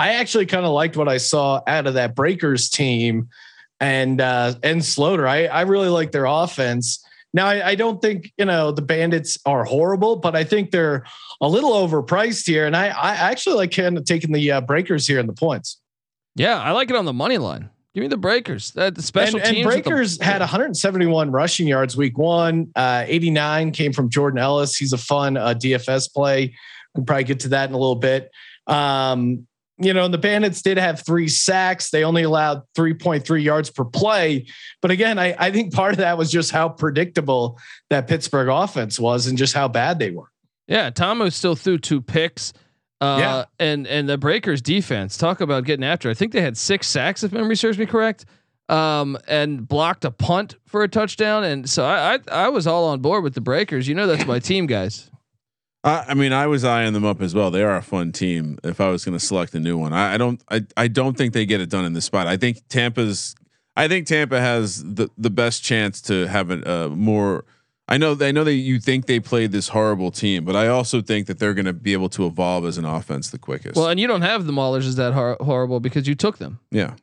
I 0.00 0.14
actually 0.14 0.46
kind 0.46 0.64
of 0.64 0.72
liked 0.72 0.96
what 0.96 1.08
I 1.08 1.18
saw 1.18 1.60
out 1.66 1.86
of 1.86 1.92
that 1.92 2.14
Breakers 2.14 2.70
team 2.70 3.28
and 3.80 4.18
uh 4.18 4.54
and 4.62 4.80
Sloter. 4.80 5.28
I, 5.28 5.44
I 5.46 5.62
really 5.62 5.90
like 5.90 6.10
their 6.10 6.24
offense. 6.24 7.04
Now, 7.34 7.46
I, 7.46 7.68
I, 7.68 7.74
don't 7.74 8.00
think 8.00 8.32
you 8.38 8.46
know 8.46 8.72
the 8.72 8.80
Bandits 8.80 9.38
are 9.44 9.62
horrible, 9.62 10.16
but 10.16 10.34
I 10.34 10.42
think 10.42 10.70
they're 10.70 11.04
a 11.42 11.48
little 11.48 11.72
overpriced 11.72 12.46
here, 12.46 12.66
and 12.66 12.74
I, 12.74 12.86
I 12.86 13.14
actually 13.14 13.56
like 13.56 13.72
kind 13.72 13.98
of 13.98 14.06
taking 14.06 14.32
the 14.32 14.50
uh, 14.50 14.60
Breakers 14.62 15.06
here 15.06 15.20
in 15.20 15.26
the 15.26 15.34
points. 15.34 15.78
Yeah, 16.34 16.58
I 16.58 16.70
like 16.70 16.88
it 16.88 16.96
on 16.96 17.04
the 17.04 17.12
money 17.12 17.36
line. 17.36 17.68
Give 17.94 18.00
me 18.00 18.08
the 18.08 18.16
Breakers. 18.16 18.70
That 18.70 18.94
the 18.94 19.02
special 19.02 19.38
and. 19.38 19.54
And 19.54 19.64
Breakers 19.66 20.16
the, 20.16 20.24
had 20.24 20.40
171 20.40 21.30
rushing 21.30 21.68
yards 21.68 21.94
week 21.94 22.16
one. 22.16 22.72
Uh, 22.74 23.04
89 23.06 23.72
came 23.72 23.92
from 23.92 24.08
Jordan 24.08 24.38
Ellis. 24.38 24.76
He's 24.76 24.94
a 24.94 24.98
fun 24.98 25.36
uh, 25.36 25.52
DFS 25.54 26.10
play. 26.10 26.54
We'll 26.94 27.04
probably 27.04 27.24
get 27.24 27.40
to 27.40 27.50
that 27.50 27.68
in 27.68 27.74
a 27.74 27.78
little 27.78 27.96
bit. 27.96 28.30
Um, 28.66 29.46
you 29.80 29.94
know, 29.94 30.08
the 30.08 30.18
Bandits 30.18 30.60
did 30.62 30.76
have 30.76 31.04
three 31.04 31.28
sacks. 31.28 31.90
They 31.90 32.04
only 32.04 32.22
allowed 32.22 32.62
3.3 32.76 33.42
yards 33.42 33.70
per 33.70 33.84
play. 33.84 34.46
But 34.82 34.90
again, 34.90 35.18
I, 35.18 35.34
I 35.38 35.50
think 35.50 35.72
part 35.72 35.92
of 35.92 35.98
that 35.98 36.18
was 36.18 36.30
just 36.30 36.50
how 36.50 36.68
predictable 36.68 37.58
that 37.88 38.06
Pittsburgh 38.06 38.48
offense 38.48 39.00
was 39.00 39.26
and 39.26 39.38
just 39.38 39.54
how 39.54 39.68
bad 39.68 39.98
they 39.98 40.10
were. 40.10 40.30
Yeah, 40.68 40.90
Ta'amu 40.90 41.32
still 41.32 41.56
threw 41.56 41.78
two 41.78 42.00
picks. 42.00 42.52
Uh, 43.00 43.16
yeah. 43.18 43.44
and 43.58 43.86
and 43.86 44.06
the 44.06 44.18
Breakers 44.18 44.60
defense 44.60 45.16
talk 45.16 45.40
about 45.40 45.64
getting 45.64 45.84
after. 45.84 46.10
I 46.10 46.14
think 46.14 46.32
they 46.32 46.42
had 46.42 46.58
six 46.58 46.86
sacks 46.86 47.24
if 47.24 47.32
memory 47.32 47.56
serves 47.56 47.78
me 47.78 47.86
correct. 47.86 48.26
Um, 48.68 49.18
and 49.26 49.66
blocked 49.66 50.04
a 50.04 50.12
punt 50.12 50.54
for 50.66 50.84
a 50.84 50.88
touchdown, 50.88 51.42
and 51.42 51.68
so 51.68 51.84
I, 51.84 52.14
I 52.14 52.18
I 52.30 52.48
was 52.50 52.68
all 52.68 52.84
on 52.84 53.00
board 53.00 53.24
with 53.24 53.34
the 53.34 53.40
Breakers. 53.40 53.88
You 53.88 53.96
know 53.96 54.06
that's 54.06 54.26
my 54.26 54.38
team, 54.50 54.66
guys. 54.66 55.10
I, 55.82 56.06
I 56.08 56.14
mean, 56.14 56.32
I 56.32 56.46
was 56.46 56.64
eyeing 56.64 56.92
them 56.92 57.04
up 57.04 57.22
as 57.22 57.34
well. 57.34 57.50
They 57.50 57.62
are 57.62 57.76
a 57.76 57.82
fun 57.82 58.12
team. 58.12 58.58
If 58.62 58.80
I 58.80 58.88
was 58.88 59.04
going 59.04 59.18
to 59.18 59.24
select 59.24 59.54
a 59.54 59.60
new 59.60 59.78
one, 59.78 59.92
I, 59.92 60.14
I 60.14 60.16
don't. 60.18 60.42
I, 60.50 60.64
I 60.76 60.88
don't 60.88 61.16
think 61.16 61.32
they 61.32 61.46
get 61.46 61.60
it 61.60 61.70
done 61.70 61.84
in 61.84 61.92
this 61.92 62.04
spot. 62.04 62.26
I 62.26 62.36
think 62.36 62.66
Tampa's. 62.68 63.34
I 63.76 63.88
think 63.88 64.06
Tampa 64.06 64.40
has 64.40 64.82
the 64.82 65.08
the 65.16 65.30
best 65.30 65.62
chance 65.62 66.00
to 66.02 66.26
have 66.26 66.50
a 66.50 66.70
uh, 66.70 66.88
more. 66.88 67.44
I 67.88 67.96
know. 67.96 68.16
I 68.20 68.30
know 68.30 68.44
that 68.44 68.54
you 68.54 68.78
think 68.78 69.06
they 69.06 69.20
played 69.20 69.52
this 69.52 69.68
horrible 69.68 70.10
team, 70.10 70.44
but 70.44 70.54
I 70.54 70.68
also 70.68 71.00
think 71.00 71.26
that 71.28 71.38
they're 71.38 71.54
going 71.54 71.64
to 71.64 71.72
be 71.72 71.92
able 71.92 72.10
to 72.10 72.26
evolve 72.26 72.66
as 72.66 72.76
an 72.76 72.84
offense 72.84 73.30
the 73.30 73.38
quickest. 73.38 73.76
Well, 73.76 73.88
and 73.88 73.98
you 73.98 74.06
don't 74.06 74.22
have 74.22 74.46
the 74.46 74.52
Maulers 74.52 74.86
as 74.86 74.96
that 74.96 75.14
hor- 75.14 75.38
horrible 75.40 75.80
because 75.80 76.06
you 76.06 76.14
took 76.14 76.38
them. 76.38 76.60
Yeah, 76.70 76.94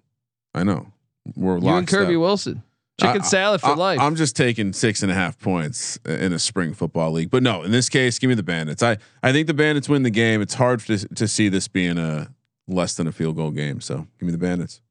I 0.54 0.64
know. 0.64 0.88
We're 1.36 1.58
you 1.58 1.68
and 1.68 1.88
Kirby 1.88 2.16
Wilson. 2.16 2.64
Chicken 3.00 3.22
I, 3.22 3.26
salad 3.26 3.62
for 3.62 3.68
I, 3.68 3.76
life. 3.76 4.00
I'm 4.00 4.16
just 4.16 4.36
taking 4.36 4.74
six 4.74 5.04
and 5.04 5.12
a 5.12 5.16
half 5.16 5.38
points 5.38 5.98
in 6.06 6.34
a 6.34 6.40
spring 6.40 6.74
football 6.74 7.12
league, 7.12 7.30
but 7.30 7.44
no, 7.44 7.62
in 7.62 7.70
this 7.70 7.90
case, 7.90 8.18
give 8.18 8.28
me 8.28 8.34
the 8.34 8.44
Bandits. 8.44 8.82
I 8.82 8.98
I 9.22 9.32
think 9.32 9.46
the 9.46 9.54
Bandits 9.54 9.88
win 9.88 10.02
the 10.02 10.10
game. 10.10 10.42
It's 10.42 10.56
hard 10.56 10.80
to 10.82 10.98
to 11.14 11.28
see 11.28 11.48
this 11.48 11.68
being 11.68 12.00
a 12.00 12.34
less 12.68 12.96
than 12.96 13.06
a 13.06 13.12
field 13.12 13.36
goal 13.36 13.52
game. 13.52 13.82
So 13.82 14.08
give 14.20 14.26
me 14.26 14.32
the 14.32 14.40
Bandits. 14.40 14.82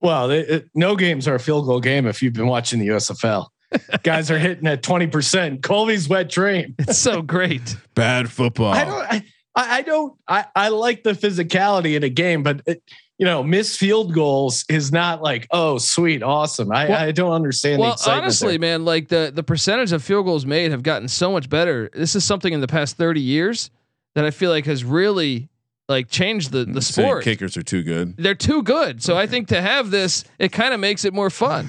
Well, 0.00 0.30
it, 0.30 0.48
it, 0.48 0.70
no 0.74 0.94
games 0.94 1.26
are 1.26 1.34
a 1.34 1.40
field 1.40 1.66
goal 1.66 1.80
game 1.80 2.06
if 2.06 2.22
you've 2.22 2.34
been 2.34 2.46
watching 2.46 2.78
the 2.78 2.88
USFL. 2.88 3.48
Guys 4.04 4.30
are 4.30 4.38
hitting 4.38 4.68
at 4.68 4.84
twenty 4.84 5.08
percent. 5.08 5.62
Colby's 5.62 6.08
wet 6.08 6.28
dream. 6.28 6.76
It's 6.78 6.98
so 6.98 7.20
great. 7.20 7.76
Bad 7.96 8.30
football. 8.30 8.72
I 8.72 8.84
don't. 8.84 9.06
I, 9.10 9.22
I 9.56 9.82
don't. 9.82 10.14
I, 10.28 10.44
I 10.54 10.68
like 10.68 11.02
the 11.02 11.12
physicality 11.12 11.96
in 11.96 12.04
a 12.04 12.08
game, 12.10 12.44
but. 12.44 12.62
It, 12.66 12.82
you 13.18 13.24
know, 13.24 13.42
miss 13.42 13.76
field 13.76 14.12
goals 14.12 14.64
is 14.68 14.92
not 14.92 15.22
like, 15.22 15.46
oh, 15.50 15.78
sweet, 15.78 16.22
awesome. 16.22 16.70
I, 16.70 16.88
well, 16.88 16.98
I 16.98 17.12
don't 17.12 17.32
understand. 17.32 17.80
Well, 17.80 17.96
honestly, 18.06 18.52
there. 18.52 18.58
man, 18.58 18.84
like 18.84 19.08
the 19.08 19.32
the 19.34 19.42
percentage 19.42 19.92
of 19.92 20.02
field 20.02 20.26
goals 20.26 20.44
made 20.44 20.70
have 20.70 20.82
gotten 20.82 21.08
so 21.08 21.32
much 21.32 21.48
better. 21.48 21.88
This 21.94 22.14
is 22.14 22.24
something 22.24 22.52
in 22.52 22.60
the 22.60 22.66
past 22.66 22.96
thirty 22.96 23.22
years 23.22 23.70
that 24.14 24.24
I 24.24 24.30
feel 24.30 24.50
like 24.50 24.66
has 24.66 24.84
really 24.84 25.48
like 25.88 26.08
changed 26.08 26.52
the 26.52 26.64
the 26.66 26.82
sport. 26.82 27.24
Kickers 27.24 27.56
are 27.56 27.62
too 27.62 27.82
good. 27.82 28.16
They're 28.18 28.34
too 28.34 28.62
good. 28.62 29.02
So 29.02 29.16
I 29.16 29.26
think 29.26 29.48
to 29.48 29.62
have 29.62 29.90
this, 29.90 30.24
it 30.38 30.52
kind 30.52 30.74
of 30.74 30.80
makes 30.80 31.04
it 31.04 31.14
more 31.14 31.30
fun. 31.30 31.68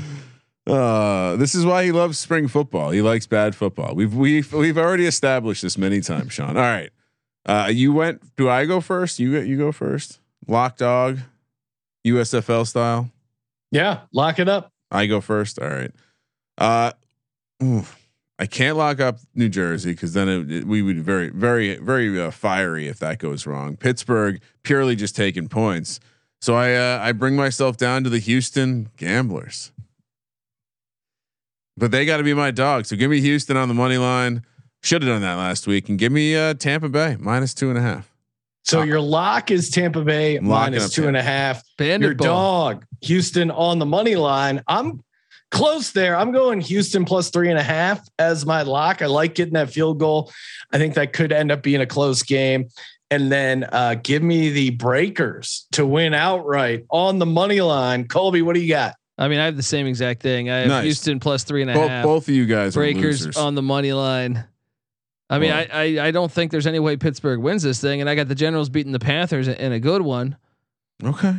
Uh, 0.66 1.38
this 1.38 1.56
is 1.56 1.66
why 1.66 1.86
he 1.86 1.94
loves 1.94 2.20
spring 2.20 2.50
football. 2.50 2.92
He 2.92 3.02
likes 3.02 3.26
bad 3.26 3.56
football. 3.56 3.96
We've 3.96 4.14
we've 4.14 4.52
we've 4.52 4.78
already 4.78 5.06
established 5.06 5.62
this 5.62 5.78
many 5.78 6.02
times, 6.02 6.34
Sean. 6.34 6.58
All 6.58 6.64
right. 6.64 6.90
Uh, 7.46 7.70
you 7.72 7.94
went. 7.94 8.36
Do 8.36 8.50
I 8.50 8.66
go 8.66 8.82
first? 8.82 9.18
You 9.18 9.40
you 9.40 9.58
go 9.58 9.72
first. 9.72 10.20
Lock 10.46 10.76
dog. 10.76 11.20
USFL 12.08 12.66
style? 12.66 13.10
Yeah, 13.72 14.02
lock 14.12 14.40
it 14.40 14.48
up. 14.48 14.72
I 14.92 15.06
go 15.06 15.22
first. 15.22 15.60
All 15.60 15.70
right. 15.70 15.92
Uh, 16.58 16.92
oof. 17.64 17.98
I 18.40 18.46
can't 18.46 18.78
lock 18.78 19.00
up 19.00 19.18
New 19.34 19.50
Jersey 19.50 19.92
because 19.92 20.14
then 20.14 20.30
it, 20.30 20.52
it, 20.52 20.68
we 20.68 20.82
would 20.84 21.02
very, 21.02 21.30
very, 21.30 21.78
very 21.78 22.22
uh, 22.22 22.30
fiery 22.30 22.88
if 22.88 23.00
that 23.00 23.18
goes 23.18 23.48
wrong. 23.48 23.76
Pittsburgh 23.76 24.40
purely 24.64 24.96
just 24.96 25.16
taking 25.16 25.48
points. 25.48 26.00
So 26.40 26.54
I 26.54 26.76
uh, 26.76 27.00
I 27.02 27.14
bring 27.14 27.36
myself 27.36 27.78
down 27.78 28.04
to 28.04 28.12
the 28.12 28.20
Houston 28.20 28.90
Gamblers, 28.96 29.72
but 31.76 31.90
they 31.90 32.06
got 32.06 32.18
to 32.18 32.24
be 32.24 32.36
my 32.36 32.52
dog. 32.52 32.86
So 32.86 32.96
give 32.96 33.10
me 33.10 33.22
Houston 33.22 33.58
on 33.58 33.70
the 33.70 33.74
money 33.74 33.98
line. 33.98 34.44
Should 34.84 35.02
have 35.02 35.10
done 35.10 35.24
that 35.24 35.36
last 35.36 35.66
week 35.66 35.90
and 35.90 35.98
give 35.98 36.12
me 36.12 36.36
uh, 36.36 36.54
Tampa 36.54 36.90
Bay 36.90 37.18
minus 37.20 37.56
two 37.56 37.70
and 37.70 37.78
a 37.78 37.82
half. 37.82 38.14
So 38.68 38.82
your 38.82 39.00
lock 39.00 39.50
is 39.50 39.70
Tampa 39.70 40.04
Bay 40.04 40.40
minus 40.40 40.92
two 40.92 41.08
and 41.08 41.16
a 41.16 41.24
half. 41.24 41.64
Bandit 41.78 42.08
your 42.08 42.16
ball. 42.16 42.74
dog, 42.74 42.86
Houston 43.02 43.50
on 43.50 43.80
the 43.80 43.86
money 43.86 44.16
line. 44.16 44.62
I'm 44.68 45.04
close 45.52 45.92
there. 45.92 46.18
I'm 46.18 46.34
going 46.34 46.60
Houston 46.60 47.06
plus 47.06 47.30
three 47.30 47.50
and 47.50 47.58
a 47.58 47.64
half 47.64 48.06
as 48.20 48.46
my 48.46 48.64
lock. 48.64 49.02
I 49.02 49.06
like 49.06 49.36
getting 49.36 49.54
that 49.54 49.70
field 49.70 50.00
goal. 50.00 50.32
I 50.74 50.78
think 50.80 50.96
that 50.96 51.14
could 51.14 51.32
end 51.32 51.50
up 51.50 51.64
being 51.64 51.80
a 51.80 51.86
close 51.86 52.24
game. 52.24 52.68
And 53.10 53.32
then 53.32 53.64
uh, 53.72 53.96
give 54.04 54.22
me 54.22 54.50
the 54.50 54.72
Breakers 54.72 55.66
to 55.72 55.86
win 55.86 56.14
outright 56.14 56.86
on 56.90 57.20
the 57.20 57.26
money 57.26 57.62
line. 57.62 58.10
Colby, 58.10 58.42
what 58.42 58.54
do 58.54 58.60
you 58.60 58.68
got? 58.68 58.96
I 59.18 59.30
mean, 59.30 59.40
I 59.40 59.46
have 59.46 59.56
the 59.56 59.64
same 59.64 59.88
exact 59.88 60.22
thing. 60.22 60.50
I 60.50 60.58
have 60.58 60.68
nice. 60.68 60.84
Houston 60.84 61.22
plus 61.22 61.46
three 61.46 61.62
and 61.62 61.72
a 61.72 61.74
both, 61.74 61.90
half. 61.90 62.04
both, 62.04 62.28
of 62.28 62.36
you 62.36 62.46
guys 62.46 62.74
Breakers 62.74 63.38
on 63.38 63.56
the 63.56 63.62
money 63.62 63.94
line. 63.94 64.46
I 65.30 65.40
mean, 65.40 65.52
well, 65.52 65.68
I, 65.72 65.98
I, 66.00 66.08
I 66.08 66.12
don't 66.12 66.32
think 66.32 66.52
there's 66.52 66.68
any 66.68 66.80
way 66.80 66.96
Pittsburgh 66.96 67.40
wins 67.40 67.64
this 67.64 67.82
thing, 67.82 68.00
and 68.00 68.10
I 68.10 68.16
got 68.16 68.28
the 68.28 68.36
Generals 68.36 68.70
beating 68.70 68.94
the 68.94 69.00
Panthers 69.00 69.48
in 69.48 69.72
a 69.72 69.80
good 69.80 70.02
one. 70.02 70.38
Okay. 71.04 71.36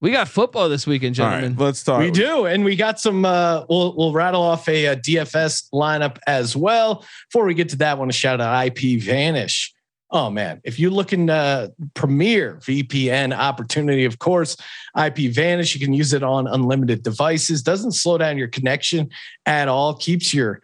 We 0.00 0.10
got 0.10 0.28
football 0.28 0.68
this 0.68 0.86
weekend, 0.86 1.14
gentlemen. 1.14 1.56
Right, 1.56 1.64
let's 1.64 1.82
talk. 1.82 2.00
We 2.00 2.10
do, 2.10 2.44
and 2.46 2.64
we 2.64 2.76
got 2.76 3.00
some. 3.00 3.24
Uh, 3.24 3.64
we'll 3.68 3.96
we'll 3.96 4.12
rattle 4.12 4.42
off 4.42 4.68
a, 4.68 4.86
a, 4.86 4.96
DFS 4.96 5.70
lineup 5.72 6.18
as 6.26 6.54
well. 6.54 7.04
Before 7.30 7.46
we 7.46 7.54
get 7.54 7.70
to 7.70 7.76
that, 7.76 7.92
I 7.92 7.94
want 7.94 8.12
to 8.12 8.16
shout 8.16 8.40
out 8.40 8.54
IPVanish. 8.66 9.70
Oh 10.10 10.28
man, 10.28 10.60
if 10.64 10.78
you're 10.78 10.90
looking 10.90 11.30
uh, 11.30 11.68
premier 11.94 12.56
VPN 12.56 13.34
opportunity, 13.34 14.04
of 14.04 14.18
course, 14.18 14.58
IPVanish. 14.96 15.74
You 15.74 15.80
can 15.80 15.94
use 15.94 16.12
it 16.12 16.22
on 16.22 16.46
unlimited 16.46 17.02
devices. 17.02 17.62
Doesn't 17.62 17.92
slow 17.92 18.18
down 18.18 18.36
your 18.36 18.48
connection 18.48 19.08
at 19.46 19.66
all. 19.66 19.94
Keeps 19.94 20.34
your 20.34 20.60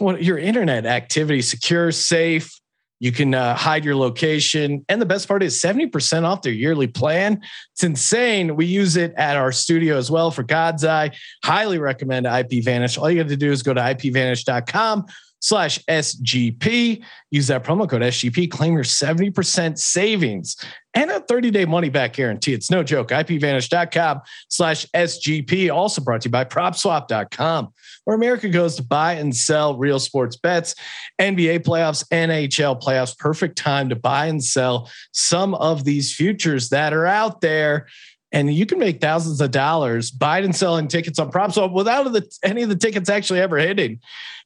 your 0.00 0.38
internet 0.38 0.86
activity 0.86 1.42
secure, 1.42 1.92
safe. 1.92 2.60
You 3.00 3.12
can 3.12 3.34
uh, 3.34 3.54
hide 3.54 3.84
your 3.84 3.96
location. 3.96 4.84
And 4.88 5.02
the 5.02 5.06
best 5.06 5.28
part 5.28 5.42
is 5.42 5.60
70% 5.60 6.22
off 6.22 6.42
their 6.42 6.52
yearly 6.52 6.86
plan. 6.86 7.42
It's 7.72 7.84
insane. 7.84 8.56
We 8.56 8.66
use 8.66 8.96
it 8.96 9.12
at 9.16 9.36
our 9.36 9.52
studio 9.52 9.98
as 9.98 10.10
well 10.10 10.30
for 10.30 10.42
God's 10.42 10.84
Eye. 10.84 11.10
Highly 11.44 11.78
recommend 11.78 12.26
IPVanish. 12.26 12.98
All 12.98 13.10
you 13.10 13.18
have 13.18 13.28
to 13.28 13.36
do 13.36 13.50
is 13.52 13.62
go 13.62 13.74
to 13.74 13.80
ipvanish.com 13.80 15.06
slash 15.44 15.78
SGP. 15.84 17.04
Use 17.30 17.48
that 17.48 17.64
promo 17.64 17.86
code 17.86 18.00
SGP. 18.00 18.50
Claim 18.50 18.72
your 18.72 18.82
70% 18.82 19.76
savings 19.76 20.56
and 20.94 21.10
a 21.10 21.20
30 21.20 21.50
day 21.50 21.66
money 21.66 21.90
back 21.90 22.14
guarantee. 22.14 22.54
It's 22.54 22.70
no 22.70 22.82
joke. 22.82 23.08
IPVanish.com 23.08 24.22
slash 24.48 24.86
SGP. 24.94 25.70
Also 25.70 26.00
brought 26.00 26.22
to 26.22 26.28
you 26.28 26.32
by 26.32 26.46
PropSwap.com, 26.46 27.68
where 28.04 28.16
America 28.16 28.48
goes 28.48 28.76
to 28.76 28.82
buy 28.82 29.14
and 29.14 29.36
sell 29.36 29.76
real 29.76 29.98
sports 29.98 30.36
bets. 30.36 30.74
NBA 31.20 31.58
playoffs, 31.60 32.08
NHL 32.08 32.80
playoffs. 32.80 33.16
Perfect 33.18 33.58
time 33.58 33.90
to 33.90 33.96
buy 33.96 34.26
and 34.26 34.42
sell 34.42 34.90
some 35.12 35.54
of 35.56 35.84
these 35.84 36.14
futures 36.14 36.70
that 36.70 36.94
are 36.94 37.06
out 37.06 37.42
there 37.42 37.86
and 38.34 38.52
you 38.52 38.66
can 38.66 38.80
make 38.80 39.00
thousands 39.00 39.40
of 39.40 39.52
dollars 39.52 40.10
buying 40.10 40.44
and 40.44 40.54
selling 40.54 40.88
tickets 40.88 41.20
on 41.20 41.30
PropSwap 41.30 41.70
without 41.72 42.12
the, 42.12 42.28
any 42.42 42.64
of 42.64 42.68
the 42.68 42.74
tickets 42.74 43.08
actually 43.08 43.40
ever 43.40 43.58
hitting. 43.58 44.00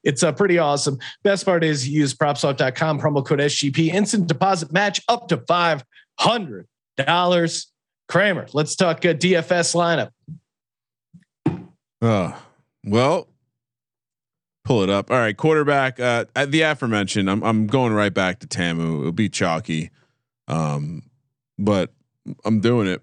It's 0.05 0.23
uh, 0.23 0.31
pretty 0.31 0.59
awesome. 0.59 0.99
Best 1.25 1.47
part 1.47 1.65
is 1.65 1.89
use 1.89 2.15
propswap.com 2.15 3.01
promo 3.01 3.25
code 3.25 3.41
SGP 3.41 3.89
instant 3.89 4.27
deposit 4.27 4.73
match 4.73 5.01
up 5.09 5.29
to 5.29 5.39
five 5.39 5.85
hundred 6.21 6.69
dollars. 6.99 7.73
Kramer, 8.09 8.47
let's 8.53 8.77
talk 8.77 9.05
a 9.07 9.15
DFS 9.15 9.75
lineup. 9.75 10.11
Uh, 12.01 12.39
well, 12.85 13.27
pull 14.65 14.83
it 14.83 14.91
up. 14.91 15.11
All 15.11 15.17
right, 15.17 15.37
quarterback. 15.37 15.99
Uh, 15.99 16.27
at 16.37 16.53
the 16.53 16.61
aforementioned, 16.61 17.31
I'm 17.31 17.43
I'm 17.43 17.67
going 17.67 17.95
right 17.95 18.13
back 18.13 18.41
to 18.41 18.47
Ta'amu. 18.47 19.01
It'll 19.01 19.13
be 19.13 19.31
chalky, 19.31 19.91
um, 20.47 21.05
but 21.59 21.93
I'm 22.45 22.61
doing 22.61 22.87
it. 22.87 23.03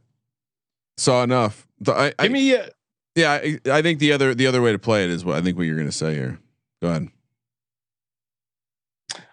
Saw 0.97 1.23
enough. 1.23 1.67
I, 1.87 2.13
Give 2.19 2.31
me 2.31 2.53
a. 2.53 2.69
Yeah, 3.15 3.31
I, 3.31 3.59
I 3.71 3.81
think 3.81 3.99
the 3.99 4.11
other 4.11 4.35
the 4.35 4.47
other 4.47 4.61
way 4.61 4.71
to 4.71 4.79
play 4.79 5.03
it 5.05 5.09
is 5.09 5.23
what 5.23 5.35
I 5.35 5.41
think 5.41 5.57
what 5.57 5.63
you're 5.63 5.75
going 5.75 5.87
to 5.87 5.91
say 5.91 6.13
here. 6.15 6.39
Go 6.81 6.89
ahead. 6.89 7.07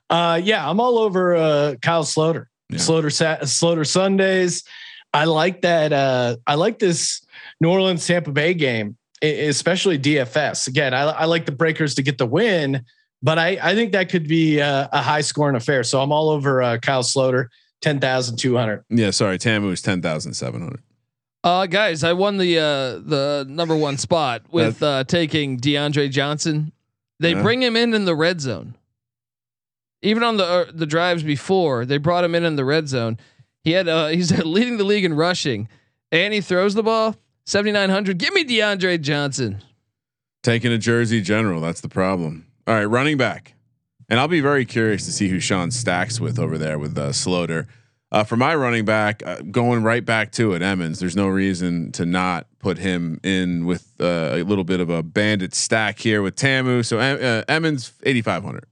Uh, 0.08 0.40
yeah, 0.42 0.68
I'm 0.68 0.78
all 0.78 0.98
over 0.98 1.34
uh, 1.34 1.74
Kyle 1.82 2.04
Sloter. 2.04 2.46
Yeah. 2.68 2.78
Sloter 2.78 3.06
Sloter 3.42 3.86
Sundays. 3.86 4.64
I 5.14 5.24
like 5.24 5.62
that. 5.62 5.92
Uh, 5.92 6.36
I 6.46 6.54
like 6.54 6.78
this 6.78 7.24
New 7.60 7.70
Orleans 7.70 8.06
Tampa 8.06 8.30
Bay 8.30 8.54
game. 8.54 8.96
especially 9.22 9.98
DFS. 9.98 10.66
Again, 10.68 10.94
I, 10.94 11.02
I 11.02 11.24
like 11.26 11.46
the 11.46 11.52
Breakers 11.52 11.94
to 11.96 12.02
get 12.02 12.18
the 12.18 12.26
win, 12.26 12.84
but 13.22 13.38
I, 13.38 13.58
I 13.62 13.74
think 13.74 13.92
that 13.92 14.08
could 14.08 14.26
be 14.26 14.58
a, 14.58 14.88
a 14.92 15.02
high 15.02 15.20
scoring 15.20 15.56
affair. 15.56 15.82
So 15.84 16.00
I'm 16.00 16.12
all 16.12 16.30
over 16.30 16.62
uh, 16.62 16.78
Kyle 16.78 17.02
Sloter, 17.02 17.46
10,200. 17.82 18.84
Yeah, 18.90 19.10
sorry. 19.10 19.38
Ta'amu 19.38 19.70
is 19.70 19.82
10,700. 19.82 20.80
Uh, 21.44 21.66
guys, 21.66 22.04
I 22.04 22.12
won 22.12 22.36
the 22.38 22.58
uh, 22.58 22.62
the 23.04 23.44
number 23.48 23.74
one 23.76 23.96
spot 23.98 24.42
with 24.50 24.82
uh, 24.82 25.04
taking 25.04 25.58
DeAndre 25.58 26.10
Johnson. 26.10 26.72
They 27.18 27.32
Yeah. 27.32 27.42
bring 27.42 27.62
him 27.62 27.76
in 27.76 27.94
in 27.94 28.04
the 28.04 28.14
red 28.14 28.40
zone. 28.40 28.76
Even 30.02 30.22
on 30.22 30.36
the 30.36 30.44
uh, 30.44 30.64
the 30.72 30.86
drives 30.86 31.22
before, 31.22 31.84
they 31.84 31.98
brought 31.98 32.24
him 32.24 32.34
in 32.34 32.44
in 32.44 32.56
the 32.56 32.64
red 32.64 32.88
zone. 32.88 33.18
He 33.64 33.72
had 33.72 33.88
uh, 33.88 34.08
he's 34.08 34.36
leading 34.44 34.76
the 34.78 34.84
league 34.84 35.04
in 35.04 35.14
rushing, 35.14 35.68
and 36.10 36.32
he 36.34 36.40
throws 36.40 36.74
the 36.74 36.82
ball 36.82 37.16
seventy 37.44 37.72
nine 37.72 37.90
hundred. 37.90 38.18
Give 38.18 38.32
me 38.34 38.44
DeAndre 38.44 39.00
Johnson. 39.00 39.62
Taking 40.42 40.72
a 40.72 40.78
Jersey 40.78 41.20
General. 41.20 41.60
That's 41.60 41.80
the 41.80 41.88
problem. 41.88 42.46
All 42.66 42.74
right, 42.74 42.84
running 42.84 43.16
back. 43.16 43.54
And 44.08 44.18
I'll 44.20 44.28
be 44.28 44.40
very 44.40 44.64
curious 44.64 45.04
to 45.06 45.12
see 45.12 45.28
who 45.28 45.38
Sean 45.40 45.70
stacks 45.70 46.20
with 46.20 46.38
over 46.38 46.58
there 46.58 46.78
with 46.78 46.98
uh, 46.98 47.10
Sloter. 47.10 47.66
Uh, 48.12 48.22
for 48.22 48.36
my 48.36 48.54
running 48.54 48.84
back, 48.84 49.22
uh, 49.24 49.36
going 49.50 49.82
right 49.82 50.04
back 50.04 50.30
to 50.32 50.52
it, 50.52 50.60
Emmons. 50.60 51.00
There's 51.00 51.16
no 51.16 51.28
reason 51.28 51.90
to 51.92 52.04
not 52.04 52.46
put 52.58 52.76
him 52.76 53.18
in 53.22 53.64
with 53.64 53.90
uh, 53.98 54.32
a 54.34 54.42
little 54.42 54.64
bit 54.64 54.80
of 54.80 54.90
a 54.90 55.02
bandit 55.02 55.54
stack 55.54 55.98
here 55.98 56.20
with 56.20 56.36
Ta'amu. 56.36 56.84
So 56.84 56.98
uh, 56.98 57.42
Emmons, 57.48 57.94
8,500. 58.02 58.66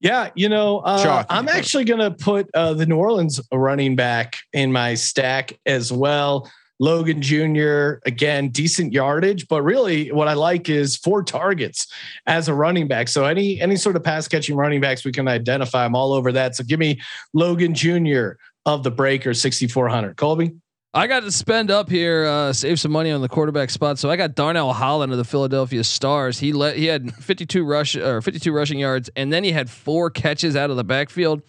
Yeah, 0.00 0.30
you 0.34 0.48
know, 0.48 0.78
uh, 0.78 1.24
I'm 1.30 1.48
actually 1.48 1.84
going 1.84 2.00
to 2.00 2.10
put 2.10 2.50
uh, 2.54 2.74
the 2.74 2.84
New 2.84 2.96
Orleans 2.96 3.40
running 3.52 3.94
back 3.94 4.38
in 4.52 4.72
my 4.72 4.94
stack 4.94 5.56
as 5.64 5.92
well. 5.92 6.50
Logan 6.80 7.22
Jr. 7.22 8.00
again, 8.06 8.48
decent 8.48 8.92
yardage, 8.92 9.46
but 9.48 9.62
really 9.62 10.10
what 10.10 10.28
I 10.28 10.34
like 10.34 10.68
is 10.68 10.96
four 10.96 11.22
targets 11.22 11.86
as 12.26 12.48
a 12.48 12.54
running 12.54 12.88
back. 12.88 13.08
So 13.08 13.24
any 13.24 13.60
any 13.60 13.76
sort 13.76 13.96
of 13.96 14.02
pass 14.02 14.26
catching 14.26 14.56
running 14.56 14.80
backs 14.80 15.04
we 15.04 15.12
can 15.12 15.28
identify. 15.28 15.84
I'm 15.84 15.94
all 15.94 16.12
over 16.12 16.32
that. 16.32 16.56
So 16.56 16.64
give 16.64 16.80
me 16.80 17.00
Logan 17.34 17.74
Jr. 17.74 18.32
of 18.66 18.82
the 18.82 18.90
Breakers, 18.90 19.40
6400. 19.40 20.16
Colby. 20.16 20.52
I 20.94 21.06
got 21.06 21.20
to 21.20 21.32
spend 21.32 21.70
up 21.70 21.88
here, 21.88 22.26
uh, 22.26 22.52
save 22.52 22.78
some 22.78 22.92
money 22.92 23.10
on 23.10 23.22
the 23.22 23.28
quarterback 23.28 23.70
spot. 23.70 23.98
So 23.98 24.10
I 24.10 24.16
got 24.16 24.34
Darnell 24.34 24.74
Holland 24.74 25.10
of 25.10 25.16
the 25.16 25.24
Philadelphia 25.24 25.84
Stars. 25.84 26.38
He 26.38 26.52
let 26.52 26.76
he 26.76 26.86
had 26.86 27.14
52 27.14 27.64
rush 27.64 27.96
or 27.96 28.20
52 28.20 28.52
rushing 28.52 28.78
yards, 28.78 29.08
and 29.16 29.32
then 29.32 29.42
he 29.42 29.52
had 29.52 29.70
four 29.70 30.10
catches 30.10 30.54
out 30.54 30.68
of 30.68 30.76
the 30.76 30.84
backfield. 30.84 31.42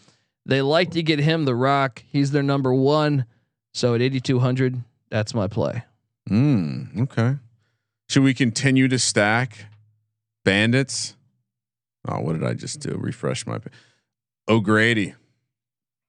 They 0.46 0.62
like 0.62 0.92
to 0.92 1.04
get 1.04 1.20
him 1.20 1.44
the 1.44 1.56
rock. 1.56 2.04
He's 2.08 2.32
their 2.32 2.44
number 2.44 2.74
one. 2.74 3.26
So 3.74 3.96
at 3.96 4.02
8200, 4.02 4.82
that's 5.14 5.36
my 5.36 5.46
play. 5.48 5.84
Mm, 6.30 7.02
okay. 7.04 7.36
Should 8.10 8.24
we 8.24 8.34
continue 8.34 8.88
to 8.88 8.98
stack 8.98 9.66
bandits? 10.44 11.16
Oh, 12.08 12.20
what 12.22 12.34
did 12.34 12.44
I 12.44 12.54
just 12.56 12.80
do? 12.80 12.98
Refresh 13.00 13.46
my. 13.46 13.60
O'Grady, 14.50 15.14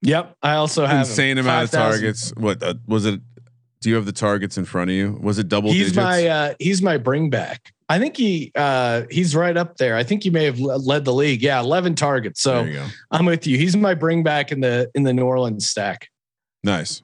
Yep. 0.02 0.36
I 0.42 0.54
also 0.56 0.84
have 0.86 0.96
him. 0.96 1.00
insane 1.00 1.38
amount 1.38 1.64
of 1.64 1.70
5,000. 1.70 1.90
targets. 2.00 2.32
What 2.36 2.62
uh, 2.62 2.74
was 2.86 3.06
it? 3.06 3.20
Do 3.80 3.90
you 3.90 3.94
have 3.96 4.06
the 4.06 4.12
targets 4.12 4.56
in 4.58 4.64
front 4.64 4.90
of 4.90 4.96
you? 4.96 5.18
Was 5.22 5.38
it 5.38 5.48
double 5.48 5.70
He's 5.70 5.92
digits? 5.92 5.96
my 5.96 6.26
uh, 6.26 6.54
he's 6.58 6.80
my 6.82 6.96
bring 6.96 7.28
back. 7.30 7.72
I 7.88 7.98
think 7.98 8.16
he 8.16 8.50
uh, 8.54 9.02
he's 9.10 9.36
right 9.36 9.56
up 9.56 9.76
there. 9.76 9.94
I 9.96 10.02
think 10.02 10.22
he 10.24 10.30
may 10.30 10.44
have 10.46 10.58
led 10.58 11.04
the 11.04 11.12
league. 11.12 11.42
Yeah, 11.42 11.60
11 11.60 11.94
targets. 11.94 12.40
So 12.42 12.64
there 12.64 12.68
you 12.68 12.74
go. 12.78 12.86
I'm 13.10 13.26
with 13.26 13.46
you. 13.46 13.56
He's 13.58 13.76
my 13.76 13.92
bring 13.94 14.22
back 14.22 14.50
in 14.52 14.60
the 14.60 14.90
in 14.94 15.02
the 15.04 15.12
New 15.12 15.24
Orleans 15.26 15.68
stack. 15.68 16.08
Nice. 16.64 17.02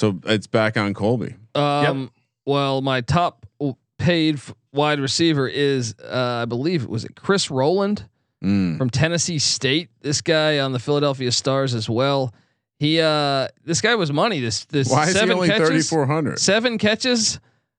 So 0.00 0.18
it's 0.24 0.46
back 0.46 0.78
on 0.78 0.94
Colby. 0.94 1.34
Um, 1.54 2.10
well, 2.46 2.80
my 2.80 3.02
top 3.02 3.44
paid 3.98 4.36
f- 4.36 4.54
wide 4.72 4.98
receiver 4.98 5.46
is, 5.46 5.94
uh, 6.02 6.40
I 6.42 6.46
believe, 6.46 6.84
it 6.84 6.88
was 6.88 7.04
it 7.04 7.14
Chris 7.14 7.50
Rowland 7.50 8.08
Mm. 8.42 8.78
from 8.78 8.88
Tennessee 8.88 9.38
State? 9.38 9.90
This 10.00 10.22
guy 10.22 10.60
on 10.60 10.72
the 10.72 10.78
Philadelphia 10.78 11.30
Stars 11.30 11.74
as 11.74 11.90
well. 11.90 12.32
He, 12.78 12.98
uh, 12.98 13.48
this 13.66 13.82
guy 13.82 13.94
was 13.94 14.10
money. 14.10 14.40
This, 14.40 14.64
this 14.64 14.88
Why 14.90 15.02
is 15.02 15.08
he 15.08 15.14
seven 15.18 15.34
only 15.36 15.48
catches, 15.48 15.68
thirty 15.68 15.82
four 15.82 16.06
hundred? 16.06 16.38
seven 16.38 16.78
catches, 16.78 17.38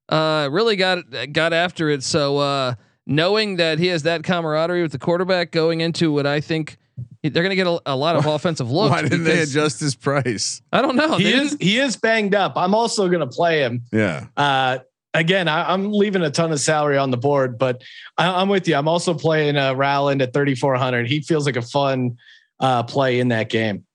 uh, 0.09 0.47
really 0.51 0.75
got 0.75 0.99
got 1.33 1.53
after 1.53 1.89
it. 1.89 2.03
So, 2.03 2.37
uh, 2.37 2.75
knowing 3.07 3.55
that 3.55 3.79
he 3.79 3.87
has 3.87 4.03
that 4.03 4.21
camaraderie 4.23 4.83
with 4.83 4.91
the 4.91 4.99
quarterback 4.99 5.49
going 5.49 5.81
into 5.81 6.11
what 6.11 6.27
I 6.27 6.39
think 6.39 6.77
they're 7.23 7.43
going 7.43 7.49
to 7.51 7.55
get 7.55 7.67
a, 7.67 7.79
a 7.85 7.95
lot 7.95 8.15
of 8.15 8.25
offensive 8.25 8.71
looks. 8.71 8.91
Why 8.91 9.01
didn't 9.03 9.23
they 9.25 9.41
adjust 9.41 9.79
his 9.79 9.95
price? 9.95 10.61
I 10.73 10.81
don't 10.81 10.95
know. 10.95 11.17
he 11.17 11.25
They 11.25 11.33
is 11.33 11.49
didn't- 11.51 11.61
he 11.63 11.77
is 11.79 11.95
banged 11.97 12.33
up. 12.35 12.53
I'm 12.55 12.73
also 12.73 13.07
going 13.07 13.19
to 13.21 13.27
play 13.27 13.59
him. 13.61 13.83
Yeah. 13.91 14.25
Uh, 14.35 14.79
again, 15.13 15.47
I, 15.47 15.71
I'm 15.71 15.91
leaving 15.91 16.21
a 16.23 16.31
ton 16.31 16.51
of 16.51 16.59
salary 16.59 16.97
on 16.97 17.11
the 17.11 17.17
board, 17.17 17.57
but 17.59 17.83
I, 18.17 18.27
I'm 18.41 18.49
with 18.49 18.67
you. 18.67 18.75
I'm 18.75 18.87
also 18.87 19.13
playing 19.13 19.57
uh, 19.57 19.73
Rowland 19.73 20.21
at 20.21 20.33
3,400. 20.33 21.07
He 21.07 21.21
feels 21.21 21.45
like 21.45 21.57
a 21.57 21.61
fun 21.61 22.17
uh, 22.59 22.83
play 22.83 23.19
in 23.19 23.27
that 23.27 23.49
game. 23.49 23.85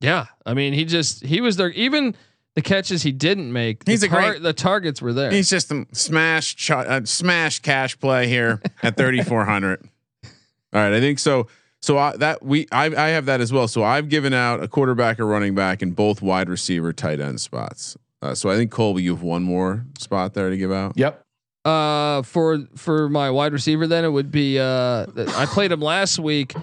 Yeah, 0.00 0.26
I 0.46 0.54
mean, 0.54 0.72
he 0.72 0.84
just 0.86 1.24
he 1.24 1.40
was 1.42 1.56
there. 1.56 1.68
Even 1.70 2.14
the 2.54 2.62
catches 2.62 3.02
he 3.02 3.12
didn't 3.12 3.52
make, 3.52 3.86
He's 3.86 4.00
the 4.00 4.06
a 4.06 4.10
great- 4.10 4.42
the 4.42 4.52
targets 4.54 5.02
were 5.02 5.12
there. 5.12 5.30
He's 5.30 5.50
just 5.50 5.70
a 5.70 5.86
smash 5.92 6.56
ch- 6.56 6.70
uh, 6.70 7.04
smash 7.04 7.58
cash 7.60 7.98
play 7.98 8.26
here 8.26 8.62
at 8.82 8.96
3400. 8.96 9.82
All 10.24 10.30
right, 10.72 10.92
I 10.94 11.00
think 11.00 11.18
so. 11.18 11.48
So 11.82 11.96
I, 11.96 12.16
that 12.18 12.42
we 12.42 12.66
I, 12.70 12.86
I 12.86 13.08
have 13.10 13.26
that 13.26 13.40
as 13.40 13.52
well. 13.52 13.66
So 13.66 13.82
I've 13.82 14.08
given 14.08 14.34
out 14.34 14.62
a 14.62 14.68
quarterback, 14.68 15.18
a 15.18 15.24
running 15.24 15.54
back, 15.54 15.82
and 15.82 15.96
both 15.96 16.20
wide 16.20 16.48
receiver, 16.48 16.92
tight 16.92 17.20
end 17.20 17.40
spots. 17.40 17.96
Uh, 18.22 18.34
so 18.34 18.50
I 18.50 18.56
think 18.56 18.70
Colby, 18.70 19.02
you 19.02 19.12
have 19.12 19.22
one 19.22 19.42
more 19.42 19.86
spot 19.98 20.34
there 20.34 20.50
to 20.50 20.56
give 20.56 20.70
out. 20.70 20.92
Yep. 20.96 21.24
Uh, 21.64 22.22
for 22.22 22.66
for 22.76 23.08
my 23.08 23.30
wide 23.30 23.52
receiver, 23.52 23.86
then 23.86 24.04
it 24.04 24.10
would 24.10 24.30
be 24.30 24.58
uh, 24.58 25.06
I 25.36 25.46
played 25.46 25.72
him 25.72 25.80
last 25.80 26.18
week. 26.18 26.54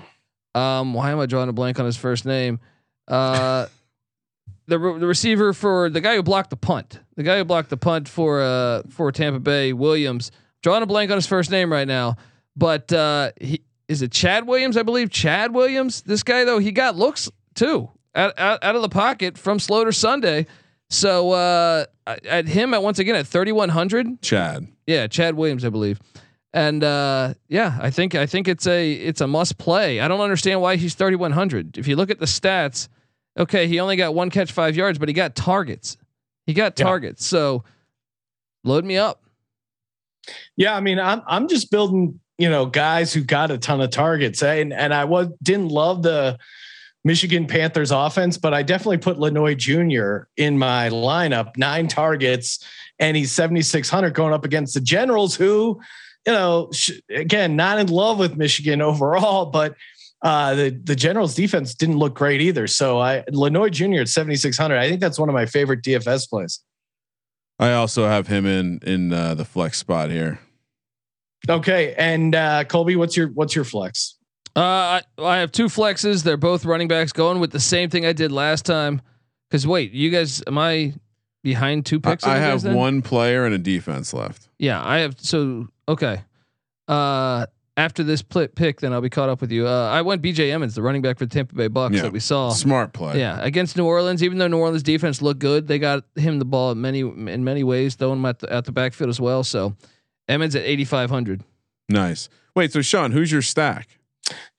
Um, 0.55 0.93
why 0.93 1.11
am 1.11 1.19
I 1.19 1.25
drawing 1.25 1.49
a 1.49 1.53
blank 1.53 1.79
on 1.79 1.85
his 1.85 1.97
first 1.97 2.25
name? 2.25 2.59
Uh, 3.07 3.67
the 4.67 4.79
re- 4.79 4.99
the 4.99 5.07
receiver 5.07 5.53
for 5.53 5.89
the 5.89 6.01
guy 6.01 6.15
who 6.15 6.23
blocked 6.23 6.49
the 6.49 6.57
punt, 6.57 6.99
the 7.15 7.23
guy 7.23 7.37
who 7.37 7.45
blocked 7.45 7.69
the 7.69 7.77
punt 7.77 8.07
for 8.07 8.41
uh 8.41 8.83
for 8.89 9.11
Tampa 9.11 9.39
Bay 9.39 9.73
Williams. 9.73 10.31
Drawing 10.63 10.83
a 10.83 10.87
blank 10.87 11.11
on 11.11 11.17
his 11.17 11.27
first 11.27 11.51
name 11.51 11.71
right 11.71 11.87
now, 11.87 12.17
but 12.55 12.91
uh, 12.91 13.31
he 13.39 13.61
is 13.87 14.01
it 14.01 14.11
Chad 14.11 14.47
Williams? 14.47 14.77
I 14.77 14.83
believe 14.83 15.09
Chad 15.09 15.53
Williams. 15.53 16.01
This 16.01 16.23
guy 16.23 16.43
though, 16.43 16.59
he 16.59 16.71
got 16.71 16.95
looks 16.95 17.29
too 17.55 17.89
out 18.15 18.37
out, 18.37 18.63
out 18.63 18.75
of 18.75 18.81
the 18.81 18.89
pocket 18.89 19.37
from 19.37 19.57
Sloter 19.59 19.93
Sunday. 19.95 20.45
So 20.89 21.31
uh, 21.31 21.85
at 22.05 22.47
him 22.47 22.73
at 22.73 22.81
once 22.81 22.99
again 22.99 23.15
at 23.15 23.27
thirty 23.27 23.51
one 23.51 23.69
hundred. 23.69 24.21
Chad. 24.21 24.67
Yeah, 24.85 25.07
Chad 25.07 25.35
Williams, 25.35 25.65
I 25.65 25.69
believe. 25.69 25.99
And 26.53 26.83
uh, 26.83 27.33
yeah, 27.49 27.77
I 27.81 27.89
think 27.89 28.15
I 28.15 28.25
think 28.25 28.47
it's 28.47 28.65
a 28.67 28.91
it's 28.93 29.21
a 29.21 29.27
must 29.27 29.57
play. 29.57 29.99
I 29.99 30.07
don't 30.07 30.21
understand 30.21 30.61
why 30.61 30.77
he's 30.77 30.95
3100. 30.95 31.77
If 31.77 31.87
you 31.87 31.95
look 31.97 32.09
at 32.09 32.19
the 32.19 32.25
stats, 32.25 32.87
okay, 33.37 33.67
he 33.67 33.79
only 33.81 33.97
got 33.97 34.15
one 34.15 34.29
catch, 34.29 34.51
5 34.53 34.75
yards, 34.77 34.97
but 34.97 35.09
he 35.09 35.13
got 35.13 35.35
targets. 35.35 35.97
He 36.45 36.53
got 36.53 36.79
Yeah. 36.79 36.85
targets. 36.85 37.25
So 37.25 37.65
load 38.63 38.85
me 38.85 38.97
up. 38.97 39.21
Yeah, 40.55 40.75
I 40.75 40.79
mean, 40.79 40.99
I'm 40.99 41.21
I'm 41.27 41.47
just 41.49 41.69
building, 41.69 42.19
you 42.37 42.49
know, 42.49 42.65
guys 42.65 43.13
who 43.13 43.21
got 43.21 43.51
a 43.51 43.57
ton 43.57 43.81
of 43.81 43.89
targets, 43.89 44.43
and 44.43 44.71
and 44.73 44.93
I 44.93 45.05
was 45.05 45.29
didn't 45.41 45.69
love 45.69 46.03
the 46.03 46.37
Michigan 47.03 47.47
Panthers 47.47 47.91
offense, 47.91 48.37
but 48.37 48.53
I 48.53 48.63
definitely 48.63 48.97
put 48.97 49.17
Lenoir 49.17 49.55
Jr. 49.55 50.27
in 50.35 50.57
my 50.57 50.89
lineup, 50.89 51.55
nine 51.57 51.87
targets, 51.87 52.63
and 52.99 53.15
he's 53.15 53.31
7600 53.31 54.13
going 54.13 54.33
up 54.33 54.43
against 54.43 54.73
the 54.73 54.81
Generals, 54.81 55.35
who, 55.35 55.79
you 56.25 56.33
know, 56.33 56.69
again, 57.09 57.55
not 57.55 57.79
in 57.79 57.87
love 57.87 58.19
with 58.19 58.37
Michigan 58.37 58.81
overall, 58.91 59.47
but. 59.47 59.75
Uh, 60.23 60.55
the 60.55 60.81
the 60.83 60.95
Generals 60.95 61.35
defense 61.35 61.75
didn't 61.75 61.99
look 61.99 62.15
great 62.15 62.41
either. 62.41 62.65
So 62.65 62.99
I 62.99 63.23
Lenoir 63.29 63.69
Jr. 63.69 63.99
at 63.99 64.09
7600. 64.09 64.75
I 64.75 64.89
think 64.89 64.99
that's 64.99 65.19
one 65.19 65.29
of 65.29 65.35
my 65.35 65.45
favorite 65.45 65.83
DFS 65.83 66.27
plays. 66.27 66.59
I 67.59 67.73
also 67.73 68.07
have 68.07 68.25
him 68.25 68.47
in 68.47 68.79
in 68.81 69.13
uh, 69.13 69.35
the 69.35 69.45
flex 69.45 69.77
spot 69.77 70.09
here. 70.09 70.39
Okay, 71.49 71.93
and 71.97 72.35
uh, 72.35 72.63
Colby, 72.65 72.95
what's 72.95 73.15
your 73.17 73.29
what's 73.29 73.55
your 73.55 73.65
flex? 73.65 74.15
Uh, 74.55 74.59
I, 74.59 75.01
I 75.19 75.37
have 75.37 75.51
two 75.51 75.65
flexes. 75.65 76.23
They're 76.23 76.35
both 76.37 76.65
running 76.65 76.87
backs 76.87 77.11
going 77.13 77.39
with 77.39 77.51
the 77.51 77.59
same 77.59 77.89
thing 77.89 78.05
I 78.05 78.13
did 78.13 78.31
last 78.31 78.65
time. 78.65 79.01
Cause 79.51 79.65
wait, 79.67 79.91
you 79.91 80.09
guys, 80.09 80.43
am 80.47 80.57
I 80.57 80.93
behind 81.43 81.85
two 81.85 81.99
picks? 81.99 82.23
on 82.23 82.31
I 82.31 82.37
have 82.39 82.63
then? 82.63 82.75
one 82.75 83.01
player 83.01 83.45
and 83.45 83.53
a 83.53 83.57
defense 83.59 84.13
left. 84.13 84.49
Yeah, 84.57 84.83
I 84.83 84.99
have. 84.99 85.15
So 85.19 85.67
okay. 85.87 86.21
Uh, 86.87 87.45
after 87.77 88.03
this 88.03 88.23
pl- 88.23 88.47
pick, 88.47 88.79
then 88.81 88.91
I'll 88.91 89.01
be 89.01 89.09
caught 89.09 89.29
up 89.29 89.39
with 89.39 89.51
you. 89.51 89.67
Uh, 89.67 89.87
I 89.91 90.01
went 90.01 90.23
B.J. 90.23 90.51
Emmons, 90.51 90.73
the 90.73 90.81
running 90.81 91.03
back 91.03 91.19
for 91.19 91.27
the 91.27 91.33
Tampa 91.33 91.53
Bay 91.53 91.67
Bucks 91.67 91.95
Yeah. 91.95 92.01
that 92.03 92.11
we 92.11 92.19
saw. 92.19 92.49
Smart 92.49 92.91
play. 92.91 93.19
Yeah, 93.19 93.39
against 93.41 93.77
New 93.77 93.85
Orleans, 93.85 94.23
even 94.23 94.39
though 94.39 94.47
New 94.47 94.57
Orleans 94.57 94.81
defense 94.81 95.21
looked 95.21 95.39
good, 95.39 95.67
they 95.67 95.77
got 95.77 96.03
him 96.15 96.39
the 96.39 96.45
ball 96.45 96.71
in 96.71 96.81
many 96.81 97.01
in 97.01 97.43
many 97.43 97.63
ways, 97.63 97.93
throwing 97.95 98.17
him 98.19 98.25
at 98.25 98.39
the, 98.39 98.51
at 98.51 98.65
the 98.65 98.71
backfield 98.71 99.09
as 99.11 99.21
well. 99.21 99.43
So 99.43 99.75
Emmons 100.27 100.55
at 100.55 100.63
eighty 100.63 100.85
five 100.85 101.09
hundred. 101.09 101.43
Nice. 101.89 102.29
Wait, 102.55 102.71
so 102.73 102.81
Sean, 102.81 103.11
who's 103.11 103.31
your 103.31 103.41
stack? 103.41 103.97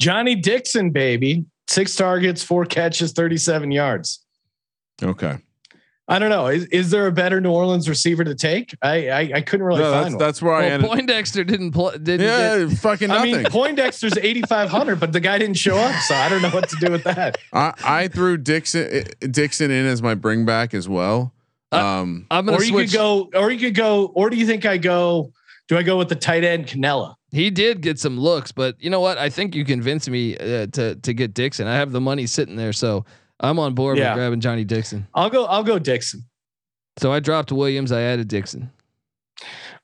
Johnny 0.01 0.35
Dixon, 0.35 0.91
baby. 0.91 1.45
Six 1.67 1.95
targets, 1.97 2.43
four 2.43 2.65
catches, 2.65 3.13
37 3.13 3.71
yards. 3.73 4.25
Okay. 5.03 5.37
I 6.11 6.19
don't 6.19 6.31
know. 6.31 6.47
Is, 6.47 6.65
is 6.67 6.91
there 6.91 7.07
a 7.07 7.13
better 7.13 7.39
New 7.43 7.51
Orleans 7.51 7.87
receiver 7.87 8.25
to 8.25 8.35
take? 8.35 8.75
I 8.81 9.11
I, 9.11 9.21
I 9.35 9.41
couldn't 9.43 9.67
really 9.67 9.81
No, 9.83 9.93
find 9.93 10.05
that's, 10.05 10.15
one. 10.15 10.19
that's 10.19 10.41
where 10.43 10.55
I 10.55 10.61
Well, 10.63 10.71
ended. 10.73 10.89
Poindexter 10.91 11.45
didn't 11.45 11.73
play. 11.73 11.99
Didn't. 11.99 12.21
yeah, 12.27 12.57
did- 12.57 12.79
fucking 12.79 13.11
I 13.11 13.23
mean, 13.23 13.45
Poindexter's 13.45 14.17
8,500, 14.17 14.99
but 14.99 15.13
the 15.13 15.21
guy 15.21 15.37
didn't 15.37 15.59
show 15.59 15.77
up. 15.77 15.95
So 16.05 16.15
I 16.15 16.31
don't 16.31 16.41
know 16.41 16.49
what 16.49 16.71
to 16.71 16.77
do 16.77 16.91
with 16.91 17.05
that. 17.05 17.37
I, 17.53 17.75
I 17.85 18.09
threw 18.09 18.39
Dixon 18.39 19.05
Dixon 19.31 19.71
in 19.71 19.85
as 19.85 20.01
my 20.01 20.15
bring 20.15 20.47
back 20.47 20.73
as 20.73 20.89
well. 20.89 21.35
Uh, 21.71 21.77
Um, 21.85 22.27
I'm 22.31 22.47
gonna 22.47 22.57
Or 22.57 22.65
you 22.65 22.73
could 22.73 22.91
go, 22.93 23.29
or 23.35 23.51
you 23.51 23.59
could 23.59 23.75
go, 23.75 24.07
or 24.07 24.31
do 24.31 24.37
you 24.39 24.47
think 24.47 24.65
I 24.65 24.79
go, 24.79 25.33
do 25.69 25.77
I 25.77 25.83
go 25.83 25.97
with 25.97 26.09
the 26.09 26.17
tight 26.17 26.45
end 26.45 26.67
Cannella? 26.67 27.15
He 27.31 27.51
did 27.51 27.83
get 27.83 27.99
some 27.99 28.19
looks, 28.19 28.53
but 28.53 28.77
you 28.81 28.89
know 28.91 29.01
what? 29.01 29.19
I 29.19 29.29
think 29.29 29.55
you 29.55 29.65
convinced 29.65 30.09
me 30.11 30.37
uh, 30.37 30.67
to 30.69 30.95
to 30.97 31.13
get 31.15 31.35
Dixon. 31.35 31.67
I 31.67 31.75
have 31.77 31.93
the 31.93 32.01
money 32.01 32.27
sitting 32.27 32.57
there, 32.57 32.73
so 32.73 33.05
I'm 33.41 33.59
on 33.59 33.75
board 33.75 33.99
Yeah. 33.99 34.11
with 34.15 34.19
grabbing 34.19 34.41
Johnny 34.41 34.65
Dixon. 34.65 35.07
I'll 35.15 35.31
go, 35.31 35.45
I'll 35.45 35.63
go 35.63 35.79
Dixon. 35.79 36.25
So 36.99 37.13
I 37.13 37.21
dropped 37.21 37.53
Williams. 37.53 37.93
I 37.93 38.01
added 38.01 38.29
Dixon. 38.29 38.71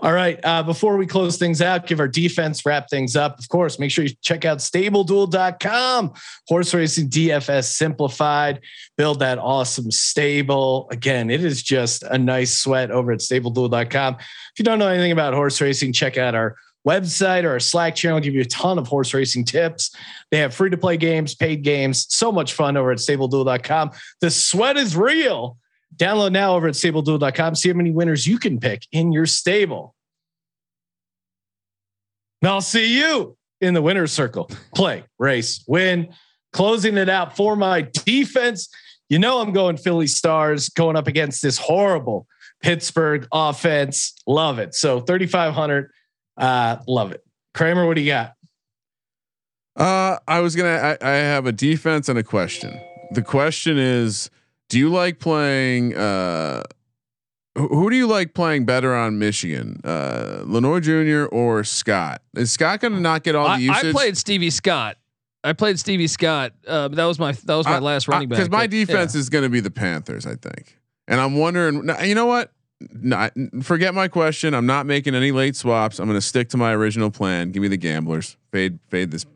All 0.00 0.12
right. 0.12 0.38
Uh, 0.42 0.62
before 0.62 0.96
we 0.96 1.06
close 1.06 1.36
things 1.36 1.62
out, 1.62 1.86
give 1.86 2.00
our 2.00 2.08
defense 2.08 2.64
wrap 2.66 2.90
things 2.90 3.16
up. 3.16 3.38
Of 3.38 3.48
course, 3.48 3.78
make 3.78 3.90
sure 3.90 4.04
you 4.04 4.14
check 4.22 4.44
out 4.44 4.58
stableduel.com. 4.58 6.12
Horse 6.48 6.74
racing 6.74 7.10
DFS 7.10 7.64
simplified. 7.64 8.60
Build 8.96 9.20
that 9.20 9.38
awesome 9.38 9.90
stable. 9.90 10.88
Again, 10.90 11.30
it 11.30 11.44
is 11.44 11.62
just 11.62 12.02
a 12.02 12.18
nice 12.18 12.58
sweat 12.58 12.90
over 12.90 13.12
at 13.12 13.20
stableduel.com. 13.20 14.16
If 14.16 14.58
you 14.58 14.64
don't 14.64 14.78
know 14.78 14.88
anything 14.88 15.12
about 15.12 15.34
horse 15.34 15.60
racing, 15.60 15.92
check 15.92 16.18
out 16.18 16.34
our 16.34 16.56
website 16.86 17.44
or 17.44 17.50
our 17.50 17.60
Slack 17.60 17.94
channel. 17.94 18.20
Give 18.20 18.34
you 18.34 18.42
a 18.42 18.46
ton 18.46 18.78
of 18.78 18.86
horse 18.86 19.14
racing 19.14 19.44
tips. 19.44 19.90
They 20.30 20.38
have 20.38 20.54
free 20.54 20.70
to 20.70 20.76
play 20.76 20.96
games, 20.96 21.34
paid 21.34 21.62
games, 21.62 22.06
so 22.10 22.30
much 22.30 22.52
fun 22.52 22.76
over 22.76 22.90
at 22.92 22.98
stableduel.com. 22.98 23.92
The 24.20 24.30
sweat 24.30 24.76
is 24.76 24.96
real. 24.96 25.58
Download 25.96 26.32
now 26.32 26.56
over 26.56 26.68
at 26.68 26.74
stableduel.com. 26.74 27.54
See 27.54 27.68
how 27.68 27.74
many 27.74 27.90
winners 27.90 28.26
you 28.26 28.38
can 28.38 28.58
pick 28.58 28.86
in 28.92 29.12
your 29.12 29.26
stable. 29.26 29.94
And 32.42 32.50
I'll 32.50 32.60
see 32.60 32.98
you 32.98 33.36
in 33.60 33.74
the 33.74 33.82
winner's 33.82 34.12
circle. 34.12 34.50
Play, 34.74 35.04
race, 35.18 35.64
win. 35.66 36.12
Closing 36.52 36.96
it 36.96 37.08
out 37.08 37.36
for 37.36 37.56
my 37.56 37.88
defense. 38.04 38.68
You 39.08 39.18
know, 39.18 39.40
I'm 39.40 39.52
going 39.52 39.76
Philly 39.76 40.06
Stars 40.06 40.68
going 40.68 40.96
up 40.96 41.06
against 41.06 41.42
this 41.42 41.58
horrible 41.58 42.26
Pittsburgh 42.62 43.26
offense. 43.32 44.14
Love 44.26 44.58
it. 44.58 44.74
So 44.74 45.00
3,500. 45.00 45.90
Uh, 46.36 46.76
love 46.86 47.12
it. 47.12 47.22
Kramer, 47.54 47.86
what 47.86 47.94
do 47.94 48.02
you 48.02 48.10
got? 48.10 48.34
Uh, 49.76 50.18
I 50.28 50.40
was 50.40 50.54
gonna. 50.54 50.68
I, 50.68 50.96
I 51.00 51.12
have 51.14 51.46
a 51.46 51.52
defense 51.52 52.08
and 52.08 52.18
a 52.18 52.22
question. 52.22 52.80
The 53.12 53.22
question 53.22 53.76
is, 53.76 54.30
do 54.68 54.78
you 54.78 54.88
like 54.88 55.18
playing? 55.18 55.96
Uh, 55.96 56.62
who, 57.56 57.68
who 57.68 57.90
do 57.90 57.96
you 57.96 58.06
like 58.06 58.34
playing 58.34 58.64
better 58.64 58.94
on 58.94 59.18
Michigan, 59.18 59.80
uh, 59.84 60.42
Lenoir 60.44 60.80
Jr. 60.80 61.26
or 61.26 61.64
Scott? 61.64 62.22
Is 62.36 62.52
Scott 62.52 62.80
gonna 62.80 63.00
not 63.00 63.22
get 63.22 63.34
all 63.34 63.46
I, 63.46 63.56
the 63.58 63.64
usage? 63.64 63.84
I 63.84 63.92
played 63.92 64.16
Stevie 64.16 64.50
Scott. 64.50 64.96
I 65.44 65.52
played 65.52 65.78
Stevie 65.78 66.06
Scott. 66.06 66.52
Uh, 66.66 66.88
that 66.88 67.04
was 67.04 67.18
my 67.18 67.32
that 67.32 67.54
was 67.54 67.66
my 67.66 67.78
last 67.78 68.08
running 68.08 68.28
back. 68.28 68.38
because 68.38 68.50
my 68.50 68.66
defense 68.66 69.14
yeah. 69.14 69.20
is 69.20 69.28
gonna 69.28 69.50
be 69.50 69.60
the 69.60 69.70
Panthers. 69.70 70.26
I 70.26 70.36
think, 70.36 70.78
and 71.06 71.20
I'm 71.20 71.36
wondering. 71.36 71.88
You 72.02 72.14
know 72.14 72.26
what? 72.26 72.50
Not 72.80 73.32
forget 73.62 73.94
my 73.94 74.08
question. 74.08 74.54
I'm 74.54 74.66
not 74.66 74.86
making 74.86 75.14
any 75.14 75.32
late 75.32 75.54
swaps. 75.54 75.98
I'm 75.98 76.06
gonna 76.06 76.20
stick 76.20 76.48
to 76.50 76.56
my 76.56 76.72
original 76.72 77.10
plan. 77.10 77.52
Give 77.52 77.62
me 77.62 77.68
the 77.68 77.76
gamblers. 77.76 78.36
Fade 78.52 78.78
fade 78.88 79.10
this 79.10 79.26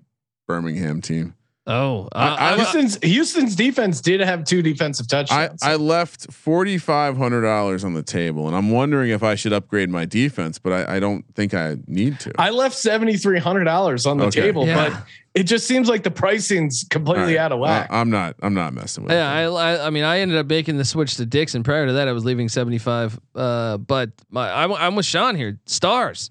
Birmingham 0.46 1.02
team. 1.02 1.34
Oh, 1.70 2.08
uh, 2.12 2.36
I- 2.38 2.48
I'm- 2.48 2.56
Houston's 2.58 2.98
Houston's 3.02 3.54
defense 3.54 4.00
did 4.00 4.20
have 4.20 4.44
two 4.44 4.62
defensive 4.62 5.06
touchdowns. 5.06 5.62
I 5.62 5.74
left 5.76 6.32
forty 6.32 6.78
five 6.78 7.16
hundred 7.18 7.42
dollars 7.42 7.84
on 7.84 7.92
the 7.92 8.02
table, 8.02 8.46
and 8.48 8.56
I'm 8.56 8.70
wondering 8.70 9.10
if 9.10 9.22
I 9.22 9.34
should 9.34 9.52
upgrade 9.52 9.90
my 9.90 10.06
defense, 10.06 10.58
but 10.58 10.72
I, 10.72 10.96
I 10.96 11.00
don't 11.00 11.24
think 11.34 11.52
I 11.52 11.76
need 11.86 12.18
to. 12.20 12.32
I 12.38 12.50
left 12.50 12.74
seventy 12.74 13.18
three 13.18 13.38
hundred 13.38 13.64
dollars 13.64 14.06
on 14.06 14.16
the 14.16 14.24
Okay. 14.26 14.40
table, 14.40 14.66
Yeah. 14.66 14.88
but 14.88 15.02
it 15.34 15.42
just 15.44 15.66
seems 15.68 15.88
like 15.90 16.02
the 16.02 16.10
pricing's 16.10 16.84
completely 16.88 17.22
All 17.22 17.28
right. 17.28 17.38
out 17.38 17.52
of 17.52 17.58
whack. 17.60 17.90
Uh, 17.90 17.96
I'm 17.96 18.08
not. 18.08 18.36
I'm 18.42 18.54
not 18.54 18.72
messing 18.72 19.04
with. 19.04 19.12
Yeah, 19.12 19.30
it. 19.38 19.52
I, 19.52 19.74
I, 19.74 19.86
I 19.88 19.90
mean, 19.90 20.04
I 20.04 20.20
ended 20.20 20.38
up 20.38 20.46
making 20.46 20.78
the 20.78 20.84
switch 20.86 21.16
to 21.16 21.26
Dixon. 21.26 21.62
Prior 21.64 21.86
to 21.86 21.92
that, 21.92 22.08
I 22.08 22.12
was 22.12 22.24
leaving 22.24 22.48
seventy 22.48 22.78
five. 22.78 23.20
Uh, 23.34 23.76
but 23.76 24.10
my, 24.30 24.50
I'm, 24.64 24.72
I'm 24.72 24.96
with 24.96 25.04
Sean 25.06 25.34
here. 25.36 25.58
Stars, 25.66 26.30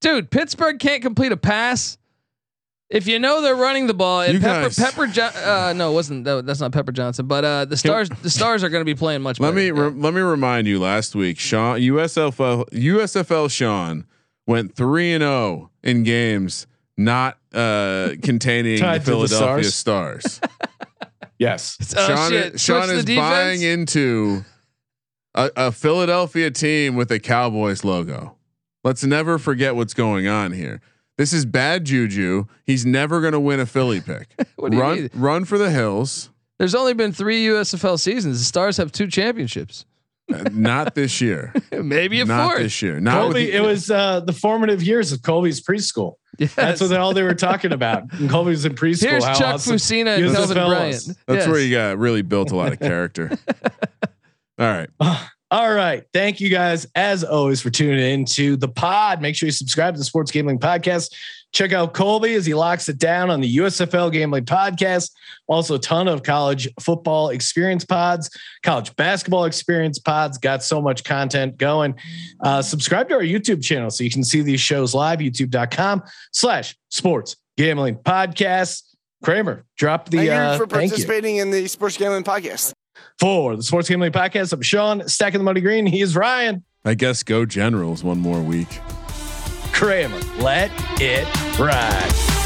dude. 0.00 0.30
Pittsburgh 0.30 0.78
can't 0.78 1.02
complete 1.02 1.30
a 1.32 1.36
pass. 1.36 1.98
If 2.90 3.06
you 3.06 3.18
know 3.18 3.42
they're 3.42 3.54
running 3.54 3.86
the 3.86 3.92
ball, 3.94 4.22
and 4.22 4.32
You 4.34 4.40
Pepper, 4.40 4.62
guys- 4.68 4.78
Pepper, 4.78 5.06
jo- 5.06 5.24
uh, 5.26 5.74
no, 5.76 5.90
it 5.90 5.94
wasn't 5.94 6.24
that, 6.24 6.46
that's 6.46 6.60
not 6.60 6.72
Pepper 6.72 6.90
Johnson, 6.92 7.26
but 7.26 7.44
uh, 7.44 7.64
the 7.66 7.76
stars, 7.76 8.08
the 8.22 8.30
stars 8.30 8.64
are 8.64 8.70
going 8.70 8.80
to 8.80 8.86
be 8.86 8.94
playing 8.94 9.20
much. 9.20 9.38
let 9.40 9.52
me 9.54 9.66
Yeah. 9.66 9.72
re- 9.72 9.90
let 9.90 10.14
me 10.14 10.20
remind 10.22 10.66
you. 10.66 10.80
Last 10.80 11.14
week, 11.14 11.38
Sean 11.38 11.78
USFL 11.78 12.64
USFL 12.70 13.50
Sean 13.50 14.06
went 14.46 14.74
three 14.74 15.12
and 15.12 15.20
zero 15.20 15.70
in 15.82 16.02
games 16.02 16.66
not 16.96 17.36
uh, 17.52 18.12
containing 18.22 18.76
the 18.76 18.80
Tied 18.80 19.04
to 19.04 19.10
the 19.10 19.28
Philadelphia 19.28 19.64
Stars? 19.64 20.32
Stars. 20.32 20.40
yes. 21.38 21.76
Oh, 21.96 22.06
Sean, 22.06 22.30
shit. 22.30 22.58
Sean 22.60 22.84
Switch 22.88 22.98
is 23.10 23.16
buying 23.16 23.60
into 23.62 24.44
a, 25.34 25.50
a 25.56 25.72
Philadelphia 25.72 26.50
team 26.50 26.96
with 26.96 27.12
a 27.12 27.20
Cowboys 27.20 27.84
logo. 27.84 28.36
Let's 28.82 29.04
never 29.04 29.38
forget 29.38 29.76
what's 29.76 29.92
going 29.94 30.26
on 30.26 30.52
here. 30.52 30.80
This 31.18 31.32
is 31.34 31.44
bad 31.44 31.84
juju. 31.84 32.46
He's 32.64 32.86
never 32.86 33.20
going 33.20 33.34
to 33.34 33.40
win 33.40 33.60
a 33.60 33.66
Philly 33.66 34.00
pick. 34.06 34.28
What 34.56 34.70
do 34.70 34.76
you 34.78 34.82
run, 34.82 34.96
mean? 34.96 35.10
run 35.14 35.44
for 35.44 35.58
the 35.58 35.70
hills. 35.70 36.30
There's 36.58 36.74
only 36.74 36.94
been 36.94 37.12
three 37.12 37.44
USFL 37.46 38.00
seasons. 38.00 38.38
The 38.38 38.44
Stars 38.44 38.78
have 38.78 38.90
two 38.92 39.06
championships. 39.08 39.84
Uh, 40.32 40.44
not 40.52 40.94
this 40.94 41.20
year. 41.20 41.52
Maybe 41.72 42.20
a 42.20 42.24
not 42.24 42.50
fourth. 42.50 42.62
this 42.62 42.82
year. 42.82 43.00
Not 43.00 43.20
Colby, 43.22 43.46
the- 43.46 43.52
it 43.56 43.60
was 43.60 43.90
uh, 43.90 44.20
the 44.20 44.32
formative 44.32 44.82
years 44.82 45.10
of 45.12 45.22
Colby's 45.22 45.60
preschool. 45.64 46.14
Yes. 46.38 46.54
That's 46.54 46.80
what 46.80 46.92
all 46.92 47.14
they 47.14 47.22
were 47.22 47.34
talking 47.34 47.72
about. 47.72 48.12
And 48.12 48.28
Colby 48.30 48.50
was 48.50 48.64
in 48.64 48.74
preschool. 48.74 49.08
Here's 49.10 49.24
how 49.24 49.34
Chuck 49.34 49.54
awesome. 49.54 49.76
Fusina 49.76 50.18
and 50.18 50.32
Kelvin. 50.34 50.54
Bryant. 50.56 51.06
That's 51.26 51.44
Yes. 51.44 51.48
where 51.48 51.58
you 51.58 51.74
got 51.74 51.98
really 51.98 52.22
built 52.22 52.50
a 52.52 52.56
lot 52.56 52.72
of 52.72 52.78
character. 52.78 53.30
All 54.58 54.66
right. 54.66 54.88
All 55.50 55.72
right. 55.72 56.04
Thank 56.12 56.40
you 56.40 56.50
guys, 56.50 56.86
as 56.94 57.24
always, 57.24 57.62
for 57.62 57.70
tuning 57.70 57.98
in 57.98 58.26
to 58.26 58.56
the 58.56 58.68
pod. 58.68 59.22
Make 59.22 59.34
sure 59.34 59.46
you 59.46 59.52
subscribe 59.52 59.94
to 59.94 59.98
the 59.98 60.04
Sports 60.04 60.30
Gambling 60.30 60.58
Podcast. 60.58 61.14
Check 61.52 61.72
out 61.72 61.94
Colby 61.94 62.34
as 62.34 62.44
he 62.44 62.52
locks 62.52 62.90
it 62.90 62.98
down 62.98 63.30
on 63.30 63.40
the 63.40 63.56
USFL 63.56 64.12
Gambling 64.12 64.44
Podcast. 64.44 65.10
Also, 65.46 65.76
a 65.76 65.78
ton 65.78 66.06
of 66.06 66.22
college 66.22 66.68
football 66.78 67.30
experience 67.30 67.86
pods, 67.86 68.28
college 68.62 68.94
basketball 68.96 69.46
experience 69.46 69.98
pods. 69.98 70.36
Got 70.36 70.62
so 70.62 70.82
much 70.82 71.04
content 71.04 71.56
going. 71.56 71.94
Uh, 72.40 72.60
subscribe 72.60 73.08
to 73.08 73.14
our 73.14 73.22
YouTube 73.22 73.62
channel 73.62 73.90
so 73.90 74.04
you 74.04 74.10
can 74.10 74.24
see 74.24 74.42
these 74.42 74.60
shows 74.60 74.94
live, 74.94 75.20
youtube.com 75.20 76.02
slash 76.32 76.76
sports 76.90 77.36
gambling 77.56 77.96
podcast. 77.96 78.82
Kramer, 79.24 79.64
drop 79.78 80.10
the 80.10 80.18
Thank 80.18 80.30
uh, 80.30 80.52
you 80.52 80.58
for 80.58 80.66
thank 80.66 80.82
you. 80.84 80.88
participating 80.90 81.36
in 81.36 81.50
the 81.50 81.66
Sports 81.66 81.96
Gambling 81.96 82.22
Podcast. 82.22 82.72
For 83.18 83.56
the 83.56 83.62
Sports 83.62 83.88
Gambling 83.88 84.12
Podcast, 84.12 84.52
I'm 84.52 84.62
Sean, 84.62 85.08
stacking 85.08 85.38
the 85.38 85.44
money 85.44 85.60
green. 85.60 85.86
He 85.86 86.00
is 86.00 86.14
Ryan. 86.16 86.64
I 86.84 86.94
guess 86.94 87.22
go 87.22 87.44
Generals 87.44 88.04
one 88.04 88.18
more 88.18 88.40
week. 88.40 88.68
Kramer. 89.72 90.18
Let 90.38 90.70
it 91.00 91.26
ride. 91.58 92.37